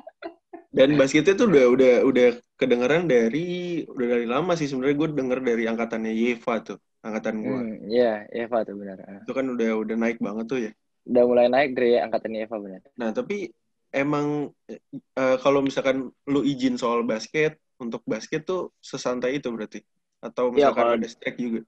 Dan 0.68 1.00
basketnya 1.00 1.34
tuh 1.34 1.48
udah 1.50 1.66
udah 1.74 1.94
udah 2.06 2.28
kedengeran 2.60 3.08
dari 3.08 3.48
udah 3.88 4.08
dari 4.14 4.26
lama 4.28 4.52
sih 4.60 4.68
sebenarnya 4.70 4.96
gue 5.00 5.10
denger 5.16 5.40
dari 5.42 5.64
angkatannya 5.66 6.12
Yeva 6.14 6.54
tuh, 6.62 6.78
angkatan 7.02 7.36
gue. 7.42 7.60
Hmm, 7.64 7.90
Iya, 7.90 8.28
Eva 8.34 8.58
tuh 8.68 8.76
benar. 8.76 8.98
Itu 9.24 9.32
kan 9.34 9.46
udah 9.48 9.70
udah 9.84 9.96
naik 9.96 10.18
banget 10.20 10.46
tuh 10.52 10.60
ya. 10.66 10.72
Udah 11.08 11.24
mulai 11.24 11.48
naik 11.48 11.70
dari 11.78 11.96
angkatan 11.98 12.32
Eva 12.36 12.56
benar. 12.60 12.82
Nah, 13.00 13.10
tapi 13.16 13.48
emang 13.96 14.52
eh, 14.70 15.36
kalau 15.40 15.60
misalkan 15.64 16.12
lu 16.28 16.42
izin 16.44 16.76
soal 16.76 17.08
basket, 17.08 17.56
untuk 17.80 18.02
basket 18.04 18.44
tuh 18.44 18.74
sesantai 18.84 19.40
itu 19.40 19.48
berarti? 19.54 19.80
Atau 20.20 20.50
Iya, 20.52 20.74
misalkan 20.74 20.84
kalau- 20.84 20.98
ada 21.00 21.08
strike 21.08 21.38
juga? 21.40 21.62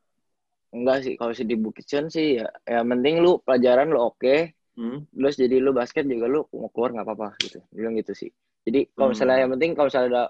Enggak 0.69 0.97
sih, 1.05 1.13
kalau 1.17 1.33
sih 1.33 1.47
di 1.49 1.57
Bukit 1.57 1.85
Cion 1.89 2.05
sih 2.13 2.37
ya, 2.37 2.45
ya 2.69 2.79
penting 2.85 3.15
lu 3.25 3.41
pelajaran 3.41 3.89
lu 3.89 3.99
oke, 4.05 4.53
Hmm? 4.77 5.03
terus 5.17 5.35
jadi 5.41 5.55
lu 5.65 5.71
basket 5.73 6.05
juga 6.05 6.25
lu 6.29 6.41
mau 6.53 6.69
keluar 6.73 6.89
nggak 6.93 7.07
apa-apa 7.07 7.27
gitu. 7.41 7.59
Bilang 7.73 7.93
gitu 7.97 8.13
sih. 8.13 8.29
Jadi 8.67 8.79
kalau 8.95 9.09
Hmm. 9.09 9.13
misalnya 9.13 9.37
yang 9.43 9.51
penting 9.55 9.71
kalau 9.75 9.87
misalnya 9.89 10.09
ada 10.13 10.23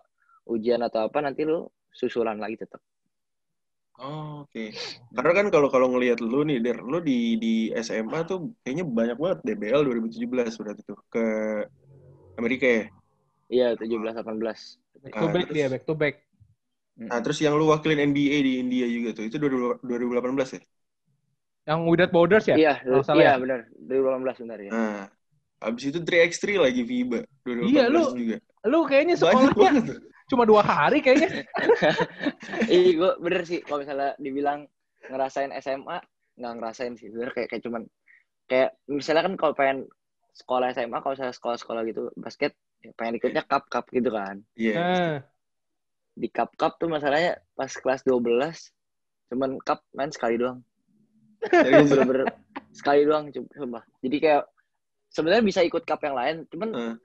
ujian 0.50 0.82
atau 0.88 1.00
apa 1.08 1.18
nanti 1.26 1.42
lu 1.50 1.65
susulan 1.94 2.38
lagi 2.44 2.58
tetap. 2.63 2.82
Oh, 4.02 4.48
oke. 4.48 4.60
Karena 5.15 5.32
kan 5.38 5.48
kalau 5.54 5.68
kalau 5.74 5.88
ngelihat 5.92 6.18
lu 6.32 6.38
nih, 6.48 6.58
Der, 6.65 6.78
lu 6.92 6.98
di 7.10 7.13
di 7.44 7.48
SMA 7.86 8.20
tuh 8.30 8.38
kayaknya 8.63 8.84
banyak 8.98 9.15
banget 9.24 9.38
DBL 9.48 9.82
2017 9.86 10.52
berarti 10.60 10.82
tuh 10.89 10.98
ke 11.13 11.20
Amerika 12.39 12.65
ya. 12.68 12.84
Iya, 13.56 13.68
17 13.80 14.15
18. 14.20 14.60
Back 15.04 15.13
to 15.20 15.26
Ah, 15.26 15.32
back 15.34 15.46
terus- 15.48 15.58
dia, 15.58 15.68
back 15.70 15.84
to 15.88 15.94
back. 16.02 16.15
Nah, 17.10 17.20
terus 17.24 17.38
yang 17.46 17.54
lu 17.60 17.65
wakilin 17.74 18.00
NBA 18.10 18.38
di 18.48 18.52
India 18.63 18.86
juga 18.96 19.10
tuh, 19.18 19.24
itu 19.28 19.36
2000 19.42 19.68
2018 19.88 20.50
ya? 20.56 20.62
Yang 21.68 21.80
Without 21.89 22.12
Borders 22.12 22.46
ya? 22.52 22.58
Iya, 22.60 22.74
iya 23.15 23.32
ya? 23.32 23.32
benar. 23.42 23.60
2018 23.88 24.38
benar 24.44 24.60
ya. 24.60 24.74
Nah, 24.74 25.10
abis 25.60 25.84
itu 25.91 26.00
3x3 26.00 26.43
lagi 26.60 26.82
FIBA 26.84 27.19
2018 27.43 27.67
Iya, 27.67 27.84
lu- 27.91 28.13
juga. 28.15 28.38
Lu 28.67 28.80
kayaknya 28.88 29.15
sekolahnya 29.15 29.84
cuma 30.30 30.43
dua 30.45 30.62
hari 30.62 31.00
kayaknya. 31.02 31.43
Iya, 32.72 32.89
gue 32.95 33.12
bener 33.24 33.41
sih 33.50 33.60
kalau 33.65 33.82
misalnya 33.82 34.13
dibilang 34.22 34.69
ngerasain 35.10 35.50
SMA, 35.58 35.98
nggak 36.38 36.54
ngerasain 36.60 36.93
sih. 36.95 37.10
Bener 37.10 37.34
kayak 37.34 37.50
kayak 37.50 37.63
cuman 37.65 37.84
kayak 38.45 38.78
misalnya 38.86 39.26
kan 39.26 39.34
kalau 39.36 39.54
pengen 39.58 39.80
sekolah 40.36 40.72
SMA, 40.72 40.98
kalau 41.02 41.13
misalnya 41.17 41.36
sekolah-sekolah 41.36 41.82
gitu 41.89 42.13
basket, 42.15 42.54
ya 42.80 42.91
pengen 42.95 43.17
ikutnya 43.17 43.43
cup 43.43 43.67
cup 43.67 43.89
gitu 43.89 44.10
kan. 44.13 44.43
Iya. 44.56 44.76
Nah, 44.78 45.17
Di 46.13 46.28
cup 46.30 46.52
cup 46.56 46.76
tuh 46.78 46.91
masalahnya 46.91 47.39
pas 47.56 47.72
kelas 47.72 48.04
12 48.04 48.28
cuman 49.30 49.56
cup 49.62 49.82
main 49.95 50.12
sekali 50.12 50.36
doang. 50.36 50.60
Ya? 51.48 51.80
Bener-bener 51.80 52.28
sekali 52.76 53.02
doang 53.08 53.32
coba. 53.32 53.82
Jadi 54.04 54.17
kayak 54.19 54.43
sebenarnya 55.10 55.43
bisa 55.43 55.60
ikut 55.62 55.84
cup 55.84 56.00
yang 56.02 56.15
lain, 56.15 56.36
cuman 56.48 56.69
Heeh. 56.72 56.95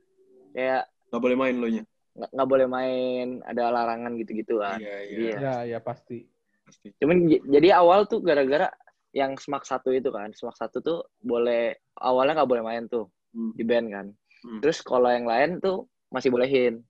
kayak 0.53 0.83
Nggak 1.11 1.23
boleh 1.23 1.37
main 1.37 1.57
lo 1.57 1.69
nya. 1.69 1.83
nggak 2.15 2.47
boleh 2.47 2.67
main, 2.71 3.27
ada 3.43 3.75
larangan 3.75 4.15
gitu-gitu 4.15 4.63
kan. 4.63 4.79
Iya, 4.79 4.97
Jadi 5.11 5.25
iya. 5.27 5.35
ya. 5.35 5.41
Ya, 5.43 5.55
ya 5.67 5.79
pasti. 5.83 6.23
Pasti. 6.63 6.95
Cuman 6.97 7.27
jadi 7.27 7.75
awal 7.75 8.07
tuh 8.07 8.23
gara-gara 8.23 8.71
yang 9.11 9.35
smak 9.35 9.67
satu 9.67 9.91
itu 9.91 10.11
kan, 10.11 10.31
smak 10.31 10.55
satu 10.55 10.79
tuh 10.79 10.99
boleh 11.19 11.75
awalnya 11.99 12.39
nggak 12.39 12.51
boleh 12.51 12.63
main 12.63 12.87
tuh 12.87 13.11
Hmm. 13.35 13.51
di 13.51 13.67
band 13.67 13.87
kan. 13.91 14.07
Hmm. 14.47 14.61
Terus 14.63 14.79
kalau 14.79 15.11
yang 15.11 15.27
lain 15.27 15.59
tuh 15.59 15.91
masih 16.07 16.31
bolehin. 16.31 16.87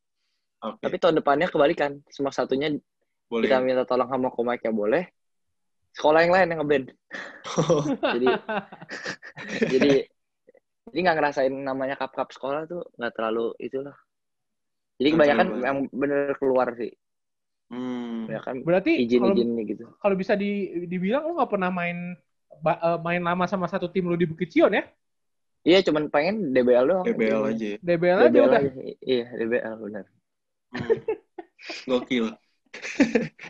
Oke, 0.61 0.77
Tapi 0.85 0.97
tahun 1.01 1.17
depannya 1.25 1.49
kebalikan, 1.49 2.05
smak 2.13 2.37
satunya 2.37 2.69
boleh. 3.29 3.49
kita 3.49 3.65
minta 3.65 3.89
tolong 3.89 4.09
sama 4.09 4.29
komiknya 4.29 4.69
boleh. 4.69 5.09
Sekolah 5.97 6.21
yang 6.21 6.33
lain 6.37 6.49
yang 6.53 6.61
ngeband. 6.61 6.87
Jadi 8.13 8.29
jadi 9.73 9.93
jadi 10.85 10.99
nggak 11.01 11.17
ngerasain 11.17 11.55
namanya 11.55 11.97
cup 11.97 12.13
cup 12.13 12.29
sekolah 12.29 12.69
tuh 12.69 12.85
nggak 12.97 13.13
terlalu 13.17 13.57
itulah. 13.59 13.97
Jadi 14.95 15.09
Nggak 15.11 15.17
kebanyakan 15.17 15.47
terlalu- 15.49 15.65
yang 15.65 15.79
bener 15.91 16.19
keluar 16.37 16.69
sih, 16.77 16.93
Hmm. 17.67 18.29
kebanyakan 18.29 18.55
Berarti 18.63 18.93
kalau 18.93 19.03
izin-izinnya 19.33 19.63
gitu. 19.65 19.85
kalau 19.99 20.15
bisa 20.15 20.33
di, 20.37 20.51
dibilang 20.87 21.25
lu 21.25 21.35
nggak 21.35 21.51
pernah 21.51 21.71
main 21.73 22.15
eh, 22.55 22.99
main 23.03 23.19
lama 23.19 23.45
sama 23.49 23.67
satu 23.67 23.89
tim 23.89 24.07
lu 24.07 24.15
di 24.15 24.29
Bukit 24.29 24.53
Cion 24.53 24.71
ya? 24.71 24.85
Iya, 25.65 25.81
cuman 25.83 26.13
pengen 26.13 26.53
DBL 26.53 26.85
doang. 26.85 27.05
DBL 27.09 27.43
aja. 27.49 27.67
ya. 27.73 27.77
DBL 27.81 28.19
aja 28.21 28.29
DBL 28.29 28.45
udah. 28.47 28.61
aja. 28.61 28.83
Iya, 29.01 29.27
DBL 29.33 29.75
benar. 29.81 30.05
Hmm. 30.71 30.99
Gokil. 31.89 32.27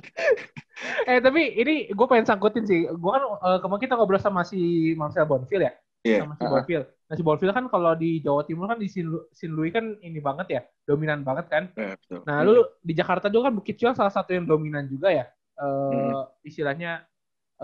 Eh 1.04 1.16
tapi 1.18 1.42
ini 1.54 1.88
gue 1.88 2.06
pengen 2.06 2.24
sangkutin 2.24 2.64
sih. 2.64 2.84
Gue 2.86 3.10
kan 3.10 3.24
eh, 3.24 3.58
kemarin 3.58 3.82
kita 3.82 3.94
ngobrol 3.96 4.20
sama 4.20 4.44
si 4.44 4.92
Marcel 4.94 5.24
Bonfil 5.24 5.64
ya. 5.64 5.72
Iya. 6.04 6.28
Sama 6.28 6.34
si. 6.36 6.44
Bonfil. 6.44 6.82
Nah 6.84 7.14
si 7.16 7.22
Bonfil 7.24 7.50
kan 7.56 7.64
kalau 7.72 7.92
di 7.96 8.20
Jawa 8.20 8.44
Timur 8.44 8.68
kan 8.68 8.76
di 8.76 8.88
Sin, 8.92 9.08
Sin 9.32 9.56
Louis 9.56 9.72
kan 9.72 9.96
ini 10.04 10.20
banget 10.20 10.46
ya. 10.52 10.60
Dominan 10.84 11.24
banget 11.24 11.48
kan. 11.48 11.64
Ya, 11.74 11.96
betul. 11.96 12.20
Nah 12.28 12.36
lu 12.44 12.60
di 12.84 12.92
Jakarta 12.92 13.32
juga 13.32 13.48
kan 13.48 13.54
Bukit 13.56 13.80
Cion 13.80 13.96
salah 13.96 14.12
satu 14.12 14.36
yang 14.36 14.44
dominan 14.44 14.84
juga 14.86 15.08
ya. 15.10 15.24
Eh 15.56 15.64
Hmm. 15.64 16.28
Istilahnya 16.44 17.08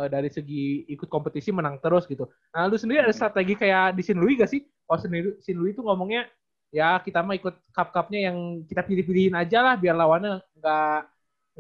eh, 0.00 0.09
dari 0.09 0.33
segi 0.33 0.88
ikut 0.88 1.07
kompetisi 1.12 1.53
menang 1.53 1.76
terus 1.85 2.09
gitu. 2.09 2.33
Nah 2.57 2.64
lu 2.64 2.81
sendiri 2.81 3.05
ada 3.05 3.12
strategi 3.12 3.55
kayak 3.61 3.92
di 3.92 4.03
Sin 4.03 4.16
Louis 4.16 4.40
gak 4.40 4.48
sih? 4.50 4.64
Kalau 4.64 4.98
sendiri 4.98 5.37
Sin 5.44 5.61
Louis 5.61 5.76
tuh 5.76 5.85
ngomongnya 5.85 6.24
ya 6.70 6.96
kita 7.03 7.20
mah 7.26 7.35
ikut 7.35 7.55
cup-cupnya 7.74 8.31
yang 8.31 8.62
kita 8.64 8.87
pilih-pilihin 8.87 9.35
aja 9.35 9.59
lah 9.59 9.74
biar 9.74 9.94
lawannya 9.98 10.38
nggak 10.55 10.98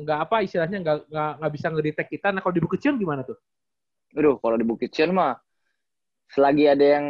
nggak 0.00 0.18
apa 0.22 0.36
istilahnya 0.46 0.78
nggak 0.80 0.96
nggak 1.42 1.52
bisa 1.52 1.66
ngedetect 1.68 2.10
kita. 2.14 2.26
Nah 2.32 2.40
kalau 2.40 2.54
di 2.56 2.62
Bukit 2.62 2.80
Cion 2.80 2.96
gimana 2.96 3.26
tuh? 3.26 3.36
Aduh, 4.14 4.38
kalau 4.42 4.56
di 4.58 4.66
Bukit 4.66 4.90
Cion 4.94 5.10
mah 5.14 5.34
selagi 6.30 6.64
ada 6.70 6.86
yang 6.98 7.06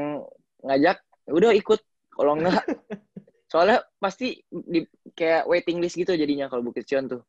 ngajak, 0.64 0.98
udah 1.28 1.52
ikut. 1.52 1.80
Kalau 2.10 2.36
enggak, 2.36 2.60
soalnya 3.52 3.80
pasti 3.96 4.40
di 4.48 4.84
kayak 5.12 5.48
waiting 5.48 5.80
list 5.80 5.96
gitu 5.96 6.12
jadinya 6.12 6.48
kalau 6.48 6.60
Bukit 6.64 6.84
Cion 6.84 7.08
tuh. 7.08 7.22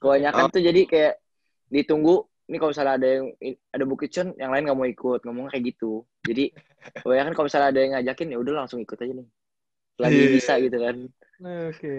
Kebanyakan 0.00 0.48
Oh. 0.48 0.52
tuh 0.52 0.60
jadi 0.60 0.80
kayak 0.84 1.14
ditunggu. 1.68 2.24
Ini 2.44 2.60
kalau 2.60 2.76
misalnya 2.76 2.94
ada 3.00 3.08
yang 3.08 3.26
ada 3.72 3.84
Bukit 3.88 4.12
Cion, 4.12 4.36
yang 4.36 4.52
lain 4.52 4.68
nggak 4.68 4.76
mau 4.76 4.84
ikut, 4.84 5.20
ngomong 5.24 5.48
kayak 5.48 5.64
gitu. 5.72 6.04
Jadi 6.24 6.52
kebanyakan 7.00 7.32
kalau 7.32 7.46
misalnya 7.48 7.68
ada 7.72 7.80
yang 7.80 7.92
ngajakin 7.96 8.28
ya 8.32 8.38
udah 8.40 8.52
langsung 8.64 8.80
ikut 8.84 8.98
aja 9.00 9.12
nih. 9.16 9.28
Lagi 9.96 10.18
Iya. 10.20 10.28
bisa 10.32 10.52
gitu 10.60 10.76
kan. 10.76 10.96
Oke. 11.44 11.96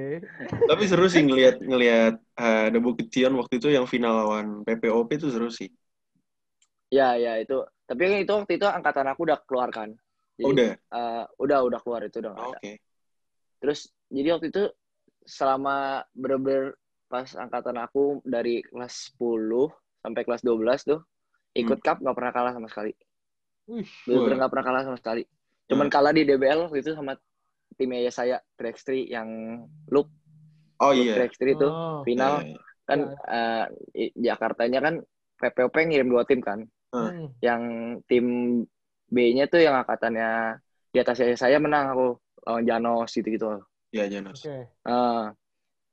Tapi 0.70 0.84
seru 0.86 1.06
sih 1.10 1.24
ngelihat 1.26 1.60
ngelihat 1.60 2.14
eh, 2.18 2.64
ada 2.70 2.78
Bukit 2.78 3.10
Cion 3.10 3.34
waktu 3.36 3.58
itu 3.58 3.74
yang 3.74 3.90
final 3.90 4.14
lawan 4.16 4.62
PPOP 4.62 5.10
itu 5.18 5.28
seru 5.34 5.50
sih. 5.50 5.70
Ya, 6.94 7.18
ya 7.18 7.42
itu. 7.42 7.66
Tapi 7.86 8.02
kan 8.02 8.17
itu 8.17 8.32
waktu 8.34 8.54
itu 8.58 8.65
angkatan 8.65 9.06
aku 9.08 9.21
udah 9.30 9.39
keluar 9.45 9.69
kan. 9.69 9.89
Jadi, 10.36 10.43
Oh, 10.43 10.52
udah. 10.52 10.71
eh, 10.76 11.24
udah 11.39 11.60
udah 11.63 11.80
keluar 11.80 12.02
itu 12.04 12.17
udah 12.19 12.32
nggak 12.34 12.48
ada. 12.50 12.60
Oke. 12.60 12.74
Terus 13.62 13.80
jadi 14.10 14.28
waktu 14.36 14.48
itu 14.52 14.63
selama 15.26 16.04
bener-bener 16.13 16.76
pas 17.06 17.30
angkatan 17.34 17.78
aku 17.80 18.19
dari 18.26 18.65
kelas 18.65 19.13
10 19.13 19.69
sampai 20.02 20.21
kelas 20.26 20.41
12 20.41 20.82
tuh 20.84 21.00
ikut 21.54 21.80
cup 21.80 22.02
nggak 22.02 22.17
pernah 22.17 22.34
kalah 22.34 22.52
sama 22.52 22.67
sekali. 22.67 22.91
Wah. 23.65 23.82
nggak 24.38 24.52
pernah 24.52 24.65
kalah 24.65 24.84
sama 24.86 24.98
sekali. 25.00 25.24
Cuman 25.65 25.88
Hmm. 25.89 25.93
kalah 25.93 26.13
di 26.13 26.21
DBL 26.21 26.69
waktu 26.69 26.84
itu 26.86 26.93
sama 26.93 27.17
timnya 27.74 28.10
saya 28.10 28.38
Drextri 28.54 29.10
yang 29.10 29.28
Luke, 29.89 30.12
Oh 30.78 30.91
iya. 30.93 31.15
Drextri 31.17 31.56
itu 31.56 31.65
Oh. 31.65 32.04
final 32.04 32.43
Iya, 32.43 32.54
iya. 32.54 32.60
kan 32.86 33.00
eh, 33.26 33.65
i- 33.98 34.13
Jakartanya 34.13 34.80
kan 34.84 34.93
PPOP 35.36 35.76
ngirim 35.89 36.08
dua 36.08 36.24
tim 36.24 36.39
kan. 36.39 36.62
Hmm. 36.93 37.34
Yang 37.39 37.62
tim 38.06 38.26
B-nya 39.10 39.45
tuh 39.48 39.62
yang 39.62 39.76
angkatannya 39.80 40.60
di 40.89 40.98
atas 41.02 41.21
saya 41.38 41.58
menang 41.60 41.91
aku 41.91 42.08
lawan 42.45 42.65
Janos 42.65 43.10
gitu-gitu. 43.12 43.62
Iya, 43.91 44.06
Janos. 44.08 44.43
Oke. 44.43 44.69
Ah, 44.86 45.32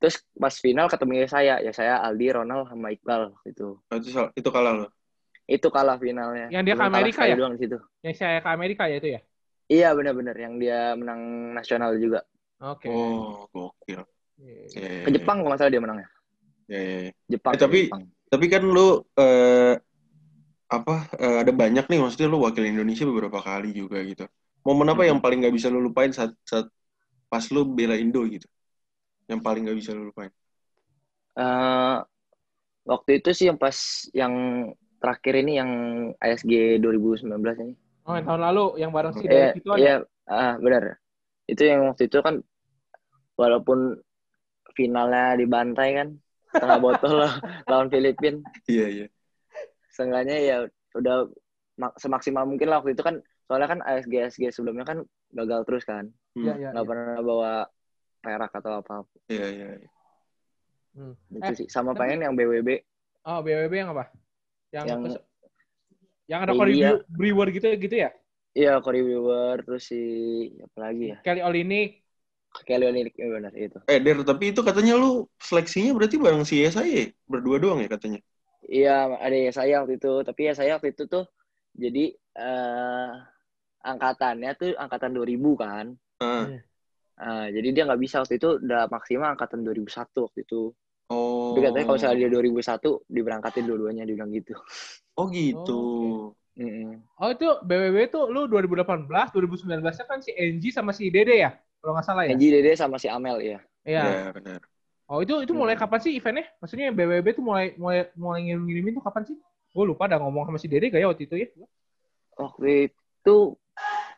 terus 0.03 0.23
pas 0.35 0.55
final 0.59 0.87
ketemu 0.91 1.27
saya, 1.31 1.63
ya 1.63 1.73
saya 1.75 2.03
Aldi, 2.03 2.35
Ronald 2.35 2.67
sama 2.69 2.91
Iqbal 2.93 3.35
gitu. 3.47 3.79
Oh, 3.79 3.97
itu, 3.99 4.11
itu 4.35 4.49
kalah 4.51 4.73
lo. 4.75 4.87
Itu 5.47 5.69
kalah 5.71 5.99
finalnya. 5.99 6.49
Yang 6.51 6.63
dia 6.67 6.75
ke 6.79 6.85
Amerika 6.87 7.23
ya? 7.27 7.37
doang 7.37 7.55
di 7.59 7.61
situ. 7.67 7.79
Yang 8.03 8.15
saya 8.19 8.39
ke 8.41 8.49
Amerika 8.51 8.87
ya 8.87 8.97
itu 8.99 9.09
ya? 9.19 9.21
Iya 9.71 9.89
benar-benar 9.97 10.37
yang 10.37 10.55
dia 10.61 10.93
menang 10.99 11.53
nasional 11.57 11.97
juga. 11.97 12.27
Oke. 12.63 12.91
Oh, 12.91 13.47
gokil. 13.51 14.03
Iya. 14.39 14.55
Iya, 14.75 14.89
iya, 14.91 15.05
Ke 15.07 15.11
Jepang 15.15 15.37
kalau 15.43 15.51
nggak 15.55 15.61
salah 15.61 15.73
dia 15.73 15.83
menangnya. 15.83 16.09
Iya, 16.71 16.81
iya, 16.81 16.99
iya. 17.07 17.13
Jepang. 17.27 17.53
Eh, 17.55 17.61
tapi- 17.61 17.87
Jepang. 17.89 18.03
Tapi 18.33 18.45
kan 18.49 18.63
lu 18.65 19.05
eh, 19.21 19.75
apa 20.77 20.93
eh, 21.25 21.37
ada 21.43 21.53
banyak 21.63 21.85
nih 21.91 21.99
maksudnya 22.03 22.29
lu 22.33 22.39
wakil 22.47 22.65
Indonesia 22.73 23.05
beberapa 23.11 23.39
kali 23.49 23.69
juga 23.81 23.99
gitu. 24.11 24.25
Momen 24.67 24.89
apa 24.95 25.03
Hmm. 25.03 25.11
yang 25.11 25.19
paling 25.25 25.39
nggak 25.43 25.55
bisa 25.59 25.69
lu 25.75 25.81
lupain 25.87 26.11
saat, 26.17 26.33
saat 26.51 26.67
pas 27.33 27.45
lu 27.55 27.61
bela 27.79 27.95
Indo 28.05 28.21
gitu? 28.35 28.47
Yang 29.31 29.41
paling 29.47 29.61
nggak 29.67 29.79
bisa 29.81 29.93
lu 29.99 30.03
lupain? 30.11 30.33
Eh, 31.37 31.95
waktu 32.91 33.11
itu 33.21 33.31
sih 33.39 33.47
yang 33.51 33.59
pas 33.65 33.79
yang 34.21 34.35
terakhir 35.03 35.35
ini 35.43 35.53
yang 35.61 35.71
ASG 36.23 36.53
2019 36.83 37.57
ini. 37.65 37.75
Oh, 38.07 38.15
yang 38.19 38.27
tahun 38.29 38.43
lalu 38.49 38.65
yang 38.83 38.91
bareng 38.97 39.15
si 39.19 39.27
Iya, 39.27 39.33
Derek 39.33 39.53
itu 39.59 39.69
aja. 39.77 39.89
iya, 39.89 39.91
ah, 40.31 40.53
benar. 40.65 40.83
Itu 41.51 41.63
yang 41.71 41.81
waktu 41.91 42.03
itu 42.11 42.19
kan 42.27 42.37
walaupun 43.41 43.79
finalnya 44.77 45.37
dibantai 45.41 45.89
kan 45.99 46.09
setengah 46.55 46.79
botol 46.85 47.15
lah 47.23 47.33
lawan 47.71 47.89
Filipina. 47.93 48.41
Iya, 48.69 48.89
iya. 48.89 49.09
Seenggaknya 49.93 50.37
ya 50.41 50.57
udah 50.93 51.29
mak- 51.77 51.97
semaksimal 51.97 52.45
mungkin 52.45 52.67
lah 52.67 52.81
waktu 52.81 52.93
itu 52.93 53.01
kan 53.01 53.17
soalnya 53.45 53.69
kan 53.69 53.81
ASG 53.83 54.13
ASG 54.19 54.43
sebelumnya 54.51 54.83
kan 54.83 54.99
gagal 55.31 55.63
terus 55.65 55.85
kan 55.85 56.09
Hmm. 56.33 56.49
Iya, 56.49 56.55
iya. 56.57 56.69
nggak 56.73 56.81
iya. 56.81 56.91
pernah 56.91 57.19
bawa 57.21 57.53
perak 58.19 58.53
atau 58.55 58.73
apa 58.81 58.95
Iya, 59.29 59.47
iya. 59.47 59.67
iya. 59.77 59.89
Hmm. 60.93 61.13
itu 61.29 61.45
Eh, 61.45 61.55
sih 61.55 61.67
sama 61.69 61.93
tapi- 61.93 62.09
pengen 62.09 62.25
yang 62.25 62.35
BWB 62.35 62.69
Oh, 63.23 63.39
BWB 63.39 63.73
yang 63.77 63.91
apa? 63.93 64.11
Yang 64.73 64.85
Yang- 64.89 65.03
yang, 65.05 65.23
yang 66.27 66.41
ada. 66.43 66.53
Corey 66.53 66.75
Brew- 66.75 67.05
Brewer 67.07 67.49
gitu 67.51 67.69
gitu 67.79 67.97
ya? 67.99 68.11
iya 68.53 68.81
Corey 68.81 69.01
Brewer 69.01 69.61
terus 69.61 69.87
si 69.87 70.01
apa 70.59 70.79
lagi 70.83 71.13
ya 71.13 71.19
Kelly 71.21 71.41
Olynyk. 71.41 71.91
Kelly 72.65 72.85
Olynyk 72.85 73.15
ya 73.15 73.27
benar 73.29 73.53
itu 73.53 73.79
Eh, 73.87 73.97
Der, 73.97 74.17
tapi 74.21 74.45
itu 74.51 74.61
katanya 74.61 74.97
lu 74.97 75.25
seleksinya 75.37 75.93
berarti 75.93 76.17
bareng 76.17 76.45
si 76.45 76.61
SAY 76.63 77.13
berdua 77.25 77.57
doang 77.57 77.79
ya 77.79 77.89
katanya? 77.89 78.21
Iya 78.69 79.11
ada 79.19 79.37
ya 79.37 79.53
saya 79.55 79.75
waktu 79.83 79.99
itu 79.99 80.13
tapi 80.23 80.41
ya 80.49 80.53
saya 80.55 80.79
waktu 80.79 80.95
itu 80.95 81.05
tuh 81.11 81.25
jadi 81.73 82.15
eh 82.39 83.11
angkatannya 83.83 84.51
tuh 84.55 84.71
angkatan 84.79 85.11
2000 85.11 85.59
kan. 85.59 85.87
Hmm. 86.23 86.63
Ah, 87.19 87.47
jadi 87.51 87.69
dia 87.75 87.83
nggak 87.87 88.03
bisa 88.03 88.23
waktu 88.23 88.39
itu 88.39 88.63
udah 88.63 88.89
maksimal 88.89 89.35
angkatan 89.35 89.63
2001 89.67 90.27
waktu 90.27 90.47
itu 90.47 90.73
Oh. 91.13 91.53
Tapi 91.53 91.61
katanya 91.69 91.85
kalau 91.85 91.97
misalnya 92.01 92.19
dia 92.25 92.31
2001 92.33 92.91
diberangkatin 93.05 93.65
dua-duanya 93.69 94.03
dia 94.09 94.17
bilang 94.17 94.33
gitu. 94.33 94.57
Oh 95.13 95.29
gitu. 95.29 95.77
Oh, 95.77 96.33
Mm-mm. 96.53 97.01
Oh, 97.17 97.29
itu 97.33 97.49
BWB 97.65 98.13
tuh 98.13 98.29
lu 98.29 98.45
2018, 98.45 99.09
2019 99.09 99.97
nya 99.97 100.05
kan 100.05 100.21
si 100.21 100.33
Angie 100.37 100.73
sama 100.73 100.93
si 100.93 101.09
Dede 101.09 101.37
ya? 101.41 101.53
Kalau 101.81 101.93
nggak 101.97 102.07
salah 102.09 102.25
ya? 102.29 102.33
Angie 102.37 102.53
Dede 102.53 102.73
sama 102.77 102.97
si 102.97 103.09
Amel 103.09 103.41
ya. 103.41 103.59
Iya. 103.85 104.05
Iya, 104.09 104.25
benar. 104.37 104.61
Oh, 105.13 105.21
itu 105.21 105.45
itu 105.45 105.53
mulai 105.53 105.77
Hmm. 105.77 105.85
kapan 105.85 106.01
sih 106.01 106.17
eventnya? 106.17 106.49
Maksudnya 106.57 106.89
BWB 106.89 107.37
tuh 107.37 107.45
mulai 107.45 107.77
mulai 107.77 108.09
mulai 108.17 108.49
ngirim-ngirimin 108.49 108.97
tuh 108.97 109.05
kapan 109.05 109.29
sih? 109.29 109.37
Gue 109.77 109.85
lupa 109.85 110.09
dah 110.09 110.17
ngomong 110.17 110.49
sama 110.49 110.57
si 110.57 110.73
Dede 110.73 110.89
gak 110.89 111.05
ya 111.05 111.13
waktu 111.13 111.29
itu 111.29 111.37
ya? 111.37 111.49
Waktu 112.41 112.89
itu 112.89 113.37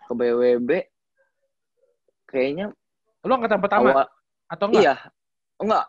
ke 0.07 0.13
BWB 0.15 0.71
kayaknya 2.31 2.71
Lu 3.27 3.33
angkatan 3.35 3.59
pertama 3.59 3.91
awal 3.91 4.07
atau 4.47 4.67
enggak? 4.71 4.83
iya. 4.87 4.95
Enggak. 5.59 5.87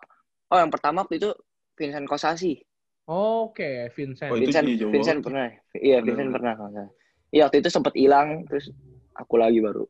Oh, 0.49 0.57
yang 0.57 0.71
pertama 0.73 1.05
waktu 1.05 1.21
itu 1.21 1.29
Vincent 1.77 2.07
Kosasi. 2.09 2.65
Oke, 3.05 3.93
Vincent. 3.93 4.33
Oh, 4.33 4.37
itu 4.41 4.49
Vincent, 4.49 4.65
jauh 4.81 4.89
Vincent 4.89 5.19
pernah. 5.21 5.53
Iya, 5.77 6.01
Vincent 6.01 6.33
pernah 6.33 6.53
kalau. 6.57 6.89
Iya, 7.29 7.41
waktu 7.45 7.61
itu 7.61 7.69
sempat 7.69 7.93
hilang 7.93 8.49
terus 8.49 8.73
aku 9.13 9.37
lagi 9.37 9.61
baru. 9.61 9.85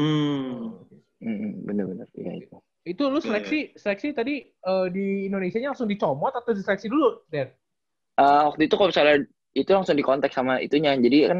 Hmm. 0.00 0.80
Mm, 1.20 1.64
bener-bener 1.68 2.08
iya 2.16 2.32
itu. 2.40 2.56
Itu 2.84 3.08
lu 3.08 3.16
Iya, 3.16 3.24
seleksi 3.32 3.58
seleksi 3.80 4.08
tadi 4.12 4.44
eh, 4.44 4.86
di 4.92 5.24
Indonesia 5.28 5.56
langsung 5.60 5.88
dicomot 5.88 6.32
atau 6.36 6.52
diseleksi 6.52 6.92
dulu, 6.92 7.24
Den? 7.32 7.48
Ah, 8.20 8.52
waktu 8.52 8.68
itu 8.68 8.76
kalau 8.76 8.92
misalnya 8.92 9.24
itu 9.56 9.70
langsung 9.72 9.96
dikontak 9.96 10.30
sama 10.30 10.60
itunya. 10.60 10.92
Jadi 10.94 11.18
kan 11.26 11.38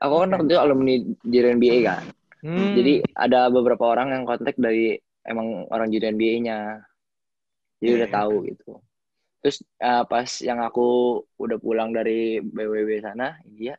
aku 0.00 0.14
kan 0.24 0.28
Oke. 0.32 0.34
waktu 0.40 0.46
itu 0.48 0.58
alumni 0.58 0.94
JNBA 1.28 1.78
kan. 1.84 2.02
Hmm. 2.40 2.74
Jadi 2.78 3.04
ada 3.12 3.52
beberapa 3.52 3.84
orang 3.92 4.08
yang 4.16 4.22
kontak 4.24 4.56
dari 4.56 4.96
emang 5.28 5.68
orang 5.68 5.92
jadi 5.92 6.16
NBA-nya. 6.16 6.80
Jadi 7.82 7.90
Iya, 7.92 7.98
udah 8.00 8.08
iya. 8.08 8.16
tahu 8.16 8.34
gitu. 8.48 8.72
Terus 9.44 9.56
eh, 9.78 10.04
pas 10.08 10.30
yang 10.42 10.58
aku 10.64 10.86
udah 11.36 11.58
pulang 11.60 11.92
dari 11.92 12.40
BWB 12.40 13.04
sana, 13.04 13.36
India, 13.44 13.76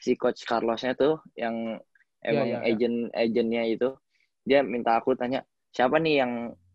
si 0.00 0.16
coach 0.16 0.48
Carlosnya 0.48 0.96
tuh 0.96 1.20
yang 1.36 1.76
emang 2.24 2.48
iya, 2.48 2.58
iya. 2.64 2.72
agent 2.72 2.96
agentnya 3.12 3.62
itu, 3.68 3.88
dia 4.48 4.64
minta 4.64 4.96
aku 4.96 5.12
tanya 5.12 5.44
siapa 5.74 5.98
nih 5.98 6.22
yang 6.22 6.32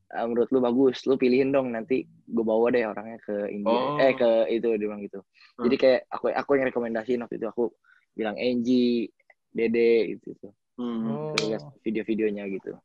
eh, 0.10 0.26
menurut 0.28 0.50
lu 0.52 0.60
bagus, 0.60 1.08
lu 1.08 1.16
pilihin 1.16 1.56
dong 1.56 1.72
nanti 1.72 2.04
gue 2.04 2.44
bawa 2.44 2.68
deh 2.70 2.84
orangnya 2.84 3.18
ke 3.24 3.48
India, 3.48 3.72
Oh. 3.72 3.96
eh 3.96 4.12
ke 4.14 4.30
itu 4.52 4.68
dia 4.76 4.86
bilang 4.86 5.00
gitu. 5.00 5.24
Hmm. 5.56 5.64
Jadi 5.70 5.76
kayak 5.80 6.00
aku 6.12 6.26
aku 6.30 6.52
yang 6.60 6.68
rekomendasiin 6.68 7.22
waktu 7.24 7.40
itu 7.40 7.48
aku 7.48 7.72
bilang 8.12 8.36
Angie, 8.36 9.08
Dede 9.50 10.20
gitu 10.20 10.36
tuh. 10.38 10.52
Hmm. 10.76 11.08
Oh. 11.08 11.32
lihat 11.40 11.64
video-videonya 11.82 12.44
gitu. 12.52 12.76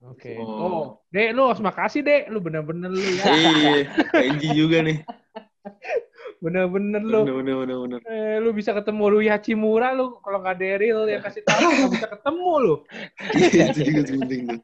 Oke. 0.00 0.32
Oh. 0.40 0.48
Oh, 0.48 0.84
Dek, 1.12 1.36
lu 1.36 1.44
harus 1.44 1.60
makasih, 1.60 2.00
Dek. 2.00 2.32
Lu 2.32 2.40
bener-bener 2.40 2.88
lu 2.88 3.00
ya. 3.00 3.24
Iya, 3.28 3.72
Angie 4.16 4.56
juga 4.56 4.80
nih. 4.80 4.96
Bener-bener 6.40 7.04
lu. 7.04 7.20
Bener, 7.28 7.36
bener, 7.36 7.54
bener, 7.60 7.76
bener. 7.84 8.00
Eh, 8.08 8.40
lu 8.40 8.56
bisa 8.56 8.72
ketemu 8.72 9.12
lu 9.12 9.18
Hachimura 9.28 9.92
lu 9.92 10.16
kalau 10.24 10.40
nggak 10.40 10.56
Daryl 10.56 11.04
yang 11.04 11.20
kasih 11.28 11.44
tahu 11.44 11.92
bisa 11.92 12.08
ketemu 12.16 12.50
lu. 12.64 12.74
Iya, 13.36 13.64
itu 13.76 13.80
juga 13.92 14.02
penting 14.08 14.42
tuh. 14.48 14.60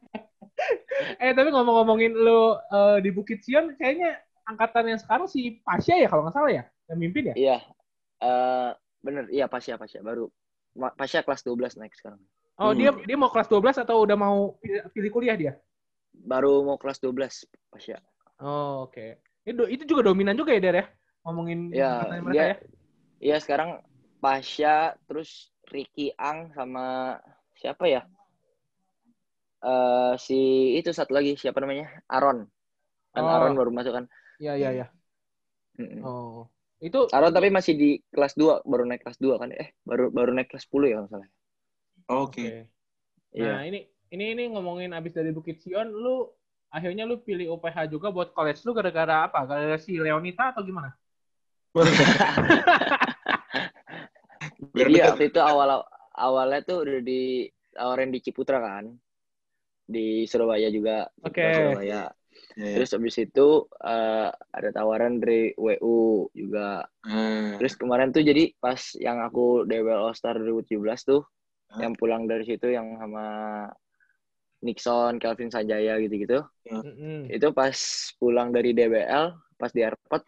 Eh 1.23 1.31
tapi 1.33 1.49
ngomong-ngomongin 1.53 2.13
lu 2.17 2.57
eh, 2.57 2.97
di 3.01 3.09
Bukit 3.13 3.45
Sion 3.45 3.77
kayaknya 3.77 4.17
angkatan 4.47 4.89
yang 4.89 4.99
sekarang 4.99 5.27
si 5.29 5.61
Pasha 5.61 5.93
ya 5.93 6.07
kalau 6.09 6.25
nggak 6.25 6.35
salah 6.35 6.51
ya 6.51 6.63
yang 6.87 6.99
mimpin 6.99 7.29
ya. 7.31 7.35
Iya. 7.35 7.57
eh 8.17 8.71
bener, 8.97 9.29
iya 9.29 9.45
Pasya 9.45 9.77
Pasya 9.77 10.01
baru 10.01 10.25
Pasya 10.73 11.21
kelas 11.21 11.41
12 11.45 11.77
naik 11.77 11.93
sekarang. 11.93 12.21
Oh 12.57 12.73
Hmm. 12.73 12.77
dia 12.77 12.89
dia 13.05 13.17
mau 13.17 13.29
kelas 13.29 13.45
12 13.45 13.77
atau 13.77 14.01
udah 14.01 14.17
mau 14.17 14.57
pilih, 14.93 15.11
kuliah 15.13 15.37
dia? 15.37 15.53
Baru 16.13 16.65
mau 16.65 16.77
kelas 16.77 16.97
12 16.97 17.45
Pasya. 17.69 18.01
Oh 18.41 18.89
oke. 18.89 19.21
Itu, 19.45 19.63
itu 19.69 19.83
juga 19.85 20.09
dominan 20.09 20.33
juga 20.35 20.51
ya 20.53 20.59
Der 20.59 20.75
ya 20.75 20.85
ngomongin 21.21 21.69
angkatan 21.69 22.23
mereka 22.23 22.33
dia 22.33 22.45
ya. 22.47 22.55
iya 23.19 23.37
sekarang 23.37 23.69
Pasya 24.17 24.75
terus 25.05 25.51
Ricky 25.67 26.15
Ang 26.17 26.55
sama 26.55 27.17
siapa 27.53 27.85
ya? 27.85 28.01
Eh 29.63 30.13
si 30.21 30.39
itu 30.77 30.89
satu 30.93 31.15
lagi 31.15 31.33
siapa 31.39 31.57
namanya? 31.63 31.89
Aaron. 32.09 32.45
Kan 33.13 33.23
Oh. 33.23 33.31
Aaron 33.33 33.57
baru 33.57 33.71
masuk 33.73 33.93
kan. 33.93 34.05
Iya 34.37 34.53
iya 34.59 34.69
iya. 34.83 34.87
Oh 36.05 36.49
itu 36.77 37.09
Aaron 37.09 37.33
tapi 37.33 37.49
masih 37.49 37.73
di 37.73 37.97
kelas 38.13 38.37
2, 38.37 38.61
baru 38.61 38.85
naik 38.85 39.01
kelas 39.01 39.17
2 39.17 39.41
kan? 39.41 39.49
Eh, 39.49 39.73
baru 39.81 40.13
baru 40.13 40.29
naik 40.37 40.53
kelas 40.53 40.69
10 40.69 40.93
ya 40.93 40.95
kalau 41.01 41.09
salah. 41.09 41.29
Oke. 42.13 42.45
Oke. 42.45 42.69
Iya. 43.33 43.51
Nah 43.57 43.61
ini 43.65 43.79
ini 44.13 44.25
ini 44.37 44.43
ngomongin 44.53 44.93
abis 44.93 45.17
dari 45.17 45.33
Bukit 45.33 45.57
Sion, 45.57 45.89
lu 45.89 46.29
akhirnya 46.69 47.09
lu 47.09 47.17
pilih 47.25 47.57
UPH 47.57 47.89
juga 47.89 48.13
buat 48.13 48.29
college 48.31 48.61
lu 48.61 48.77
gara-gara 48.77 49.25
apa? 49.25 49.49
Gara-gara 49.49 49.81
si 49.81 49.97
Leonita 49.97 50.53
atau 50.53 50.61
gimana? 50.61 50.93
Jadi 54.77 54.93
waktu 55.01 55.23
itu 55.33 55.39
awal 55.41 55.81
awalnya 56.13 56.61
tuh 56.65 56.85
udah 56.85 57.01
di 57.01 57.49
tawarin 57.73 58.13
di 58.13 58.21
Ciputra 58.21 58.61
kan. 58.61 58.93
Di 59.87 60.27
Surabaya 60.27 60.67
juga. 60.67 61.07
Oke. 61.23 61.41
Surabaya. 61.41 62.11
Iya. 62.59 62.73
Terus 62.77 62.89
habis 62.93 63.15
itu 63.17 63.47
eh, 63.81 64.29
ada 64.29 64.69
tawaran 64.75 65.17
dari 65.23 65.55
WU 65.57 66.27
juga. 66.35 66.85
Ah, 67.07 67.55
Terus 67.57 67.73
kemarin 67.79 68.11
tuh 68.13 68.21
jadi 68.21 68.51
pas 68.59 68.77
yang 68.99 69.23
aku 69.23 69.63
DBL 69.65 70.01
All 70.11 70.15
Star 70.17 70.35
2017 70.37 71.01
tuh 71.07 71.21
Hah? 71.71 71.81
yang 71.81 71.93
pulang 71.97 72.27
dari 72.29 72.43
situ 72.45 72.67
yang 72.69 72.99
sama 72.99 73.25
Nixon, 74.65 75.21
Kelvin 75.21 75.53
Sanjaya 75.53 76.01
gitu-gitu. 76.01 76.41
Mm-mm. 76.67 77.29
Itu 77.29 77.53
pas 77.53 77.77
pulang 78.17 78.49
dari 78.49 78.73
DBL, 78.73 79.25
pas 79.55 79.69
di 79.71 79.85
airport, 79.85 80.25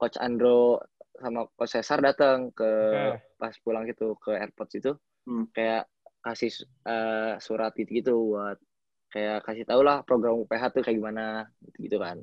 Coach 0.00 0.18
Andro 0.18 0.82
sama 1.20 1.46
Coach 1.54 1.72
Cesar 1.76 2.00
datang 2.02 2.50
ke 2.50 2.64
Oke. 2.66 3.20
pas 3.36 3.54
pulang 3.62 3.84
gitu 3.88 4.16
ke 4.20 4.32
airport 4.36 4.68
situ 4.72 4.92
Hmm. 5.28 5.44
kayak 5.52 5.84
kasih 6.24 6.48
eh, 6.88 7.36
surat 7.44 7.76
gitu 7.76 7.90
gitu 7.92 8.12
buat 8.32 8.56
kayak 9.10 9.42
kasih 9.44 9.66
tau 9.66 9.82
lah 9.82 10.02
program 10.06 10.38
UPH 10.38 10.62
tuh 10.70 10.82
kayak 10.82 10.96
gimana 10.96 11.24
gitu 11.66 11.76
gitu 11.86 11.96
kan 11.98 12.16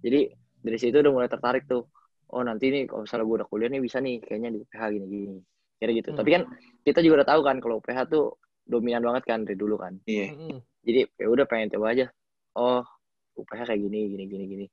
jadi 0.00 0.28
dari 0.60 0.78
situ 0.78 0.96
udah 1.00 1.12
mulai 1.12 1.28
tertarik 1.28 1.64
tuh 1.64 1.88
oh 2.28 2.42
nanti 2.44 2.68
nih 2.68 2.84
kalau 2.84 3.08
misalnya 3.08 3.24
gue 3.24 3.36
udah 3.40 3.48
kuliah 3.48 3.68
nih 3.72 3.80
bisa 3.80 3.98
nih 3.98 4.20
kayaknya 4.20 4.50
di 4.52 4.58
UPH 4.60 4.82
gini 4.92 5.06
gini 5.08 5.38
kira 5.78 5.90
gitu 5.94 6.08
Hmm. 6.12 6.18
tapi 6.18 6.30
kan 6.34 6.42
kita 6.84 6.98
juga 7.00 7.14
udah 7.22 7.28
tahu 7.32 7.40
kan 7.46 7.56
kalau 7.58 7.74
UPH 7.80 7.98
tuh 8.06 8.24
dominan 8.68 9.00
banget 9.00 9.24
kan 9.24 9.40
dari 9.48 9.56
dulu 9.56 9.80
kan 9.80 9.96
Iya. 10.04 10.34
Mm-mm. 10.36 10.58
jadi 10.84 11.00
ya 11.16 11.26
udah 11.32 11.44
pengen 11.48 11.72
coba 11.72 11.96
aja 11.96 12.06
oh 12.54 12.84
UPH 13.34 13.60
kayak 13.64 13.80
gini 13.80 14.00
gini 14.12 14.24
gini 14.28 14.44
gini 14.44 14.66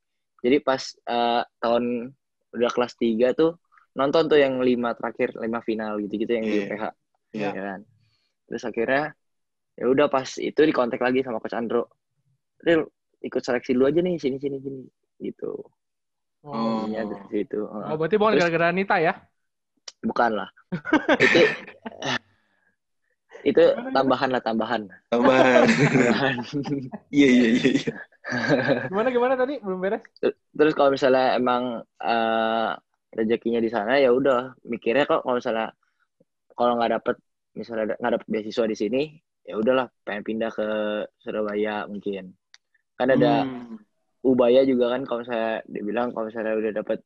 jadi 0.44 0.60
pas 0.60 0.82
eh, 1.08 1.42
tahun 1.58 2.12
udah 2.52 2.70
kelas 2.72 2.92
3 3.00 3.32
tuh 3.32 3.56
nonton 3.96 4.28
tuh 4.28 4.36
yang 4.36 4.60
lima 4.60 4.92
terakhir 4.92 5.32
lima 5.40 5.64
final 5.64 5.96
gitu 6.04 6.20
gitu 6.20 6.32
yang 6.36 6.44
di 6.44 6.52
Iya. 6.52 6.62
UPH 6.68 6.84
Iya. 7.32 7.48
ya 7.56 7.62
kan 7.64 7.80
terus 8.46 8.62
akhirnya 8.62 9.04
ya 9.76 9.84
udah 9.86 10.06
pas 10.08 10.26
itu 10.40 10.56
dikontak 10.56 11.00
lagi 11.00 11.20
sama 11.20 11.38
coach 11.38 11.56
Andro 11.56 11.88
Ril 12.64 12.84
ikut 13.20 13.42
seleksi 13.44 13.76
dulu 13.76 13.88
aja 13.88 14.00
nih 14.00 14.16
sini 14.20 14.36
sini 14.40 14.58
sini 14.60 14.82
gitu 15.22 15.52
Oh. 16.46 16.86
Intinya 16.86 17.10
dari 17.10 17.42
situ 17.42 17.58
Oh, 17.66 17.98
berarti 17.98 18.14
bukan 18.22 18.38
gara-gara 18.38 18.70
Nita 18.70 19.02
ya? 19.02 19.18
bukan 20.06 20.30
lah 20.38 20.48
itu 21.26 21.40
itu 23.46 23.62
tambahan 23.90 24.30
lah 24.30 24.42
tambahan 24.42 24.86
Tambahan. 25.10 25.66
Iya, 27.14 27.28
iya, 27.30 27.48
iya. 27.50 27.70
iya. 27.82 27.92
Gimana 28.90 29.08
gimana 29.10 29.34
tadi 29.38 29.58
belum 29.62 29.78
beres? 29.82 30.02
terus 30.54 30.74
kalau 30.74 30.90
misalnya 30.94 31.34
emang 31.38 31.82
eh, 32.02 32.70
rezekinya 33.14 33.58
di 33.62 33.70
sana 33.70 33.98
ya 33.98 34.10
udah 34.10 34.54
mikirnya 34.66 35.06
kok 35.06 35.22
kalau 35.22 35.38
misalnya 35.38 35.70
kalau 36.54 36.78
nggak 36.78 36.92
dapet 37.00 37.16
misalnya 37.54 37.94
nggak 37.98 38.12
dapet 38.18 38.28
beasiswa 38.30 38.64
di 38.66 38.76
sini 38.76 39.02
ya 39.46 39.54
udahlah 39.54 39.86
pengen 40.02 40.22
pindah 40.22 40.50
ke 40.50 40.68
Surabaya 41.22 41.86
mungkin 41.86 42.34
kan 42.98 43.08
ada 43.08 43.46
Hmm. 43.46 43.78
Ubaya 44.26 44.66
juga 44.66 44.90
kan 44.90 45.06
kalau 45.06 45.22
misalnya 45.22 45.62
dibilang 45.70 46.10
kalau 46.10 46.26
misalnya 46.26 46.58
udah 46.58 46.72
dapet 46.74 46.98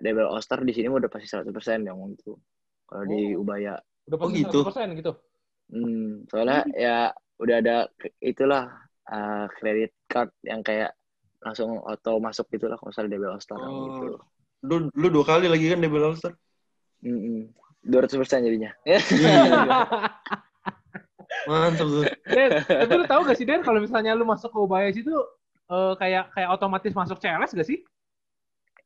double 0.00 0.24
All 0.24 0.40
Star 0.40 0.64
di 0.64 0.72
sini 0.72 0.88
udah 0.88 1.04
pasti 1.06 1.28
100% 1.28 1.44
yang 1.84 2.00
itu 2.08 2.32
kalau 2.88 3.04
di 3.04 3.36
Oh. 3.36 3.44
Ubaya 3.44 3.76
Udah 4.08 4.16
Oh, 4.16 4.20
pasti 4.24 4.40
gitu. 4.40 4.58
100% 4.64 4.96
gitu. 4.96 5.12
hmm, 5.68 6.30
soalnya 6.32 6.64
ya 6.72 7.12
udah 7.36 7.56
ada 7.60 7.76
itulah 8.18 8.72
eh, 9.04 9.44
credit 9.52 9.92
card 10.08 10.32
yang 10.40 10.64
kayak 10.64 10.96
langsung 11.44 11.76
auto 11.84 12.16
masuk 12.16 12.48
gitu 12.48 12.66
lah 12.66 12.80
kalau 12.80 12.88
misalnya 12.88 13.10
double 13.12 13.30
All 13.30 13.42
Star 13.44 13.60
Oh. 13.60 13.84
gitu 13.92 14.06
Lu, 14.64 14.88
lu 14.96 15.06
dua 15.12 15.24
kali 15.28 15.52
lagi 15.52 15.68
kan 15.68 15.78
Debel 15.78 16.02
All 16.02 16.16
Star? 16.16 16.32
Mm-mm. 17.04 17.52
200% 17.84 18.16
jadinya. 18.42 18.72
Mantap 21.46 21.86
tuh. 21.86 22.04
Den, 22.26 22.50
tapi 22.62 22.92
lu 22.94 23.04
tahu 23.06 23.20
gak 23.24 23.38
sih 23.38 23.46
Den 23.46 23.62
kalau 23.62 23.78
misalnya 23.78 24.12
lu 24.12 24.22
masuk 24.22 24.50
ke 24.50 24.58
Ubaya 24.58 24.90
situ 24.90 25.14
eh, 25.66 25.92
kayak 25.96 26.34
kayak 26.34 26.50
otomatis 26.50 26.92
masuk 26.92 27.18
CLS 27.18 27.54
gak 27.54 27.66
sih? 27.66 27.80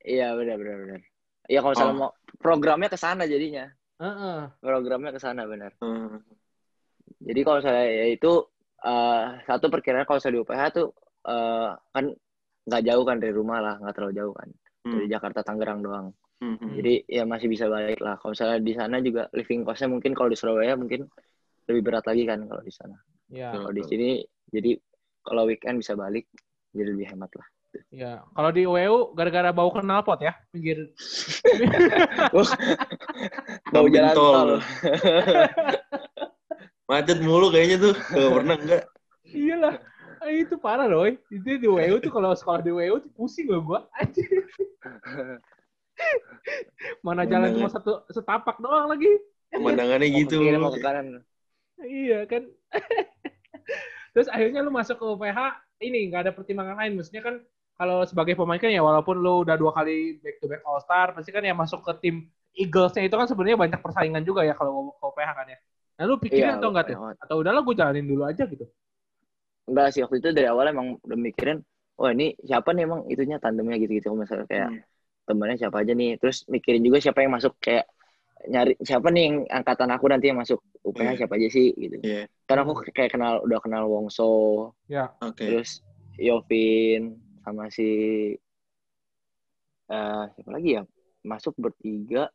Iya 0.01 0.33
benar 0.33 0.57
benar 0.57 0.77
benar. 0.81 1.01
Iya 1.45 1.59
kalau 1.61 1.73
misalnya 1.75 1.95
Oh. 1.95 2.01
mau 2.01 2.11
programnya 2.39 2.89
ke 2.89 2.97
sana 2.97 3.25
jadinya. 3.25 3.69
Heeh. 4.01 4.39
Programnya 4.61 5.13
ke 5.13 5.21
sana 5.21 5.45
benar. 5.45 5.77
Hmm. 5.81 6.25
Jadi 7.21 7.41
kalau 7.43 7.57
misalnya 7.61 7.85
ya 7.85 8.07
itu 8.09 8.33
eh, 8.81 9.25
satu 9.45 9.69
perkiraan 9.69 10.09
kalau 10.09 10.17
misalnya 10.17 10.37
di 10.37 10.43
UPH 10.45 10.63
tuh 10.73 10.89
eh, 11.27 11.71
kan 11.93 12.05
nggak 12.61 12.83
jauh 12.87 13.05
kan 13.05 13.17
dari 13.19 13.33
rumah 13.35 13.59
lah, 13.61 13.75
nggak 13.77 13.95
terlalu 13.97 14.15
jauh 14.17 14.33
kan. 14.33 14.49
Dari 14.81 15.05
Hmm. 15.05 15.13
Jakarta 15.13 15.41
Tangerang 15.45 15.81
doang. 15.85 16.07
Hmm. 16.41 16.57
hmm. 16.57 16.73
Jadi 16.81 16.95
ya 17.05 17.29
masih 17.29 17.53
bisa 17.53 17.69
balik 17.69 18.01
lah. 18.01 18.17
Kalau 18.17 18.33
misalnya 18.33 18.57
di 18.65 18.73
sana 18.73 18.97
juga 19.05 19.29
living 19.37 19.69
cost-nya 19.69 19.93
mungkin 19.93 20.17
kalau 20.17 20.33
di 20.33 20.39
Surabaya 20.41 20.73
mungkin 20.73 21.05
lebih 21.71 21.83
berat 21.87 22.05
lagi 22.05 22.27
kan 22.27 22.43
kalau 22.45 22.61
di 22.61 22.73
sana. 22.75 22.97
Ya, 23.31 23.55
Kalau 23.55 23.71
di 23.71 23.83
sini 23.87 24.09
jadi 24.51 24.75
kalau 25.23 25.47
weekend 25.47 25.79
bisa 25.79 25.95
balik 25.95 26.27
jadi 26.75 26.91
lebih 26.91 27.07
hemat 27.15 27.31
lah. 27.39 27.47
ya. 27.95 28.13
Kalau 28.35 28.51
di 28.51 28.67
UEU 28.67 29.15
gara-gara 29.15 29.55
bau 29.55 29.71
knalpot 29.71 30.19
ya, 30.19 30.35
pinggir. 30.51 30.91
Bau 33.71 33.87
jalan 33.95 34.15
tol. 34.15 34.51
Macet 36.91 37.19
mulu 37.23 37.55
kayaknya 37.55 37.77
tuh. 37.79 37.95
Gak 37.95 38.31
pernah 38.35 38.57
enggak? 38.59 38.83
Iyalah. 39.31 39.75
Ah, 40.21 40.31
itu 40.35 40.55
parah 40.59 40.91
loh. 40.91 41.07
Itu 41.07 41.49
di 41.57 41.69
UEU 41.71 42.03
tuh 42.03 42.11
kalau 42.11 42.35
sekolah 42.35 42.61
di 42.61 42.75
UEU 42.75 42.99
tuh 42.99 43.11
pusing 43.15 43.47
loh 43.47 43.63
gua. 43.63 43.87
Anjir. 44.03 44.27
Mana 47.07 47.23
jalan 47.29 47.55
cuma 47.55 47.71
satu 47.71 48.03
setapak 48.11 48.59
doang 48.59 48.91
lagi. 48.91 49.11
Pemandangannya 49.51 50.07
Mau 50.11 50.15
ke 50.15 50.19
gitu. 50.27 50.37
kiri, 50.43 50.59
mau 50.59 50.71
ke 50.75 50.83
kanan. 50.83 51.23
Iya 51.85 52.27
kan. 52.31 52.43
Terus 54.15 54.29
akhirnya 54.31 54.61
lu 54.67 54.71
masuk 54.75 54.97
ke 54.99 55.05
UPH 55.07 55.39
ini 55.81 56.11
nggak 56.11 56.21
ada 56.29 56.33
pertimbangan 56.37 56.77
lain. 56.81 56.93
Maksudnya 56.99 57.23
kan 57.23 57.35
kalau 57.79 58.05
sebagai 58.05 58.35
pemain 58.37 58.61
kan 58.61 58.69
ya 58.69 58.83
walaupun 58.85 59.17
lu 59.17 59.47
udah 59.47 59.57
dua 59.57 59.73
kali 59.73 60.21
back 60.21 60.37
to 60.43 60.47
back 60.51 60.63
All 60.69 60.81
Star, 60.85 61.17
pasti 61.17 61.31
kan 61.33 61.41
ya 61.47 61.55
masuk 61.57 61.81
ke 61.87 61.93
tim 62.03 62.17
Eagles-nya 62.53 63.07
itu 63.07 63.15
kan 63.17 63.27
sebenarnya 63.31 63.57
banyak 63.57 63.81
persaingan 63.81 64.23
juga 64.27 64.43
ya 64.45 64.53
kalau 64.59 64.93
ke 64.93 65.05
UPH 65.07 65.31
kan 65.39 65.47
ya. 65.49 65.59
Nah 66.01 66.05
lu 66.09 66.15
pikirin 66.21 66.51
Iya, 66.51 66.59
atau 66.59 66.69
enggak 66.75 66.85
tuh? 66.93 66.97
Atau 67.23 67.37
udahlah 67.41 67.63
gue 67.65 67.75
jalanin 67.79 68.07
dulu 68.09 68.23
aja 68.27 68.45
gitu. 68.45 68.67
enggak 69.71 69.87
sih 69.95 70.01
waktu 70.05 70.17
itu 70.21 70.29
dari 70.37 70.49
awal 70.53 70.67
emang 70.73 70.89
udah 71.07 71.19
mikirin 71.27 71.59
wah 72.01 72.11
ini 72.15 72.35
siapa 72.49 72.69
nih 72.75 72.83
emang 72.89 73.01
itunya 73.13 73.37
tandemnya 73.45 73.77
gitu-gitu 73.83 74.09
misalnya 74.23 74.47
kayak 74.53 74.69
Hmm. 74.71 74.83
temennya 75.29 75.57
siapa 75.63 75.77
aja 75.83 75.93
nih 76.01 76.11
terus 76.21 76.37
mikirin 76.55 76.83
juga 76.87 76.99
siapa 77.05 77.19
yang 77.25 77.33
masuk 77.39 77.53
kayak 77.65 77.85
nyari 78.47 78.73
siapa 78.81 79.11
nih 79.11 79.23
yang 79.23 79.37
angkatan 79.53 79.91
aku 79.91 80.09
nanti 80.09 80.33
yang 80.33 80.39
masuk 80.39 80.61
UPH 80.81 81.03
Iya. 81.05 81.19
siapa 81.19 81.35
aja 81.37 81.49
sih 81.49 81.69
gitu 81.75 81.97
Iya. 82.01 82.25
kan 82.45 82.57
aku 82.59 82.73
kayak 82.89 83.13
kenal 83.13 83.45
udah 83.45 83.61
kenal 83.61 83.85
Wongso 83.85 84.33
Ya. 84.87 85.13
Oke. 85.21 85.45
terus 85.45 85.85
Yovin 86.17 87.17
sama 87.43 87.69
si 87.69 87.89
eh 89.89 90.25
siapa 90.31 90.51
lagi 90.51 90.79
ya 90.79 90.83
masuk 91.21 91.53
bertiga 91.57 92.31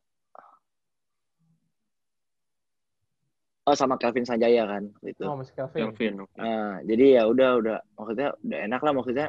oh 3.66 3.74
sama 3.74 3.98
Kelvin 3.98 4.22
Sanjaya 4.22 4.62
kan 4.64 4.86
waktu 4.94 5.10
itu 5.10 5.22
Oh, 5.26 5.34
Mas 5.34 5.50
Kelvin. 5.50 5.90
Kelvin. 5.90 6.14
oke. 6.22 6.38
Nah, 6.38 6.78
jadi 6.86 7.04
ya 7.18 7.22
udah 7.26 7.50
udah 7.58 7.76
maksudnya 7.96 8.28
udah 8.38 8.58
enak 8.62 8.80
lah 8.80 8.92
maksudnya 8.94 9.26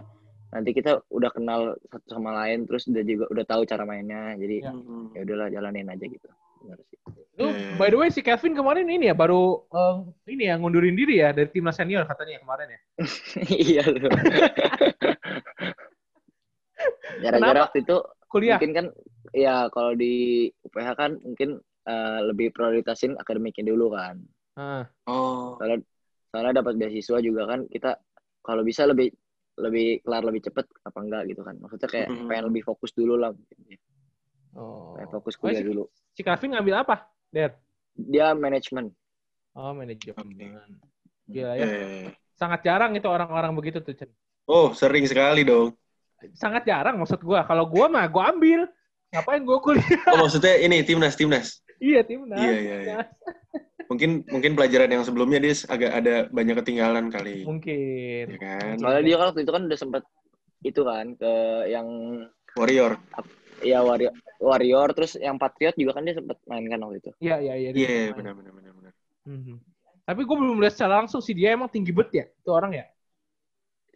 nanti 0.48 0.70
kita 0.72 1.02
udah 1.10 1.30
kenal 1.34 1.62
satu 1.90 2.08
sama 2.08 2.32
lain 2.38 2.64
terus 2.64 2.86
udah 2.86 3.04
juga 3.04 3.26
udah 3.28 3.46
tahu 3.46 3.62
cara 3.66 3.84
mainnya 3.84 4.38
jadi 4.38 4.56
Ya. 4.62 4.72
Hmm. 4.72 5.10
ya 5.12 5.20
udahlah 5.26 5.48
jalanin 5.50 5.90
aja 5.90 6.06
gitu 6.06 6.30
Benar 6.68 6.80
sih. 6.84 7.00
Lu, 7.38 7.48
Iya. 7.48 7.78
by 7.78 7.88
the 7.88 7.98
way 7.98 8.10
si 8.10 8.20
Kelvin 8.20 8.52
kemarin 8.52 8.84
ini 8.86 9.08
ya 9.08 9.16
baru 9.16 9.64
eh, 9.64 9.96
ini 10.28 10.44
ya 10.46 10.58
ngundurin 10.58 10.94
diri 10.94 11.16
ya 11.18 11.32
dari 11.32 11.48
timnas 11.48 11.78
senior 11.78 12.04
katanya 12.04 12.44
kemarin 12.44 12.68
ya. 12.68 12.80
iya 13.64 13.84
lu 13.86 14.10
gara-gara 17.20 17.60
waktu 17.64 17.80
itu 17.82 17.98
Kuliah. 18.28 18.60
mungkin 18.60 18.74
kan 18.74 18.86
ya 19.32 19.70
kalau 19.70 19.94
di 19.94 20.14
UPH 20.62 20.90
kan 20.94 21.12
mungkin 21.18 21.50
eh, 21.86 22.20
lebih 22.26 22.52
prioritasin 22.52 23.16
akademiknya 23.16 23.64
dulu 23.68 23.94
kan 23.94 24.20
Ah, 24.58 24.90
Oh. 25.06 25.54
soalnya 25.56 25.86
soalnya 26.28 26.60
dapat 26.60 26.76
beasiswa 26.76 27.22
juga 27.22 27.46
kan 27.46 27.64
kita 27.68 27.96
kalau 28.42 28.62
bisa 28.62 28.84
lebih 28.84 29.14
lebih 29.56 30.02
kelar 30.02 30.22
lebih 30.22 30.42
cepet 30.44 30.66
apa 30.84 30.98
enggak 31.00 31.24
gitu 31.28 31.42
kan 31.42 31.56
maksudnya 31.56 31.86
kayak 31.88 32.10
Mhm. 32.10 32.26
pengen 32.28 32.46
lebih 32.50 32.64
fokus 32.64 32.92
dulu 32.92 33.16
lah 33.16 33.30
mungkin. 33.30 33.78
Oh. 34.58 34.98
pengen 34.98 35.10
fokus 35.14 35.38
Oh, 35.38 35.46
kuliah 35.46 35.62
si, 35.62 35.70
dulu 35.70 35.84
si 36.18 36.22
Kelvin 36.26 36.58
ngambil 36.58 36.82
apa? 36.82 36.96
Der. 37.30 37.54
dia 37.94 38.34
manajemen 38.34 38.90
Oh, 39.58 39.74
manajemen. 39.74 40.54
Gila 41.26 41.58
ya. 41.58 41.66
Eh. 41.66 42.08
Sangat 42.38 42.62
jarang 42.62 42.94
itu 42.94 43.10
orang-orang 43.10 43.58
begitu 43.58 43.82
tuh, 43.82 43.98
Chen. 43.98 44.14
Oh, 44.46 44.70
sering 44.78 45.02
sekali 45.10 45.42
dong. 45.42 45.74
Sangat 46.38 46.70
jarang 46.70 47.02
maksud 47.02 47.18
gua. 47.26 47.42
Kalau 47.50 47.66
gua 47.66 47.90
mah 47.90 48.06
gua 48.06 48.30
ambil. 48.30 48.70
Ngapain 49.10 49.42
gua 49.42 49.58
kuliah? 49.58 50.14
Oh, 50.14 50.22
maksudnya 50.22 50.62
ini 50.62 50.86
timnas, 50.86 51.18
timnas. 51.18 51.66
iya, 51.82 52.06
timnas. 52.06 52.38
Iya, 52.38 52.54
iya, 52.62 52.78
iya. 52.86 52.98
Mungkin 53.90 54.30
mungkin 54.30 54.54
pelajaran 54.54 54.94
yang 54.94 55.02
sebelumnya 55.02 55.42
dia 55.42 55.58
agak 55.74 55.92
ada 56.06 56.16
banyak 56.30 56.56
ketinggalan 56.62 57.10
kali. 57.10 57.42
Mungkin. 57.42 58.38
Ya 58.38 58.38
kan? 58.38 58.74
soalnya 58.78 59.04
dia 59.10 59.16
kan 59.18 59.26
waktu 59.34 59.42
itu 59.42 59.52
kan 59.58 59.64
udah 59.66 59.80
sempet 59.80 60.04
itu 60.62 60.82
kan 60.86 61.06
ke 61.18 61.34
yang 61.74 61.88
Warrior. 62.58 62.98
Ya 63.62 63.80
warrior 63.82 64.14
warrior 64.38 64.88
terus 64.94 65.18
yang 65.18 65.38
patriot 65.42 65.76
juga 65.78 65.98
kan 65.98 66.04
dia 66.06 66.16
sempet 66.18 66.38
main 66.46 66.66
kan 66.70 66.80
waktu 66.86 66.98
itu 67.02 67.12
Iya, 67.22 67.36
iya, 67.42 67.54
iya. 67.58 67.70
Iya, 67.74 68.14
benar 68.18 68.34
benar 68.38 68.54
benar 68.54 68.72
benar. 68.78 68.94
Mhm. 69.28 69.56
Tapi 70.08 70.22
gue 70.24 70.38
belum 70.40 70.58
lihat 70.64 70.74
secara 70.78 71.04
langsung 71.04 71.20
sih 71.20 71.36
dia 71.36 71.52
emang 71.58 71.68
tinggi 71.68 71.92
bet 71.92 72.10
ya 72.16 72.26
itu 72.30 72.50
orang 72.54 72.72
ya. 72.80 72.86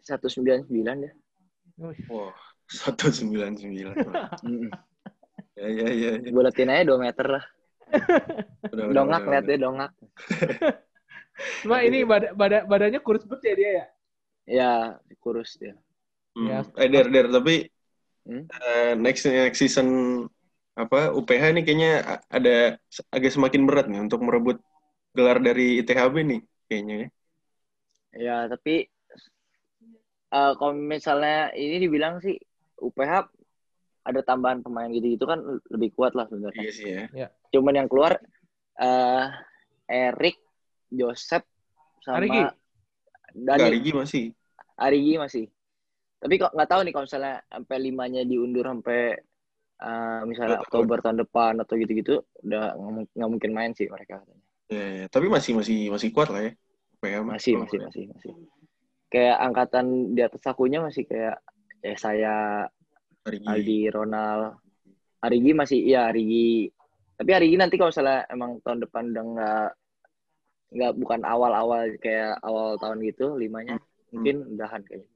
satu 0.02 0.26
sembilan 0.26 0.66
sembilan 0.66 0.96
deh 0.98 1.12
Wih, 1.78 1.98
Wah, 2.10 2.34
199. 2.68 3.94
ya, 5.56 5.66
ya, 5.68 5.88
ya. 5.88 6.10
ya. 6.18 6.30
gue 6.32 6.42
liatin 6.42 6.70
aja 6.72 6.82
dua 6.88 6.98
meter 7.00 7.26
lah 7.28 7.44
Udah, 8.72 8.84
udah, 8.88 9.02
dongak 9.04 9.22
udah. 9.22 9.40
dia 9.46 9.58
dongak 9.60 9.90
Cuma 11.62 11.78
ini 11.86 12.02
bada, 12.04 12.34
bada- 12.34 12.66
badannya 12.66 13.00
kurus 13.00 13.24
bet 13.26 13.40
ya 13.46 13.54
dia 13.54 13.70
ya. 13.78 13.86
ya 14.46 14.70
kurus 15.22 15.56
dia 15.60 15.74
Hmm. 16.32 16.48
Ya. 16.48 16.64
Eh, 16.80 16.88
Der, 16.88 17.06
Der, 17.12 17.26
tapi 17.28 17.68
Hmm? 18.22 18.46
eh, 18.48 18.92
next 18.94 19.26
next 19.26 19.58
season 19.58 19.88
apa 20.72 21.12
UPH 21.12 21.52
ini 21.52 21.60
kayaknya 21.66 21.92
ada 22.32 22.80
agak 23.12 23.30
semakin 23.34 23.62
berat 23.68 23.86
nih 23.92 24.00
untuk 24.00 24.24
merebut 24.24 24.56
gelar 25.12 25.36
dari 25.42 25.82
ITHB 25.84 26.14
nih 26.24 26.40
kayaknya 26.70 26.94
ya. 26.96 27.08
ya 28.16 28.36
tapi 28.48 28.88
eh, 30.32 30.52
kalau 30.56 30.72
misalnya 30.72 31.52
ini 31.52 31.76
dibilang 31.82 32.22
sih 32.24 32.40
UPH 32.80 33.28
ada 34.02 34.20
tambahan 34.26 34.64
pemain 34.64 34.90
gitu 34.90 35.14
gitu 35.14 35.24
kan 35.28 35.38
lebih 35.70 35.94
kuat 35.94 36.16
lah 36.16 36.26
sebenarnya 36.26 36.62
Iya 36.64 36.72
sih 36.72 36.86
ya. 37.12 37.28
cuman 37.52 37.74
yang 37.84 37.88
keluar 37.90 38.16
eh 38.80 39.26
Erik 39.92 40.40
Joseph 40.88 41.44
sama 42.00 42.18
Arigi? 42.18 42.42
Dani 43.32 43.68
Rigi 43.72 43.92
masih. 43.92 44.24
Arigi 44.76 45.14
masih. 45.20 45.44
Tapi 46.22 46.34
kok 46.38 46.54
nggak 46.54 46.70
tahu 46.70 46.80
nih 46.86 46.92
kalau 46.94 47.04
misalnya 47.10 47.36
sampai 47.50 47.76
limanya 47.82 48.22
diundur 48.22 48.62
sampai 48.62 49.18
eh, 49.82 50.20
misalnya. 50.30 50.62
Oktober 50.62 51.02
tahun 51.02 51.18
depan 51.26 51.52
atau 51.58 51.74
gitu-gitu 51.74 52.22
udah 52.46 52.78
nggak 52.78 52.94
mung- 52.94 53.10
nggak 53.10 53.30
mungkin 53.34 53.50
main 53.50 53.72
sih 53.74 53.90
mereka 53.90 54.22
katanya. 54.22 54.44
Ya, 54.70 54.86
ya. 55.02 55.06
Tapi 55.10 55.26
masih 55.26 55.58
masih 55.58 55.90
masih 55.90 56.08
kuat 56.14 56.30
lah 56.30 56.46
ya. 56.46 56.52
Mah. 57.26 57.34
Masih 57.34 57.58
masih 57.58 57.82
masih 57.82 58.02
masih. 58.14 58.30
Kayak 59.10 59.36
angkatan 59.42 60.14
di 60.14 60.22
atas 60.22 60.46
akunya 60.46 60.78
masih 60.78 61.02
kayak 61.10 61.42
ya 61.82 61.94
saya 61.98 62.34
lihat. 62.70 62.82
Rigi. 63.22 63.46
Aldi 63.46 63.80
Ronald 63.94 64.58
Arigi 65.22 65.52
masih 65.54 65.78
iya 65.78 66.10
Arigi. 66.10 66.66
Tapi 67.14 67.30
Arigi 67.30 67.54
nanti 67.54 67.78
kalau 67.78 67.94
misalnya 67.94 68.26
emang 68.30 68.58
tahun 68.62 68.82
depan 68.82 69.14
udah 69.14 69.24
nggak 69.34 69.68
nggak 70.72 70.92
bukan 70.98 71.20
awal-awal 71.22 71.86
kayak 72.02 72.40
awal 72.42 72.74
tahun 72.80 72.98
gitu 73.06 73.38
limanya 73.38 73.78
mungkin 74.10 74.46
udahan 74.56 74.82
kayaknya. 74.82 75.11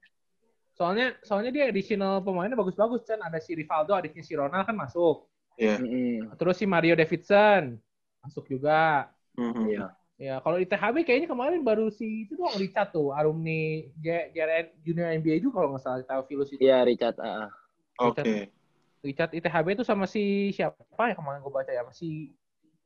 Soalnya 0.76 1.16
soalnya 1.24 1.50
dia 1.50 1.64
additional 1.72 2.20
pemainnya 2.20 2.54
bagus-bagus 2.54 3.02
kan. 3.08 3.18
Ada 3.24 3.40
si 3.40 3.56
Rivaldo, 3.56 3.96
adiknya 3.96 4.22
si 4.22 4.32
Ronald 4.36 4.68
kan 4.68 4.76
masuk. 4.76 5.26
Iya. 5.56 5.80
Mm-mm. 5.80 6.36
Terus 6.36 6.54
si 6.60 6.64
Mario 6.68 6.92
Davidson 6.94 7.80
masuk 8.20 8.44
juga. 8.46 9.08
Mhm. 9.40 9.64
Iya. 9.72 9.86
Ya 10.16 10.34
kalau 10.40 10.56
di 10.56 10.64
THB 10.64 11.04
kayaknya 11.04 11.28
kemarin 11.28 11.60
baru 11.60 11.92
si 11.92 12.24
itu 12.24 12.40
doang 12.40 12.56
Richard 12.56 12.88
tuh, 12.88 13.12
alumni 13.12 13.84
J- 14.00 14.32
JRN 14.32 14.66
Junior 14.80 15.12
NBA 15.12 15.36
juga 15.44 15.60
kalau 15.60 15.76
nggak 15.76 15.82
salah 15.84 16.04
tahu 16.08 16.22
Vilus 16.28 16.48
itu. 16.56 16.60
Iya 16.64 16.88
Richard. 16.88 17.20
ah, 17.20 17.48
ah. 17.48 17.50
Oke. 18.00 18.48
Richard 19.04 19.30
ITHB 19.36 19.76
itu 19.76 19.84
sama 19.84 20.08
si 20.08 20.50
siapa 20.56 21.12
ya 21.12 21.14
kemarin 21.14 21.44
gue 21.44 21.52
baca 21.52 21.70
ya 21.70 21.84
si 21.92 22.32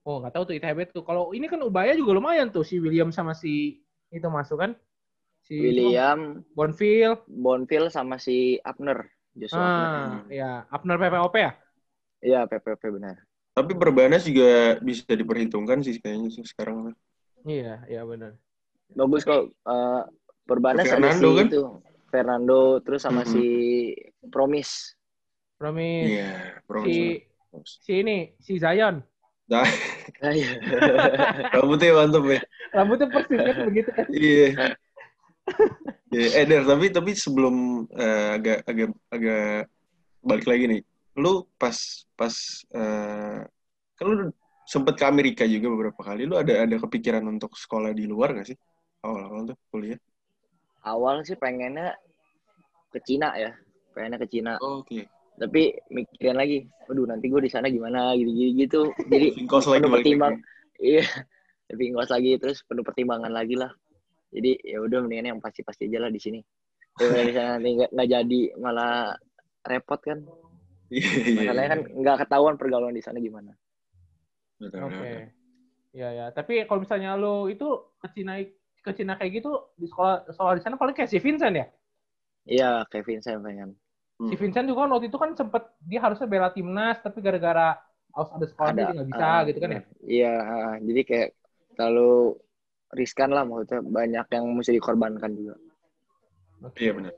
oh 0.04 0.20
nggak 0.20 0.32
tahu 0.36 0.42
tuh 0.50 0.54
ITHB 0.58 0.80
tuh 0.92 1.04
kalau 1.06 1.32
ini 1.32 1.46
kan 1.48 1.62
Ubaya 1.64 1.96
juga 1.96 2.12
lumayan 2.18 2.52
tuh 2.52 2.66
si 2.66 2.76
William 2.82 3.08
sama 3.14 3.32
si 3.32 3.80
itu 4.10 4.28
masuk 4.28 4.58
kan 4.60 4.70
si 5.50 5.58
William, 5.58 6.46
Bonfil 6.54 7.18
Bonfil 7.26 7.90
sama 7.90 8.22
si 8.22 8.62
Abner. 8.62 9.10
Joshua 9.34 9.58
Abner. 9.66 9.90
ah 9.90 10.14
ya 10.30 10.50
Abner 10.70 10.96
PPOP 11.02 11.34
ya 11.42 11.52
Iya, 12.20 12.44
PPP 12.46 12.82
benar. 13.00 13.16
Tapi 13.56 13.72
Perbanas 13.74 14.22
juga 14.28 14.78
bisa 14.78 15.08
diperhitungkan 15.10 15.80
sih 15.82 15.98
kayaknya 15.98 16.28
sih 16.30 16.44
sekarang. 16.46 16.92
iya 17.48 17.82
iya 17.90 18.04
benar 18.06 18.36
Bagus 18.94 19.26
kok. 19.26 19.50
eh 19.50 20.02
Perbanas 20.46 20.86
ada 20.86 21.10
si 21.14 21.24
Fernando 21.24 21.28
kan? 21.34 21.46
itu. 21.50 21.62
Fernando 22.10 22.60
terus 22.82 23.00
sama 23.06 23.22
Mhm. 23.22 23.30
si 23.32 23.44
Promis. 24.30 24.94
Promis 25.58 26.10
Iya, 26.10 26.30
Bro. 26.66 26.82
si 26.86 26.96
si 27.66 27.92
ini 28.02 28.34
si 28.38 28.58
Zion 28.58 29.02
Nah, 29.50 29.66
Ah, 30.22 30.34
iya. 30.36 30.46
rambutnya 31.56 31.96
mantep 31.96 32.24
ya. 32.28 32.38
rambutnya 32.76 33.06
persis 33.08 33.40
kan 33.40 33.56
begitu 33.64 33.90
kan 33.94 34.06
Iya. 34.12 34.76
Iya, 36.10 36.42
eh 36.42 36.44
Der, 36.46 36.62
tapi 36.66 36.90
tapi 36.90 37.10
sebelum 37.14 37.86
eh, 37.94 38.28
agak 38.34 38.58
agak 38.66 38.88
agak 39.14 39.70
balik 40.26 40.46
lagi 40.50 40.64
nih. 40.66 40.80
Lu 41.18 41.46
pas 41.54 41.76
pas 42.18 42.34
eh 42.74 43.40
kan 43.94 44.04
lu 44.10 44.32
sempet 44.66 44.94
ke 44.98 45.04
Amerika 45.06 45.42
juga 45.46 45.70
beberapa 45.70 46.00
kali. 46.02 46.26
Lu 46.26 46.34
ada 46.34 46.66
ada 46.66 46.76
kepikiran 46.78 47.22
untuk 47.30 47.54
sekolah 47.54 47.94
di 47.94 48.10
luar 48.10 48.34
gak 48.38 48.54
sih? 48.54 48.58
Awal-awal 49.06 49.54
tuh 49.54 49.58
kuliah. 49.70 49.98
Awal 50.86 51.22
sih 51.26 51.38
pengennya 51.38 51.94
ke 52.90 52.98
Cina 53.06 53.34
ya. 53.38 53.54
Pengennya 53.94 54.18
ke 54.18 54.28
Cina. 54.30 54.58
Oke. 54.58 55.06
Tapi 55.40 55.72
mikirin 55.88 56.36
lagi, 56.36 56.68
waduh 56.84 57.08
nanti 57.08 57.32
gue 57.32 57.40
di 57.40 57.50
sana 57.50 57.72
gimana 57.72 58.12
gitu-gitu 58.18 58.50
gitu. 58.60 58.82
Jadi 59.08 59.26
lagi 59.46 59.46
penuh 59.46 59.90
balik 59.90 60.04
pertimbang. 60.04 60.34
lagi. 60.36 60.42
Iya. 60.80 61.04
Tapi 61.70 61.82
ngos 61.94 62.10
lagi 62.10 62.30
terus 62.42 62.58
penuh 62.66 62.82
pertimbangan 62.82 63.30
lagi 63.30 63.54
lah. 63.54 63.70
Jadi 64.34 64.50
ya 64.72 64.78
udah 64.86 64.98
mendingan 65.04 65.28
yang 65.36 65.40
pasti-pasti 65.44 65.82
aja 65.90 65.98
lah 66.06 66.10
di 66.12 66.20
sini. 66.22 66.40
Daripada 66.98 67.24
di 67.28 67.34
sana 67.36 67.48
nanti 67.58 67.70
nggak 67.78 68.08
jadi 68.14 68.40
malah 68.60 69.14
repot 69.66 70.00
kan. 70.02 70.18
Iya, 70.90 71.10
iya. 71.30 71.32
Masalahnya 71.38 71.68
kan 71.74 71.80
nggak 72.00 72.16
ketahuan 72.26 72.56
pergaulan 72.60 72.94
di 72.98 73.02
sana 73.06 73.18
gimana. 73.22 73.52
Betul, 74.60 74.80
oke 74.84 75.10
betul. 75.10 75.22
ya 75.96 76.08
ya 76.18 76.24
tapi 76.36 76.52
kalau 76.68 76.80
misalnya 76.84 77.10
lo 77.18 77.50
itu 77.50 77.66
ke 78.02 78.08
Cina 78.14 78.32
ke 78.84 78.90
Cina 78.98 79.12
kayak 79.18 79.32
gitu 79.42 79.50
di 79.80 79.86
sekolah 79.90 80.28
sekolah 80.30 80.52
di 80.58 80.62
sana 80.64 80.76
paling 80.80 80.94
kayak 80.96 81.10
si 81.10 81.18
Vincent 81.18 81.54
ya 81.56 81.66
Iya, 82.50 82.64
Kevin 82.90 83.20
saya 83.24 83.38
pengen. 83.46 83.70
si 84.28 84.34
Hmm. 84.34 84.40
Vincent 84.40 84.66
juga 84.68 84.84
kan 84.84 84.90
waktu 84.92 85.06
itu 85.08 85.18
kan 85.22 85.30
sempet 85.40 85.62
dia 85.90 86.00
harusnya 86.04 86.28
bela 86.28 86.48
timnas 86.52 86.96
tapi 87.04 87.18
gara-gara 87.24 87.72
harus 88.12 88.30
ada 88.36 88.46
sekolah 88.52 88.70
dia 88.76 88.84
nggak 88.92 89.08
bisa 89.12 89.24
ah, 89.24 89.40
gitu 89.48 89.58
kan 89.64 89.70
ya 89.76 89.82
Iya, 90.12 90.26
ah, 90.52 90.72
jadi 90.86 91.00
kayak 91.08 91.28
terlalu 91.76 92.36
riskan 92.90 93.30
lah 93.30 93.46
maksudnya 93.46 93.80
banyak 93.86 94.26
yang 94.34 94.44
mesti 94.50 94.74
dikorbankan 94.74 95.30
juga. 95.34 95.54
Iya 96.76 96.92
benar. 96.92 97.14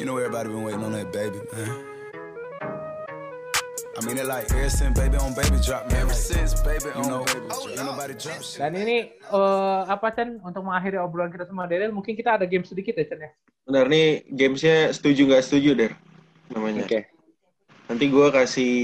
You 0.00 0.04
know 0.04 0.16
everybody 0.16 0.48
been 0.48 0.64
waiting 0.64 0.84
on 0.84 0.92
that 0.92 1.12
baby, 1.12 1.40
man. 1.52 1.96
I 3.96 4.04
mean 4.04 4.20
it 4.20 4.28
like 4.28 4.44
ever 4.52 4.68
since 4.68 4.92
baby 4.92 5.16
on 5.16 5.32
baby 5.32 5.56
drop, 5.64 5.88
man. 5.88 6.04
Ever 6.04 6.12
since 6.12 6.52
baby 6.60 6.92
on 6.92 7.24
baby 7.24 7.48
drop, 7.48 7.64
ain't 7.64 7.88
nobody 7.88 8.12
drop 8.12 8.44
shit. 8.44 8.60
Dan 8.60 8.76
ini 8.76 9.16
eh, 9.16 9.80
apa 9.88 10.12
Chen 10.12 10.36
untuk 10.44 10.68
mengakhiri 10.68 11.00
obrolan 11.00 11.32
kita 11.32 11.48
sama 11.48 11.64
Daryl 11.64 11.96
mungkin 11.96 12.12
kita 12.12 12.36
ada 12.36 12.44
game 12.44 12.64
sedikit 12.68 12.92
ya 13.00 13.08
Chen 13.08 13.24
ya. 13.24 13.32
Benar 13.64 13.88
nih 13.88 14.28
gamesnya 14.28 14.92
setuju 14.92 15.32
nggak 15.32 15.44
setuju 15.48 15.70
der 15.72 15.92
namanya. 16.52 16.84
Oke. 16.84 17.08
Nanti 17.88 18.04
gue 18.12 18.26
kasih 18.28 18.74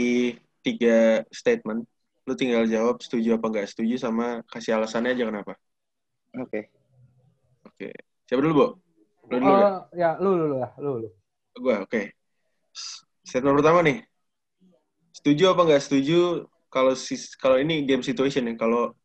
tiga 0.64 1.28
statement. 1.28 1.84
Lu 2.22 2.38
tinggal 2.38 2.64
jawab 2.70 3.02
setuju 3.02 3.34
apa 3.34 3.46
nggak 3.50 3.66
setuju 3.66 3.98
sama 3.98 4.46
kasih 4.46 4.78
alasannya 4.78 5.18
aja 5.18 5.24
kenapa. 5.26 5.52
Oke. 6.38 6.70
Oke. 7.66 7.90
Siapa 8.30 8.40
dulu, 8.40 8.54
Bo? 8.54 8.66
Lu 9.32 9.36
dulu? 9.42 9.52
Oh, 9.58 9.82
ya 9.92 10.14
lu 10.22 10.30
lu 10.38 10.44
lu 10.54 10.56
lah, 10.62 10.72
lu 10.78 10.90
lu. 11.02 11.08
Gue, 11.58 11.76
oke. 11.82 12.02
S- 12.72 13.02
Statement 13.26 13.58
pertama 13.58 13.82
nih. 13.82 14.06
Setuju 15.12 15.52
apa 15.52 15.62
nggak 15.66 15.82
setuju 15.82 16.46
kalau 16.72 16.94
sis- 16.96 17.36
kalau 17.36 17.60
ini 17.60 17.84
game 17.84 18.00
situation 18.06 18.48
ya, 18.48 18.54
kalau 18.56 18.96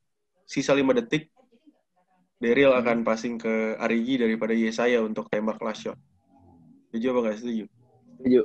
sisa 0.47 0.71
5 0.71 0.95
detik 0.95 1.27
Daryl 2.37 2.69
akan 2.69 3.01
passing 3.01 3.41
ke 3.41 3.75
Arigi 3.81 4.21
daripada 4.21 4.53
Yesaya 4.53 5.01
untuk 5.01 5.25
tembak 5.27 5.57
last 5.57 5.89
shot. 5.89 5.97
Setuju 6.93 7.05
apa 7.11 7.19
nggak 7.25 7.37
setuju? 7.41 7.65
Setuju. 8.21 8.41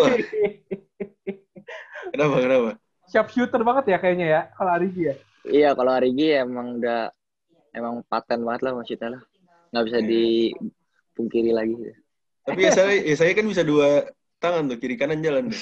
Wah, 0.00 0.16
kenapa, 2.08 2.36
kenapa? 2.40 2.70
Siap 3.10 3.26
shooter 3.30 3.60
banget 3.60 3.94
ya 3.94 3.98
kayaknya 4.00 4.26
ya 4.26 4.40
kalau 4.56 4.70
Arigi 4.74 5.02
ya. 5.12 5.14
Iya, 5.44 5.70
kalau 5.76 5.92
Arigi 5.92 6.32
emang 6.32 6.80
udah 6.80 7.12
emang 7.76 8.00
paten 8.08 8.40
banget 8.42 8.62
lah 8.64 8.72
maksudnya 8.80 9.08
lah. 9.18 9.22
Nggak 9.70 9.84
bisa 9.90 9.98
dipungkiri 10.00 11.52
lagi. 11.52 11.74
Tapi 12.44 12.60
Yesaya, 12.64 12.92
Yesaya 13.04 13.32
kan 13.36 13.48
bisa 13.48 13.64
dua 13.64 14.08
tangan 14.40 14.68
tuh, 14.72 14.78
kiri 14.80 14.96
kanan 14.96 15.24
jalan. 15.24 15.48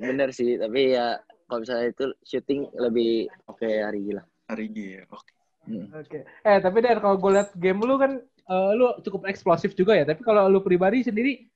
Bener 0.00 0.30
sih, 0.32 0.58
tapi 0.58 0.94
ya 0.94 1.18
kalau 1.46 1.66
misalnya 1.66 1.86
itu 1.90 2.06
shooting 2.22 2.70
lebih 2.78 3.26
oke 3.50 3.66
Arigi 3.66 4.12
lah. 4.14 4.24
Arigi 4.50 4.98
ya, 4.98 5.02
oke. 5.10 5.32
Hmm. 5.68 5.86
Oke. 5.92 6.24
Eh 6.24 6.58
tapi 6.58 6.78
Der 6.80 6.98
kalau 6.98 7.20
gue 7.20 7.30
liat 7.36 7.50
game 7.54 7.84
lu 7.84 7.94
kan 8.00 8.18
eh, 8.24 8.70
lu 8.74 8.96
cukup 9.04 9.28
eksplosif 9.28 9.76
juga 9.76 9.94
ya. 9.94 10.08
Tapi 10.08 10.22
kalau 10.24 10.48
lu 10.50 10.64
pribadi 10.64 11.04
sendiri 11.04 11.46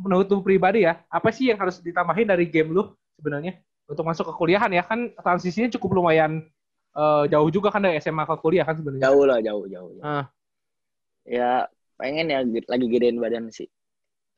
menurut 0.00 0.26
lu 0.30 0.40
pribadi 0.42 0.84
ya, 0.86 1.02
apa 1.10 1.28
sih 1.30 1.50
yang 1.50 1.58
harus 1.60 1.80
ditambahin 1.80 2.28
dari 2.28 2.46
game 2.50 2.72
lu 2.72 2.92
sebenarnya 3.16 3.58
untuk 3.86 4.04
masuk 4.04 4.28
ke 4.30 4.34
kuliahan 4.34 4.70
ya 4.74 4.82
kan 4.82 5.14
transisinya 5.22 5.70
cukup 5.78 6.02
lumayan 6.02 6.42
eh, 6.96 7.24
jauh 7.30 7.48
juga 7.52 7.68
kan 7.70 7.84
dari 7.84 8.00
SMA 8.00 8.24
ke 8.26 8.36
kuliah 8.40 8.64
kan 8.66 8.76
sebenarnya. 8.76 9.04
Jauh 9.06 9.24
lah, 9.24 9.38
jauh, 9.40 9.64
jauh. 9.68 9.90
jauh. 9.96 10.04
Ah. 10.04 10.24
Ya 11.26 11.66
pengen 11.98 12.30
ya 12.30 12.40
lagi 12.44 12.86
gedein 12.90 13.18
badan 13.18 13.50
sih. 13.50 13.68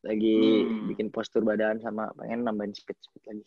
Lagi 0.07 0.63
Hmm. 0.63 0.87
bikin 0.95 1.09
postur 1.11 1.43
badan 1.43 1.83
sama 1.83 2.11
pengen 2.15 2.47
nambahin 2.47 2.73
speed-speed 2.75 3.23
lagi. 3.27 3.45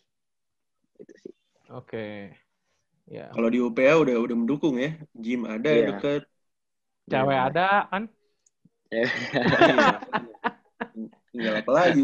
Itu 1.00 1.14
sih. 1.22 1.34
Oke. 1.72 2.36
Ya. 3.10 3.32
Kalau 3.34 3.48
di 3.50 3.58
UPA 3.58 3.98
udah 3.98 4.16
udah 4.20 4.36
mendukung 4.36 4.78
ya, 4.78 4.94
gym 5.16 5.48
ada 5.48 5.70
Iya. 5.70 5.88
deket. 5.96 6.22
Cewek 7.10 7.34
Iya. 7.34 7.48
ada 7.50 7.68
kan? 7.90 8.02
Tinggal 11.32 11.64
apa 11.64 11.72
lagi? 11.72 12.02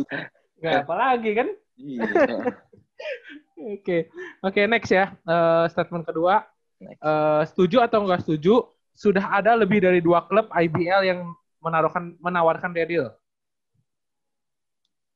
Gak 0.59 0.75
apa 0.89 0.95
lagi 0.97 1.31
kan? 1.37 1.49
Iya. 1.79 2.01
Oke. 3.79 4.09
Oke 4.43 4.61
next 4.67 4.91
ya. 4.91 5.15
Eh, 5.15 5.65
statement 5.71 6.09
kedua. 6.09 6.43
Next. 6.81 7.01
Eh, 7.03 7.43
setuju 7.53 7.85
atau 7.85 8.09
enggak 8.09 8.25
setuju? 8.25 8.65
Sudah 8.99 9.31
ada 9.31 9.55
lebih 9.55 9.79
dari 9.79 10.03
dua 10.03 10.27
klub 10.27 10.51
IBL 10.51 11.07
yang 11.07 11.21
menaruhkan 11.63 12.19
menawarkan 12.19 12.75
Daryl. 12.75 13.15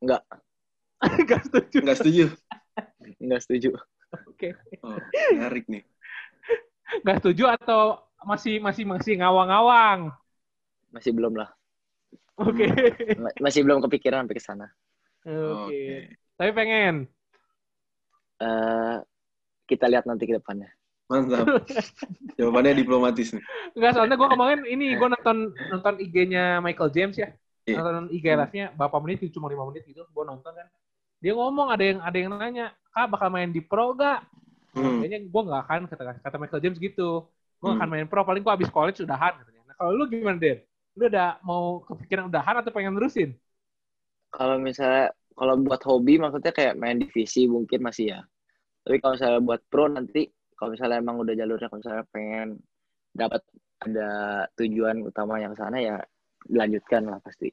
Enggak, 0.02 0.22
Enggak 1.02 1.40
setuju. 1.46 1.78
Nggak 1.82 1.98
setuju. 1.98 2.24
enggak 3.18 3.40
setuju. 3.42 3.68
Oke. 4.30 4.54
Oh, 4.82 4.98
menarik 5.34 5.66
nih. 5.66 5.82
Enggak 7.02 7.22
setuju 7.22 7.44
atau 7.50 8.02
masih 8.22 8.62
masih 8.62 8.84
masih 8.86 9.14
ngawang-ngawang. 9.18 10.14
Masih 10.94 11.10
belum 11.14 11.34
lah. 11.38 11.50
Oke. 12.40 12.66
Ma- 13.20 13.36
Masih 13.40 13.60
belum 13.64 13.84
kepikiran 13.84 14.24
sampai 14.24 14.36
ke 14.36 14.42
sana. 14.42 14.66
Oke. 15.24 16.16
Tapi 16.34 16.50
pengen. 16.52 16.94
Eh, 18.42 18.96
kita 19.68 19.86
lihat 19.86 20.04
nanti 20.08 20.26
ke 20.26 20.34
depannya. 20.36 20.70
Mantap. 21.06 21.44
Jawabannya 22.40 22.72
diplomatis 22.72 23.36
nih. 23.36 23.44
Enggak 23.76 23.92
soalnya 23.94 24.16
gue 24.16 24.28
kemarin 24.32 24.60
ini 24.64 24.96
gue 24.96 25.08
nonton 25.12 25.36
nonton 25.68 25.94
IG-nya 26.00 26.58
Michael 26.58 26.90
James 26.90 27.16
ya. 27.20 27.28
Iya. 27.68 27.78
Nonton 27.78 28.08
IG 28.10 28.24
live-nya 28.26 28.66
berapa 28.74 28.96
menit 29.04 29.22
cuma 29.30 29.46
lima 29.52 29.68
menit 29.68 29.84
gitu. 29.86 30.02
Gue 30.08 30.24
nonton 30.24 30.50
kan. 30.50 30.66
Dia 31.22 31.36
ngomong 31.38 31.70
ada 31.70 31.84
yang 31.84 31.98
ada 32.02 32.16
yang 32.18 32.34
nanya, 32.34 32.74
"Kak 32.90 33.06
bakal 33.12 33.30
main 33.30 33.52
di 33.52 33.62
pro 33.62 33.94
gak?" 33.94 34.26
Hmm. 34.72 35.04
Kayaknya 35.04 35.18
gue 35.28 35.42
nggak 35.46 35.60
akan 35.68 35.80
kata 35.86 36.02
kata 36.24 36.36
Michael 36.40 36.62
James 36.64 36.78
gitu. 36.80 37.28
Gue 37.60 37.70
Hmm. 37.70 37.78
akan 37.78 37.88
main 37.92 38.06
pro 38.10 38.24
paling 38.26 38.42
gue 38.42 38.52
abis 38.58 38.72
college 38.72 39.04
udahan 39.04 39.36
katanya. 39.38 39.62
Nah, 39.68 39.74
kalau 39.78 39.94
lu 39.94 40.08
gimana 40.10 40.40
Den? 40.40 40.58
Lu 40.98 41.08
udah 41.08 41.40
mau 41.44 41.80
kepikiran 41.84 42.28
udahan 42.28 42.60
atau 42.60 42.70
pengen 42.72 42.92
nerusin? 42.96 43.32
Kalau 44.32 44.60
misalnya 44.60 45.12
kalau 45.32 45.56
buat 45.60 45.80
hobi 45.88 46.20
maksudnya 46.20 46.52
kayak 46.52 46.76
main 46.76 47.00
divisi 47.00 47.48
mungkin 47.48 47.80
masih 47.80 48.16
ya. 48.16 48.20
Tapi 48.84 49.00
kalau 49.00 49.16
misalnya 49.16 49.40
buat 49.40 49.60
pro 49.72 49.88
nanti 49.88 50.28
kalau 50.56 50.76
misalnya 50.76 51.00
emang 51.00 51.16
udah 51.20 51.34
jalurnya 51.34 51.68
kalau 51.72 51.80
misalnya 51.80 52.04
pengen 52.12 52.48
dapat 53.12 53.42
ada 53.82 54.10
tujuan 54.56 55.02
utama 55.02 55.42
yang 55.42 55.56
sana 55.58 55.80
ya 55.80 55.96
dilanjutkan 56.46 57.08
lah 57.08 57.18
pasti. 57.24 57.50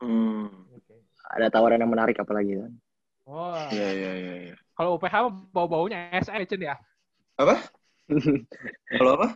Hmm. 0.00 0.48
Ada 1.30 1.52
tawaran 1.52 1.80
yang 1.80 1.92
menarik 1.92 2.18
apalagi 2.18 2.58
kan. 2.58 2.72
Wah. 3.28 3.70
Iya, 3.70 3.88
iya, 3.94 4.12
iya, 4.18 4.34
iya. 4.50 4.56
Kalau 4.74 4.98
UPH 4.98 5.14
bau-baunya 5.54 6.10
SM 6.18 6.42
Cen 6.48 6.60
ya. 6.66 6.74
Apa? 7.38 7.56
Kalau 8.98 9.12
apa? 9.20 9.28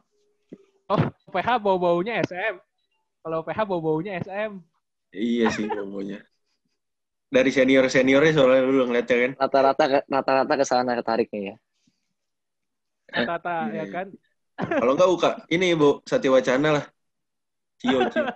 Oh, 0.91 1.01
UPH 1.31 1.49
bau-baunya 1.63 2.25
SM. 2.27 2.59
Kalau 3.25 3.41
UPH 3.41 3.61
bau-baunya 3.65 4.21
SM. 4.21 4.61
Iya 5.17 5.49
sih 5.49 5.65
pokoknya. 5.65 6.21
Dari 7.33 7.49
senior 7.49 7.89
seniornya 7.89 8.37
soalnya 8.37 8.69
lu 8.69 8.85
udah 8.85 8.87
ngeliatnya 8.93 9.17
kan. 9.17 9.33
Rata-rata 9.41 9.85
ke- 9.89 10.07
rata-rata 10.13 10.55
ke 10.61 10.65
sana 10.69 10.93
ketariknya 11.01 11.41
ya. 11.41 11.55
Kata-kata 13.09 13.55
Iya, 13.73 13.73
ya 13.73 13.81
iya. 13.81 13.85
kan. 13.89 14.07
Kalau 14.55 14.93
enggak 14.93 15.11
buka 15.11 15.31
ini 15.49 15.73
Bu 15.73 16.05
Satya 16.05 16.31
Wacana 16.31 16.69
lah. 16.77 16.85
Cio, 17.81 17.99
Cio. 18.13 18.23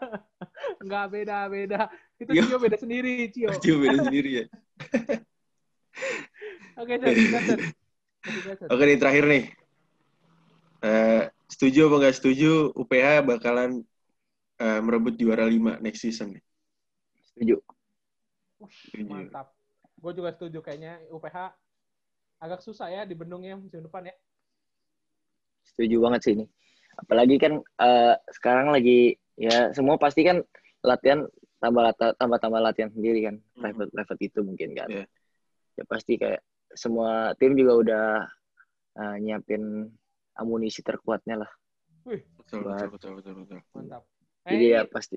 Enggak 0.83 1.05
beda-beda. 1.13 1.93
Itu 2.17 2.33
Cio. 2.33 2.43
Cio 2.49 2.59
beda 2.59 2.77
sendiri, 2.81 3.29
Cio. 3.29 3.49
Cio 3.61 3.77
beda 3.77 4.09
sendiri 4.09 4.31
ya. 4.41 4.45
Oke, 6.81 6.95
Cen. 6.97 7.15
Oke 8.73 8.83
nih 8.89 8.99
terakhir 8.99 9.25
nih. 9.29 9.45
Eh, 10.81 11.23
setuju 11.51 11.91
apa 11.91 11.97
nggak 12.03 12.17
setuju 12.17 12.73
UPH 12.73 13.27
bakalan 13.27 13.83
eh, 14.59 14.81
merebut 14.83 15.15
juara 15.15 15.47
5 15.47 15.79
next 15.79 16.03
season 16.03 16.35
nih? 16.35 16.43
Setuju. 17.33 17.57
Setuju. 18.67 19.07
Mantap. 19.07 19.55
Gue 19.99 20.13
juga 20.15 20.31
setuju 20.35 20.59
kayaknya 20.63 21.03
UPH 21.11 21.55
agak 22.39 22.63
susah 22.63 22.87
ya 22.91 23.03
di 23.03 23.19
bendungnya 23.19 23.59
musim 23.59 23.83
depan 23.83 24.11
ya. 24.11 24.15
Setuju 25.67 25.97
banget 26.03 26.21
sih 26.23 26.33
ini. 26.39 26.47
Apalagi 26.99 27.37
kan 27.39 27.63
eh, 27.63 28.15
sekarang 28.35 28.75
lagi 28.75 29.15
ya 29.39 29.71
semua 29.75 29.99
pasti 29.99 30.27
kan 30.27 30.43
latihan 30.83 31.27
tambah 31.59 31.83
lata- 31.83 32.15
tambah 32.19 32.39
tambah 32.39 32.63
latihan 32.63 32.91
sendiri 32.91 33.27
kan. 33.27 33.37
Hmm. 33.39 33.63
Private 33.63 33.91
private 33.95 34.23
itu 34.23 34.41
mungkin 34.43 34.71
kan. 34.75 34.89
Iya. 34.91 35.05
Ya 35.79 35.85
pasti 35.87 36.19
kayak 36.19 36.43
semua 36.75 37.35
tim 37.39 37.55
juga 37.55 37.73
udah 37.79 38.07
eh, 38.99 39.17
nyiapin 39.23 39.87
amunisi 40.39 40.83
terkuatnya 40.83 41.43
lah. 41.43 41.51
Betul, 42.09 42.65
betul, 42.65 42.89
betul, 42.95 43.11
betul, 43.19 43.33
betul. 43.45 43.59
Mantap. 43.75 44.03
Jadi 44.49 44.67
Eh, 44.67 44.73
ya 44.75 44.83
pasti 44.89 45.17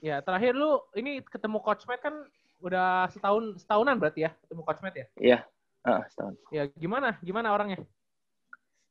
ya 0.00 0.16
terakhir 0.24 0.56
lu 0.56 0.80
ini 0.96 1.20
ketemu 1.20 1.58
Coach 1.60 1.84
Matt 1.84 2.00
kan 2.00 2.14
udah 2.60 3.08
setahun 3.12 3.60
setahunan 3.60 3.96
berarti 3.98 4.28
ya 4.28 4.30
ketemu 4.46 4.62
Coach 4.64 4.82
Matt 4.84 4.96
ya. 4.96 5.06
Iya. 5.20 5.38
ah, 5.80 6.04
setahun. 6.12 6.34
Ya 6.52 6.68
gimana? 6.76 7.16
Gimana 7.24 7.56
orangnya? 7.56 7.80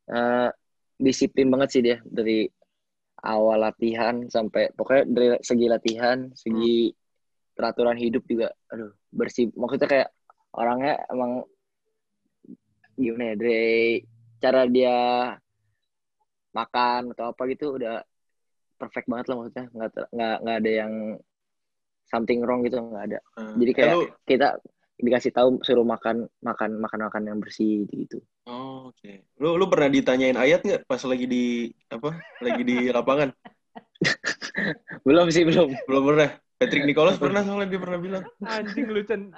Eh, 0.10 0.50
disiplin 0.98 1.54
banget 1.54 1.70
sih 1.70 1.82
dia 1.86 1.98
dari 2.02 2.50
awal 3.22 3.62
latihan 3.62 4.26
sampai 4.26 4.74
pokoknya 4.74 5.04
dari 5.06 5.28
segi 5.44 5.68
latihan, 5.70 6.34
segi 6.34 6.90
peraturan 7.54 8.00
hidup 8.00 8.26
juga, 8.26 8.50
aduh 8.74 8.90
bersih. 9.14 9.54
Maksudnya 9.54 9.86
kayak 9.86 10.10
orangnya 10.56 10.98
emang 11.14 11.46
gimana 12.98 13.24
ya 13.32 13.36
dari 13.38 14.02
cara 14.42 14.62
dia 14.66 14.98
makan 16.52 17.14
atau 17.14 17.32
apa 17.32 17.42
gitu 17.54 17.78
udah 17.78 18.02
perfect 18.80 19.08
banget 19.12 19.26
lah 19.28 19.36
maksudnya 19.38 19.66
nggak 19.70 19.90
ter- 19.92 20.10
nggak 20.16 20.36
nggak 20.40 20.58
ada 20.64 20.72
yang 20.72 20.94
something 22.08 22.40
wrong 22.42 22.64
gitu 22.64 22.80
nggak 22.80 23.06
ada. 23.12 23.20
Eh, 23.38 23.54
Jadi 23.60 23.72
eh, 23.72 23.76
kayak 23.76 23.96
lu- 24.00 24.10
kita 24.26 24.48
dikasih 25.00 25.32
tahu 25.32 25.50
suruh 25.64 25.88
makan 25.88 26.28
makan 26.44 26.76
makan 26.76 27.00
makan 27.08 27.24
yang 27.24 27.40
bersih 27.40 27.88
gitu 27.88 28.20
Oh, 28.44 28.90
oke. 28.92 29.24
Lu 29.40 29.56
lu 29.56 29.70
pernah 29.72 29.88
ditanyain 29.88 30.36
ayat 30.36 30.60
nggak 30.66 30.84
pas 30.90 31.00
lagi 31.06 31.24
di 31.30 31.70
apa? 31.88 32.18
Lagi 32.42 32.62
di 32.66 32.78
lapangan? 32.96 33.30
belum 35.06 35.30
sih 35.30 35.46
belum 35.46 35.70
Belum 35.86 36.04
pernah. 36.16 36.30
Patrick 36.60 36.84
Nicholas 36.84 37.16
pernah 37.16 37.40
soalnya 37.46 37.72
dia 37.72 37.80
pernah 37.80 38.00
bilang. 38.02 38.24
Anjing 38.44 38.90
lu 38.92 39.00
Cen. 39.08 39.32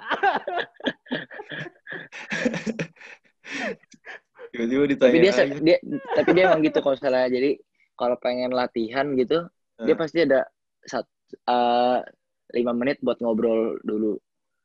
Tiba-tiba 4.52 4.82
tapi 4.84 4.92
ditanyain 4.92 5.22
dia 5.22 5.32
ayat. 5.32 5.60
dia 5.62 5.76
tapi 6.12 6.30
dia 6.36 6.42
emang 6.50 6.60
gitu 6.60 6.78
kalau 6.84 6.96
salah 6.98 7.24
jadi 7.28 7.56
kalau 7.94 8.16
pengen 8.16 8.50
latihan 8.50 9.06
gitu 9.14 9.46
dia 9.78 9.94
Eh. 9.94 9.98
pasti 9.98 10.22
ada 10.22 10.46
sat 10.82 11.04
eh, 11.32 11.98
lima 12.52 12.72
menit 12.72 13.00
buat 13.00 13.18
ngobrol 13.18 13.80
dulu 13.80 14.20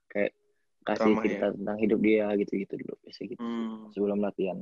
kayak 0.07 0.35
kasih 0.83 1.11
Ramah 1.15 1.23
cerita 1.23 1.47
tentang 1.51 1.77
hidup 1.77 1.99
dia 1.99 2.27
gitu 2.35 2.53
gitu 2.55 2.73
dulu 2.75 2.93
biasa 3.01 3.19
gitu 3.25 3.39
Hmm, 3.39 3.89
sebelum 3.91 4.19
latihan 4.19 4.57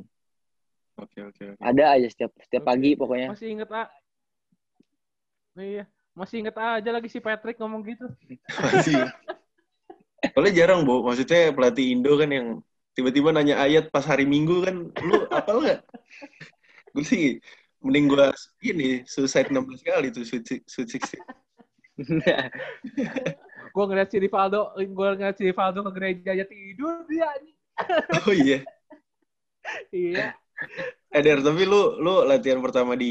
oke 0.95 1.19
oke 1.23 1.43
oke. 1.53 1.61
ada 1.61 1.83
aja 1.93 2.07
setiap 2.07 2.31
setiap 2.39 2.63
Oke. 2.63 2.69
pagi 2.71 2.91
pokoknya 2.93 3.29
Masih 3.31 3.49
inget 3.51 3.69
A. 3.69 3.85
Iya. 5.55 5.83
Masih 6.11 6.43
inget 6.43 6.55
aja 6.55 6.89
lagi 6.91 7.07
si 7.07 7.19
Patrick 7.19 7.59
ngomong 7.59 7.83
gitu. 7.83 8.07
Masih. 8.47 9.07
Soalnya 10.31 10.53
jarang, 10.55 10.83
Bu. 10.83 11.03
Maksudnya 11.03 11.51
pelatih 11.51 11.91
Indo 11.91 12.15
kan 12.15 12.27
yang 12.27 12.47
tiba-tiba 12.91 13.31
nanya 13.31 13.59
ayat 13.59 13.87
pas 13.87 14.03
hari 14.03 14.23
Minggu 14.23 14.63
kan, 14.63 14.75
lu 14.91 15.15
apal 15.27 15.59
nggak? 15.59 15.79
gue 16.91 17.03
sih 17.03 17.23
mending 17.85 18.05
gue 18.11 18.27
ini 18.71 18.89
suicide 19.13 19.49
16 19.53 19.81
kali 19.85 20.07
tuh 20.15 20.23
sweet 20.29 20.45
six- 20.49 20.67
sweet 20.73 20.89
16. 20.89 21.21
Gue 23.75 23.83
ngeliat 23.87 24.09
si 24.11 24.17
Rivaldo, 24.23 24.71
gue 24.79 25.07
ngeliat 25.19 25.35
si 25.35 25.43
Rivaldo 25.51 25.79
ke 25.87 25.91
gereja 25.97 26.29
aja 26.35 26.45
tidur 26.47 27.03
dia. 27.11 27.27
Oh 28.27 28.31
iya. 28.31 28.63
Iya. 29.91 30.33
Eh, 31.15 31.21
Der, 31.25 31.39
tapi 31.43 31.63
lu 31.71 31.75
lu 32.03 32.09
latihan 32.29 32.59
pertama 32.65 32.93
di 32.95 33.05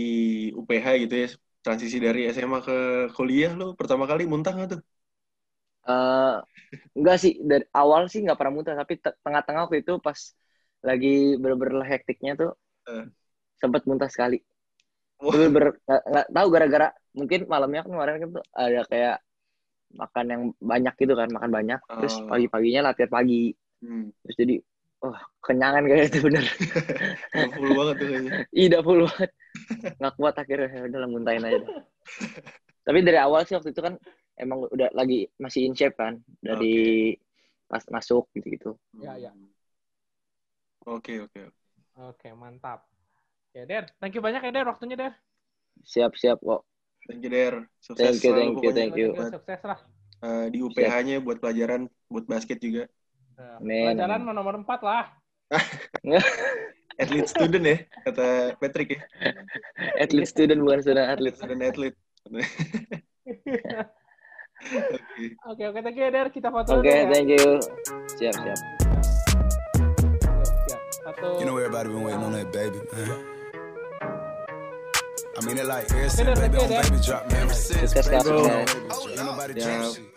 UPH 0.56 0.86
gitu 1.02 1.14
ya, 1.24 1.26
transisi 1.64 1.96
dari 2.00 2.20
SMA 2.34 2.58
ke 2.68 2.74
kuliah 3.16 3.52
lu 3.60 3.64
pertama 3.78 4.04
kali 4.10 4.22
muntah 4.32 4.52
nggak 4.56 4.68
tuh? 4.72 4.80
Eh, 5.84 6.34
enggak 6.96 7.16
sih 7.22 7.32
dari 7.50 7.64
awal 7.80 8.02
sih 8.12 8.20
nggak 8.24 8.38
pernah 8.38 8.54
muntah 8.56 8.74
tapi 8.80 8.94
te- 9.04 9.16
tengah-tengah 9.24 9.62
waktu 9.68 9.78
itu 9.84 9.92
pas 10.06 10.18
lagi 10.88 11.08
bener-bener 11.42 11.84
hektiknya 11.92 12.32
tuh 12.40 12.50
Eh. 12.86 13.06
sempat 13.60 13.82
muntah 13.88 14.10
sekali 14.14 14.38
Bener-bener 15.32 15.68
nggak 15.88 16.26
tahu 16.34 16.46
gara-gara 16.52 16.88
mungkin 17.14 17.40
malamnya 17.48 17.80
kan 17.86 17.90
kemarin 17.94 18.14
kan 18.20 18.28
tuh 18.36 18.44
ada 18.52 18.80
kayak 18.90 19.16
makan 19.94 20.26
yang 20.26 20.42
banyak 20.58 20.94
gitu 20.98 21.14
kan 21.14 21.28
makan 21.30 21.50
banyak 21.54 21.80
terus 21.96 22.14
Oh. 22.18 22.28
pagi-paginya 22.30 22.80
latihan 22.90 23.10
pagi 23.12 23.54
Hmm, 23.84 24.08
terus 24.24 24.36
jadi 24.40 24.54
oh 25.04 25.16
kenyangan 25.44 25.84
kayak 25.84 26.08
itu 26.08 26.18
bener 26.24 26.44
udah 27.36 27.50
full 27.52 27.72
banget 27.76 27.94
tuh 28.00 28.06
kayaknya. 28.08 28.32
Ida 28.56 28.78
full 28.80 29.00
banget 29.04 29.30
nggak 30.00 30.14
kuat 30.16 30.34
akhirnya 30.40 30.68
ya 30.72 30.80
udah 30.88 30.98
lah, 31.04 31.08
muntahin 31.12 31.44
aja 31.44 31.68
tapi 32.88 32.98
dari 33.04 33.18
awal 33.20 33.44
sih 33.44 33.54
waktu 33.56 33.70
itu 33.76 33.82
kan 33.84 33.94
emang 34.40 34.66
udah 34.72 34.88
lagi 34.96 35.28
masih 35.36 35.68
in 35.68 35.74
shape 35.76 35.94
kan 36.00 36.18
dari 36.40 37.12
pas 37.68 37.84
masuk 37.92 38.28
gitu-gitu 38.32 38.72
Ya, 39.02 39.14
ya. 39.18 39.32
Oke, 40.86 41.20
oke. 41.20 41.40
oke. 41.48 41.52
Oke, 41.94 42.28
mantap. 42.34 42.93
Ya, 43.54 43.62
Der. 43.64 43.84
Thank 43.98 44.14
you 44.14 44.22
banyak 44.22 44.42
ya, 44.42 44.50
Der. 44.52 44.66
Waktunya, 44.66 44.96
Der. 44.98 45.12
siap-siap 45.84 46.38
kok 46.40 46.62
Thank 47.04 47.20
you, 47.22 47.30
Der. 47.30 47.54
Sukses 47.78 48.00
Thank 48.00 48.18
you, 48.18 48.30
selalu 48.32 48.40
thank 48.40 48.58
you, 48.58 48.72
thank 48.72 48.94
you. 48.96 49.08
buat, 49.12 49.32
Sukses 49.32 49.60
lah. 49.62 49.78
eh, 50.20 50.44
di 50.48 50.58
UPH-nya 50.58 51.16
buat 51.20 51.38
pelajaran, 51.38 51.80
buat 52.08 52.24
basket 52.24 52.58
juga. 52.58 52.88
Nah, 53.36 53.58
Amin, 53.60 53.94
Pelajaran 53.94 54.20
mah 54.22 54.32
nomor 54.32 54.54
4 54.56 54.80
lah. 54.80 55.04
Athlete 56.94 57.26
student 57.26 57.64
ya, 57.64 57.76
kata 58.06 58.54
Patrick 58.56 58.94
ya. 58.94 59.00
atlet 59.98 60.24
student 60.24 60.62
bukan 60.62 60.78
student 60.80 61.10
atlet 61.10 61.34
Student 61.34 61.60
athlete. 61.60 61.96
Oke. 62.24 62.42
Oke, 65.44 65.62
oke. 65.68 65.78
Thank 65.78 65.98
you, 65.98 66.04
ya, 66.06 66.10
Der. 66.10 66.28
Kita 66.32 66.48
foto 66.48 66.70
oke 66.72 66.86
dulu 66.86 66.88
ya. 66.88 67.10
thank 67.12 67.28
you 67.28 67.46
siap 68.16 68.32
siap 68.34 68.58
Siap. 70.64 70.80
Satu. 71.04 71.26
You 71.36 71.44
know 71.44 71.58
everybody 71.58 71.92
been 71.92 72.00
waiting 72.00 72.24
on 72.24 72.32
that 72.32 72.48
baby, 72.48 72.80
man. 72.88 73.33
I 75.36 75.44
mean 75.44 75.58
it 75.58 75.66
like 75.66 75.90
ever 75.90 76.08
since 76.08 76.38
baby 76.38 76.58
on 76.58 76.68
baby 76.68 76.96
drop, 77.04 77.30
man. 77.30 77.42
Ever 77.42 77.54
since 77.54 77.94
baby 77.94 78.08
Kak. 78.08 78.26
on 78.26 78.66
baby 78.66 78.88
drop. 78.88 79.16
Nobody 79.26 79.60
Yeah. 79.60 79.82
drop 79.82 79.94
shit. 79.94 80.13